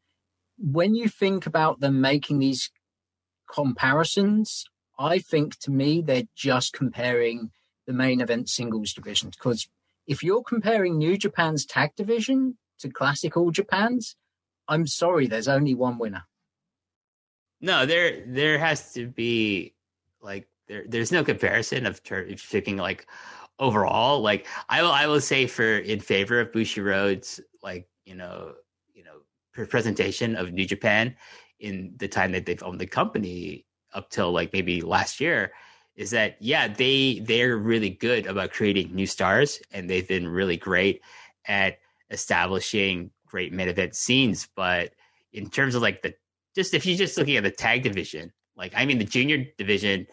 [0.58, 2.72] when you think about them making these
[3.50, 4.66] comparisons,
[5.00, 7.52] I think to me they're just comparing
[7.86, 9.68] the main event singles divisions because
[10.08, 14.16] if you're comparing New Japan's tag division to classic All Japan's,
[14.68, 16.24] I'm sorry, there's only one winner.
[17.60, 19.74] No, there there has to be
[20.22, 23.08] like there there's no comparison of ter- picking like
[23.60, 24.22] overall.
[24.22, 28.54] Like I will I will say for in favor of Bushiroad's like you know
[28.94, 31.16] you know presentation of New Japan
[31.60, 35.52] in the time that they've owned the company up till like maybe last year
[35.96, 40.58] is that yeah they they're really good about creating new stars and they've been really
[40.58, 41.02] great
[41.46, 44.48] at establishing great main event scenes.
[44.56, 44.94] But
[45.34, 46.14] in terms of like the
[46.56, 50.08] just if you're just looking at the tag division like i mean the junior division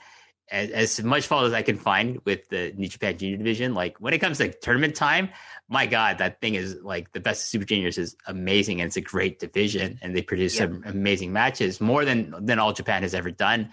[0.51, 3.99] as, as much fault as I can find with the New Japan Junior division, like
[4.01, 5.31] when it comes to tournament time,
[5.69, 9.01] my God, that thing is like the best Super Juniors is amazing and it's a
[9.01, 10.67] great division and they produce yeah.
[10.67, 13.71] some amazing matches more than than all Japan has ever done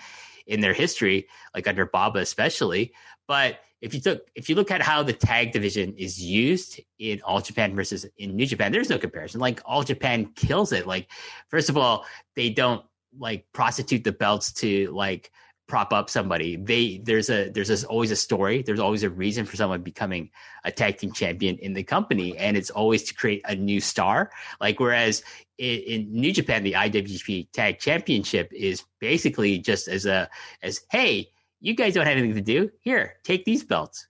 [0.47, 2.93] in their history, like under Baba especially.
[3.27, 7.21] But if you took if you look at how the tag division is used in
[7.23, 9.41] All Japan versus in New Japan, there's no comparison.
[9.41, 10.87] Like All Japan kills it.
[10.87, 11.11] Like
[11.49, 12.85] first of all, they don't
[13.17, 15.31] like prostitute the belts to like
[15.71, 16.57] prop up somebody.
[16.57, 18.61] They there's a there's always a story.
[18.61, 20.29] There's always a reason for someone becoming
[20.65, 24.31] a tag team champion in the company, and it's always to create a new star.
[24.59, 25.23] Like whereas
[25.57, 30.29] in, in New Japan, the IWGP Tag Championship is basically just as a
[30.61, 31.29] as hey,
[31.61, 32.69] you guys don't have anything to do.
[32.81, 34.05] Here, take these belts.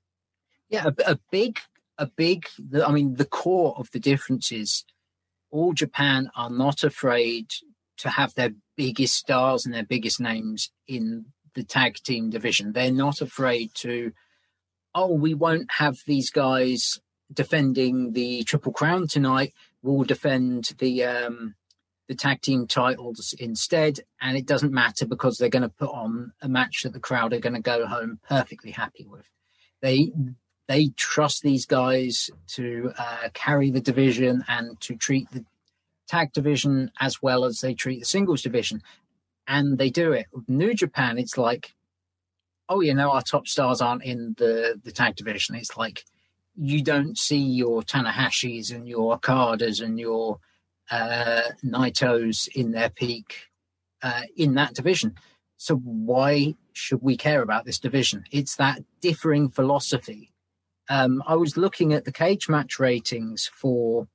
[0.68, 1.60] Yeah, a, a big
[2.00, 2.48] a big.
[2.84, 4.84] I mean, the core of the difference is
[5.52, 7.52] all Japan are not afraid
[7.98, 12.74] to have their biggest stars and their biggest names in the tag team division.
[12.74, 14.12] They're not afraid to,
[14.96, 17.00] oh, we won't have these guys
[17.34, 19.54] defending the Triple Crown tonight.
[19.82, 21.56] We'll defend the um,
[22.08, 26.34] the tag team titles instead, and it doesn't matter because they're going to put on
[26.42, 29.30] a match that the crowd are going to go home perfectly happy with.
[29.82, 30.12] They
[30.68, 35.46] they trust these guys to uh, carry the division and to treat the
[36.08, 38.82] tag division as well as they treat the singles division
[39.52, 40.28] and they do it.
[40.48, 41.74] New Japan, it's like,
[42.70, 45.56] oh, you know, our top stars aren't in the the tag division.
[45.56, 46.06] It's like
[46.56, 50.40] you don't see your Tanahashis and your Okadas and your
[50.90, 53.50] uh, Naitos in their peak
[54.02, 55.16] uh, in that division.
[55.58, 58.24] So why should we care about this division?
[58.32, 60.32] It's that differing philosophy.
[60.90, 64.08] Um, I was looking at the cage match ratings for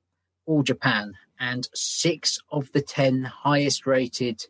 [0.47, 4.47] All Japan, and six of the ten highest rated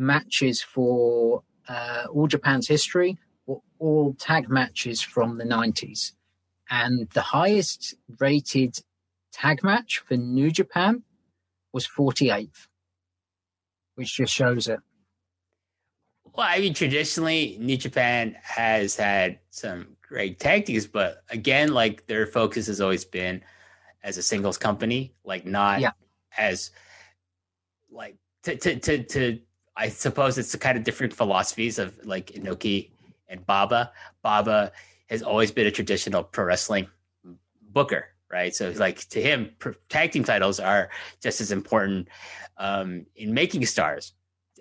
[0.00, 6.12] matches for uh, All Japan's history were all tag matches from the 90s.
[6.70, 8.78] And the highest rated
[9.32, 11.02] tag match for New Japan
[11.72, 12.66] was 48th,
[13.94, 14.80] which just shows it.
[16.34, 22.06] Well, I mean, traditionally, New Japan has had some great tag teams, but again, like
[22.06, 23.42] their focus has always been
[24.02, 25.90] as a singles company, like not yeah.
[26.38, 26.70] as
[27.90, 29.40] like to, to to to
[29.76, 32.90] I suppose it's the kind of different philosophies of like Inoki
[33.28, 33.92] and Baba.
[34.22, 34.72] Baba
[35.08, 36.88] has always been a traditional pro wrestling
[37.72, 38.54] booker, right?
[38.54, 39.50] So like to him,
[39.88, 40.90] tag team titles are
[41.22, 42.08] just as important
[42.58, 44.12] um, in making stars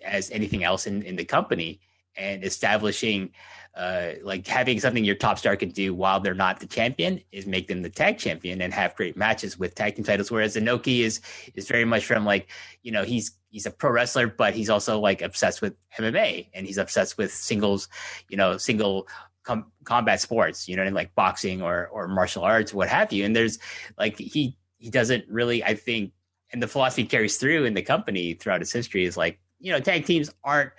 [0.04, 1.82] as anything else in, in the company
[2.16, 3.32] and establishing
[3.76, 7.46] uh, like having something your top star can do while they're not the champion is
[7.46, 10.32] make them the tag champion and have great matches with tag team titles.
[10.32, 11.22] Whereas Inoki is
[11.56, 12.50] is very much from like
[12.82, 16.66] you know he's he's a pro wrestler, but he's also like obsessed with MMA and
[16.66, 17.90] he's obsessed with singles,
[18.30, 19.08] you know, single
[19.44, 23.26] com- combat sports, you know, like boxing or or martial arts, what have you.
[23.26, 23.60] And there's
[23.98, 26.14] like he he doesn't really, I think,
[26.52, 29.80] and the philosophy carries through in the company throughout its history is like you know
[29.80, 30.72] tag teams aren't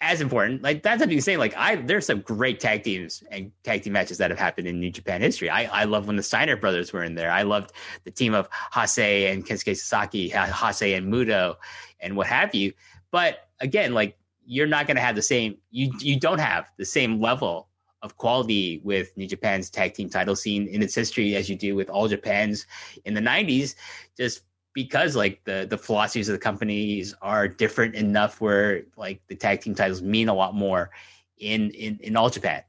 [0.00, 0.62] as important.
[0.62, 1.38] Like that's what you're saying.
[1.38, 4.80] Like I, there's some great tag teams and tag team matches that have happened in
[4.80, 5.48] New Japan history.
[5.48, 7.30] I, I love when the Steiner brothers were in there.
[7.30, 7.72] I loved
[8.04, 11.56] the team of Hase and Kensuke Sasaki, Hase and Muto,
[12.00, 12.72] and what have you.
[13.10, 15.56] But again, like you're not going to have the same.
[15.70, 17.68] You you don't have the same level
[18.02, 21.74] of quality with New Japan's tag team title scene in its history as you do
[21.74, 22.66] with All Japan's
[23.04, 23.74] in the '90s.
[24.16, 24.42] Just
[24.74, 29.62] because like the the philosophies of the companies are different enough where like the tag
[29.62, 30.90] team titles mean a lot more
[31.38, 32.62] in in in all Japan.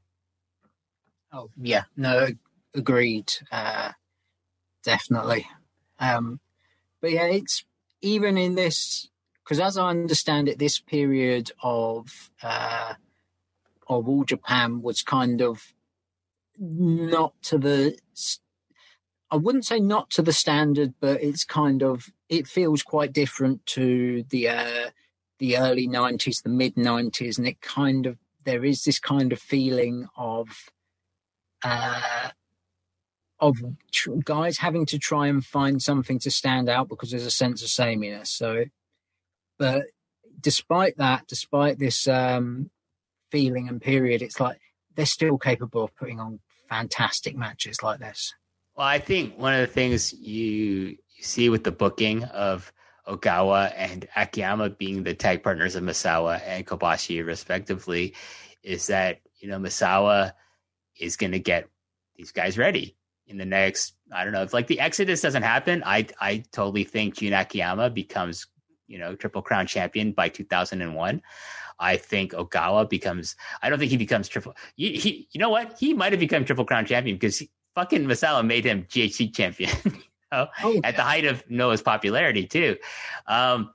[1.32, 2.28] Oh yeah, no,
[2.74, 3.32] agreed.
[3.52, 3.92] Uh,
[4.84, 5.46] definitely.
[5.98, 6.40] Um,
[7.00, 7.64] but yeah, it's
[8.00, 9.08] even in this
[9.44, 12.94] because as I understand it, this period of uh,
[13.88, 15.72] of all Japan was kind of
[16.58, 17.98] not to the
[19.30, 23.64] I wouldn't say not to the standard, but it's kind of it feels quite different
[23.66, 24.90] to the uh,
[25.38, 29.40] the early '90s, the mid '90s, and it kind of there is this kind of
[29.40, 30.70] feeling of
[31.64, 32.30] uh,
[33.40, 33.56] of
[33.92, 37.62] tr- guys having to try and find something to stand out because there's a sense
[37.62, 38.30] of sameness.
[38.30, 38.64] So,
[39.58, 39.86] but
[40.40, 42.70] despite that, despite this um,
[43.30, 44.60] feeling and period, it's like
[44.94, 48.32] they're still capable of putting on fantastic matches like this.
[48.76, 52.70] Well, I think one of the things you, see with the booking of
[53.08, 58.14] Ogawa and Akiyama being the tag partners of Misawa and Kobashi, respectively,
[58.62, 60.32] is that you know Misawa
[61.00, 61.68] is going to get
[62.16, 62.96] these guys ready
[63.26, 63.94] in the next.
[64.12, 65.82] I don't know if like the Exodus doesn't happen.
[65.86, 68.46] I I totally think Jun Akiyama becomes
[68.86, 71.22] you know Triple Crown champion by 2001.
[71.78, 73.36] I think Ogawa becomes.
[73.62, 74.54] I don't think he becomes triple.
[74.76, 75.78] He, he you know what?
[75.78, 77.42] He might have become Triple Crown champion because
[77.76, 79.92] fucking Misawa made him GHC champion you
[80.32, 82.76] know, oh, at the height of Noah's popularity too.
[83.28, 83.70] Um,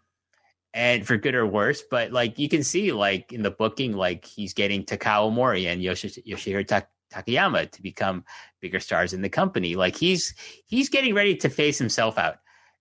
[0.73, 4.25] and for good or worse, but like you can see, like in the booking, like
[4.25, 8.23] he's getting Takao Omori and Yoshi, Yoshihiro Ta- Takayama to become
[8.61, 9.75] bigger stars in the company.
[9.75, 10.33] Like he's
[10.65, 12.37] he's getting ready to face himself out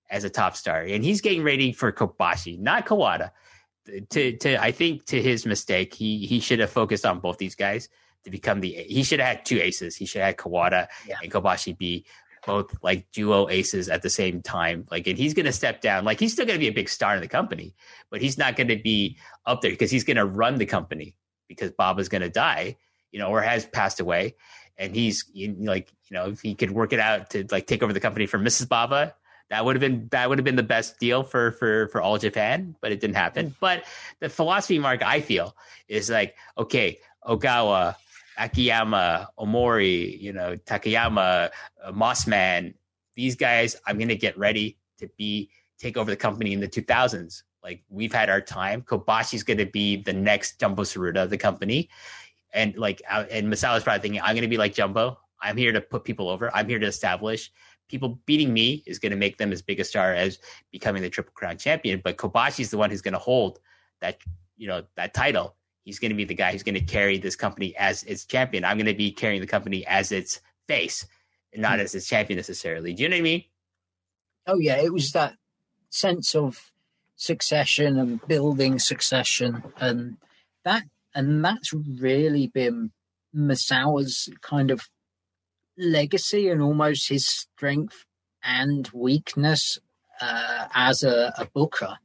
[0.09, 3.33] as a top star, and he's getting ready for Kobashi, not Kawada.
[4.11, 7.57] to to I think to his mistake, he he should have focused on both these
[7.57, 7.89] guys
[8.25, 8.71] to become the.
[8.71, 9.97] He should have had two aces.
[9.97, 11.19] He should have had Kawada yeah.
[11.23, 12.05] and Kobashi be
[12.47, 14.87] both like duo aces at the same time.
[14.91, 16.05] Like, and he's going to step down.
[16.05, 17.75] Like, he's still going to be a big star in the company,
[18.11, 21.15] but he's not going to be up there because he's going to run the company
[21.49, 22.77] because Baba's going to die,
[23.13, 24.37] you know, or has passed away.
[24.79, 27.93] And he's like, you know, if he could work it out to like take over
[27.93, 28.69] the company from Mrs.
[28.69, 29.15] Baba,
[29.51, 32.17] that would have been that would have been the best deal for for for all
[32.19, 33.49] Japan, but it didn't happen.
[33.49, 33.53] Hmm.
[33.61, 33.85] But
[34.21, 35.55] the philosophy mark I feel
[35.89, 37.97] is like, okay, Ogawa,
[38.41, 41.51] Akiyama, Omori, you know, Takayama,
[41.85, 42.75] uh, Mossman,
[43.15, 46.69] these guys, I'm going to get ready to be take over the company in the
[46.69, 47.43] 2000s.
[47.63, 48.83] Like we've had our time.
[48.83, 51.91] Kobashi's going to be the next Jumbo Tsuruta of the company.
[52.55, 55.19] And like, uh, and Misawa's probably thinking, I'm going to be like Jumbo.
[55.43, 56.55] I'm here to put people over.
[56.55, 57.53] I'm here to establish.
[57.89, 60.39] People beating me is going to make them as big a star as
[60.71, 62.01] becoming the Triple Crown champion.
[62.03, 63.59] But Kobashi's the one who's going to hold
[64.01, 64.19] that,
[64.57, 65.57] you know, that title
[65.91, 68.65] he's going to be the guy who's going to carry this company as its champion.
[68.65, 71.05] I'm going to be carrying the company as its face,
[71.57, 71.81] not mm-hmm.
[71.81, 72.95] as its champion necessarily.
[72.95, 73.45] Do you know what I mean?
[74.47, 75.35] Oh yeah, it was that
[75.89, 76.71] sense of
[77.17, 80.19] succession and building succession, and
[80.65, 82.93] that and that's really been
[83.35, 84.89] Misawa's kind of
[85.77, 88.07] legacy and almost his strength
[88.45, 89.81] and weakness
[90.21, 91.99] uh, as a, a booker,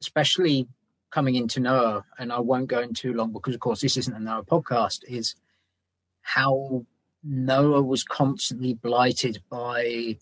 [0.00, 0.68] especially
[1.12, 4.14] coming into Noah, and I won't go in too long because, of course, this isn't
[4.14, 5.34] a Noah podcast, is
[6.22, 6.86] how
[7.22, 10.16] Noah was constantly blighted by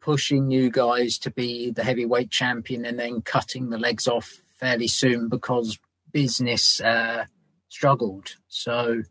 [0.00, 4.86] pushing new guys to be the heavyweight champion and then cutting the legs off fairly
[4.86, 5.78] soon because
[6.12, 7.24] business uh,
[7.68, 8.36] struggled.
[8.46, 9.02] So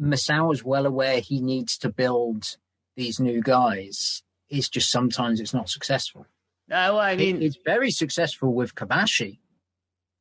[0.00, 2.56] Misawa was well aware he needs to build
[2.96, 4.22] these new guys.
[4.48, 6.26] It's just sometimes it's not successful.
[6.68, 9.38] No, well, I mean, it, it's very successful with Kobashi.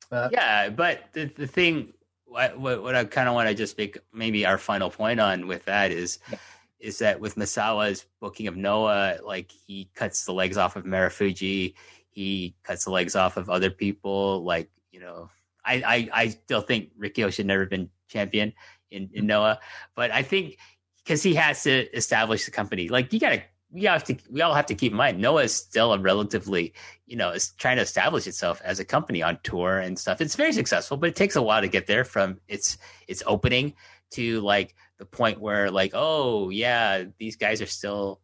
[0.09, 1.93] But yeah, but the the thing,
[2.25, 5.65] what what I kind of want to just make maybe our final point on with
[5.65, 6.19] that is.
[6.31, 6.37] Yeah.
[6.79, 11.73] Is that with Misawa's booking of Noah, like he cuts the legs off of Marufuji,
[12.09, 14.45] he cuts the legs off of other people.
[14.45, 15.29] Like you know,
[15.65, 18.53] I I, I still think Rikio should never have been champion
[18.91, 19.27] in, in mm-hmm.
[19.27, 19.59] Noah,
[19.93, 20.57] but I think
[21.03, 22.87] because he has to establish the company.
[22.87, 25.43] Like you got to we have to we all have to keep in mind Noah
[25.43, 26.73] is still a relatively
[27.05, 30.21] you know is trying to establish itself as a company on tour and stuff.
[30.21, 32.77] It's very successful, but it takes a while to get there from its
[33.07, 33.73] its opening
[34.11, 38.21] to like the point where like oh yeah these guys are still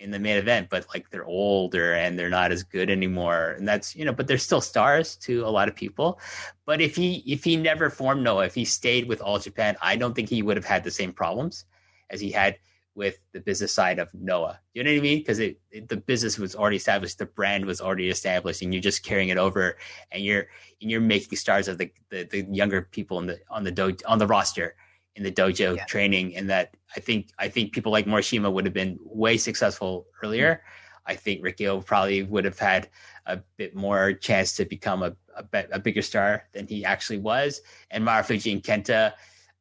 [0.00, 3.66] in the main event but like they're older and they're not as good anymore and
[3.66, 6.20] that's you know but they're still stars to a lot of people
[6.66, 9.96] but if he if he never formed noah if he stayed with all japan i
[9.96, 11.64] don't think he would have had the same problems
[12.10, 12.56] as he had
[12.98, 14.58] with the business side of Noah.
[14.74, 15.18] You know what I mean?
[15.18, 19.28] Because the business was already established, the brand was already established, and you're just carrying
[19.28, 19.78] it over,
[20.10, 20.48] and you're
[20.82, 23.96] and you're making stars of the, the, the younger people in the on the do,
[24.04, 24.74] on the roster
[25.14, 25.84] in the dojo yeah.
[25.84, 30.06] training, and that I think I think people like Morishima would have been way successful
[30.22, 30.54] earlier.
[30.54, 31.12] Mm-hmm.
[31.12, 32.90] I think Rikio probably would have had
[33.26, 37.62] a bit more chance to become a, a, a bigger star than he actually was,
[37.92, 39.14] and Marufuji and Kenta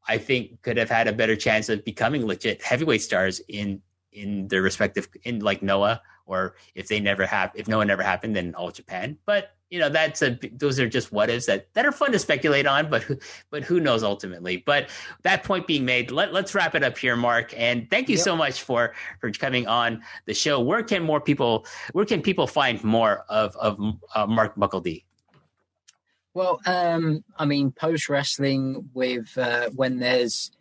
[0.08, 3.82] I think could have had a better chance of becoming legit heavyweight stars in
[4.12, 8.36] in their respective in like Noah or if they never have if Noah never happened
[8.36, 9.18] then all Japan.
[9.26, 12.20] But you know that's a those are just what ifs that that are fun to
[12.20, 13.18] speculate on, but who,
[13.50, 14.64] but who knows ultimately.
[14.66, 14.90] But
[15.24, 17.54] that point being made, let, let's wrap it up here, Mark.
[17.58, 18.24] And thank you yep.
[18.24, 20.62] so much for for coming on the show.
[20.62, 23.78] Where can more people where can people find more of of
[24.16, 25.04] uh, Mark Buckeldee?
[26.38, 30.51] Well, um, I mean, post wrestling with uh, when there's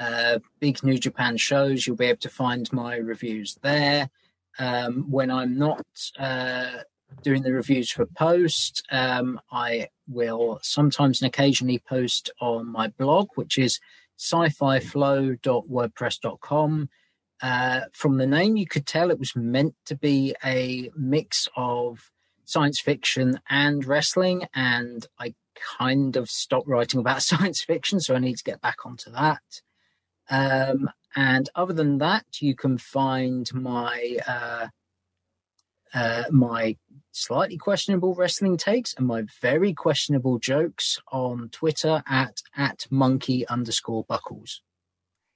[0.00, 4.10] uh, big New Japan shows, you'll be able to find my reviews there.
[4.58, 5.86] Um, when I'm not
[6.18, 6.78] uh,
[7.22, 13.28] doing the reviews for post, um, I will sometimes and occasionally post on my blog,
[13.36, 13.78] which is
[14.18, 16.88] sci-fi flow.wordpress.com.
[17.40, 22.10] Uh, from the name, you could tell it was meant to be a mix of
[22.50, 25.34] science fiction and wrestling, and I
[25.78, 29.42] kind of stopped writing about science fiction, so I need to get back onto that.
[30.30, 34.68] Um, and other than that, you can find my uh,
[35.92, 36.76] uh, my
[37.10, 44.04] slightly questionable wrestling takes and my very questionable jokes on Twitter at at monkey underscore
[44.04, 44.62] buckles.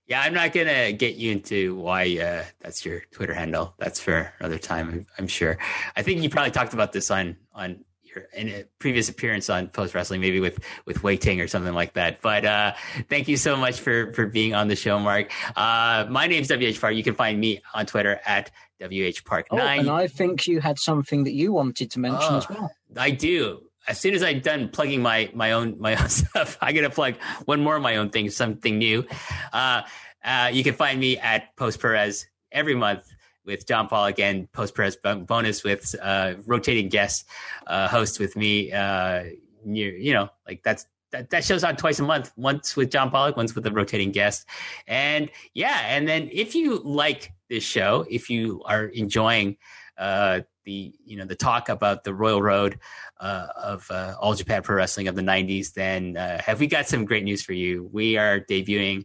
[0.06, 3.74] Yeah, I'm not gonna get you into why uh, that's your Twitter handle.
[3.78, 5.56] That's for another time, I'm sure.
[5.97, 9.68] I think you probably talked about this on on your in a previous appearance on
[9.68, 12.20] Post Wrestling, maybe with with Wei Ting or something like that.
[12.20, 12.74] But uh,
[13.09, 15.31] thank you so much for for being on the show, Mark.
[15.56, 16.94] Uh, my name's WH Park.
[16.94, 18.51] You can find me on Twitter at
[18.81, 19.78] WH Park Nine.
[19.78, 22.72] Oh, and I think you had something that you wanted to mention as oh, well.
[22.97, 23.62] I do.
[23.86, 27.15] As soon as I'm done plugging my my own my own stuff, I gotta plug
[27.44, 29.05] one more of my own thing, something new.
[29.52, 29.82] Uh,
[30.24, 33.12] uh, you can find me at Post Perez every month
[33.44, 37.27] with John Pollock again, Post Perez bonus with uh, rotating guest
[37.66, 38.73] uh, host with me.
[38.73, 39.24] Uh,
[39.66, 43.11] you, you know, like that's that, that shows on twice a month, once with John
[43.11, 44.47] Pollock, once with a rotating guest.
[44.86, 49.56] And yeah, and then if you like this show, if you are enjoying
[49.97, 52.78] uh, the you know the talk about the Royal Road
[53.20, 56.86] uh, of uh, All Japan Pro Wrestling of the '90s, then uh, have we got
[56.86, 57.89] some great news for you?
[57.93, 59.05] We are debuting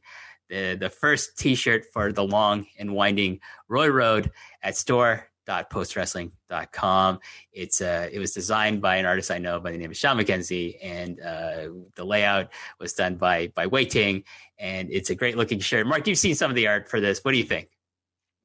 [0.50, 4.32] the the first T-shirt for the long and winding Royal Road
[4.62, 7.20] at store postwrestling.com.
[7.52, 10.18] It's uh, it was designed by an artist I know by the name of Sean
[10.18, 12.50] McKenzie, and uh, the layout
[12.80, 14.24] was done by by Wei Ting,
[14.58, 15.88] and it's a great looking shirt.
[15.88, 17.20] Mark, you've seen some of the art for this.
[17.24, 17.70] What do you think?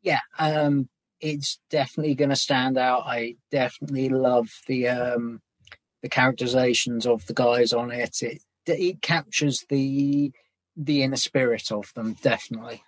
[0.02, 0.88] Yeah, um,
[1.20, 3.04] it's definitely going to stand out.
[3.06, 5.40] I definitely love the um,
[6.02, 8.22] the characterizations of the guys on it.
[8.22, 10.32] It it captures the
[10.76, 12.82] the inner spirit of them definitely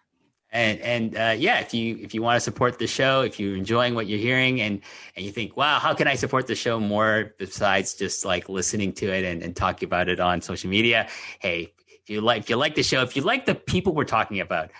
[0.50, 3.56] and and uh, yeah if you if you want to support the show if you're
[3.56, 4.80] enjoying what you're hearing and
[5.16, 8.92] and you think wow how can i support the show more besides just like listening
[8.92, 11.08] to it and, and talking about it on social media
[11.38, 14.04] hey if you like if you like the show if you like the people we're
[14.04, 14.70] talking about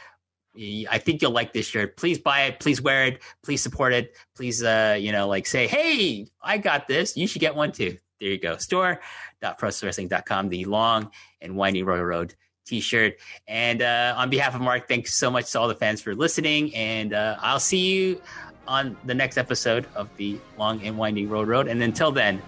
[0.90, 1.96] I think you'll like this shirt.
[1.96, 2.60] Please buy it.
[2.60, 3.22] Please wear it.
[3.42, 4.16] Please support it.
[4.34, 7.16] Please, uh, you know, like say, hey, I got this.
[7.16, 7.96] You should get one too.
[8.20, 8.56] There you go.
[8.56, 11.10] Store.postwrestling.com, the long
[11.40, 12.34] and winding Royal Road
[12.66, 13.18] t-shirt.
[13.46, 16.74] And uh, on behalf of Mark, thanks so much to all the fans for listening.
[16.74, 18.20] And uh, I'll see you
[18.66, 21.68] on the next episode of the Long and Winding Road Road.
[21.68, 22.42] And until then,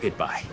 [0.00, 0.44] goodbye.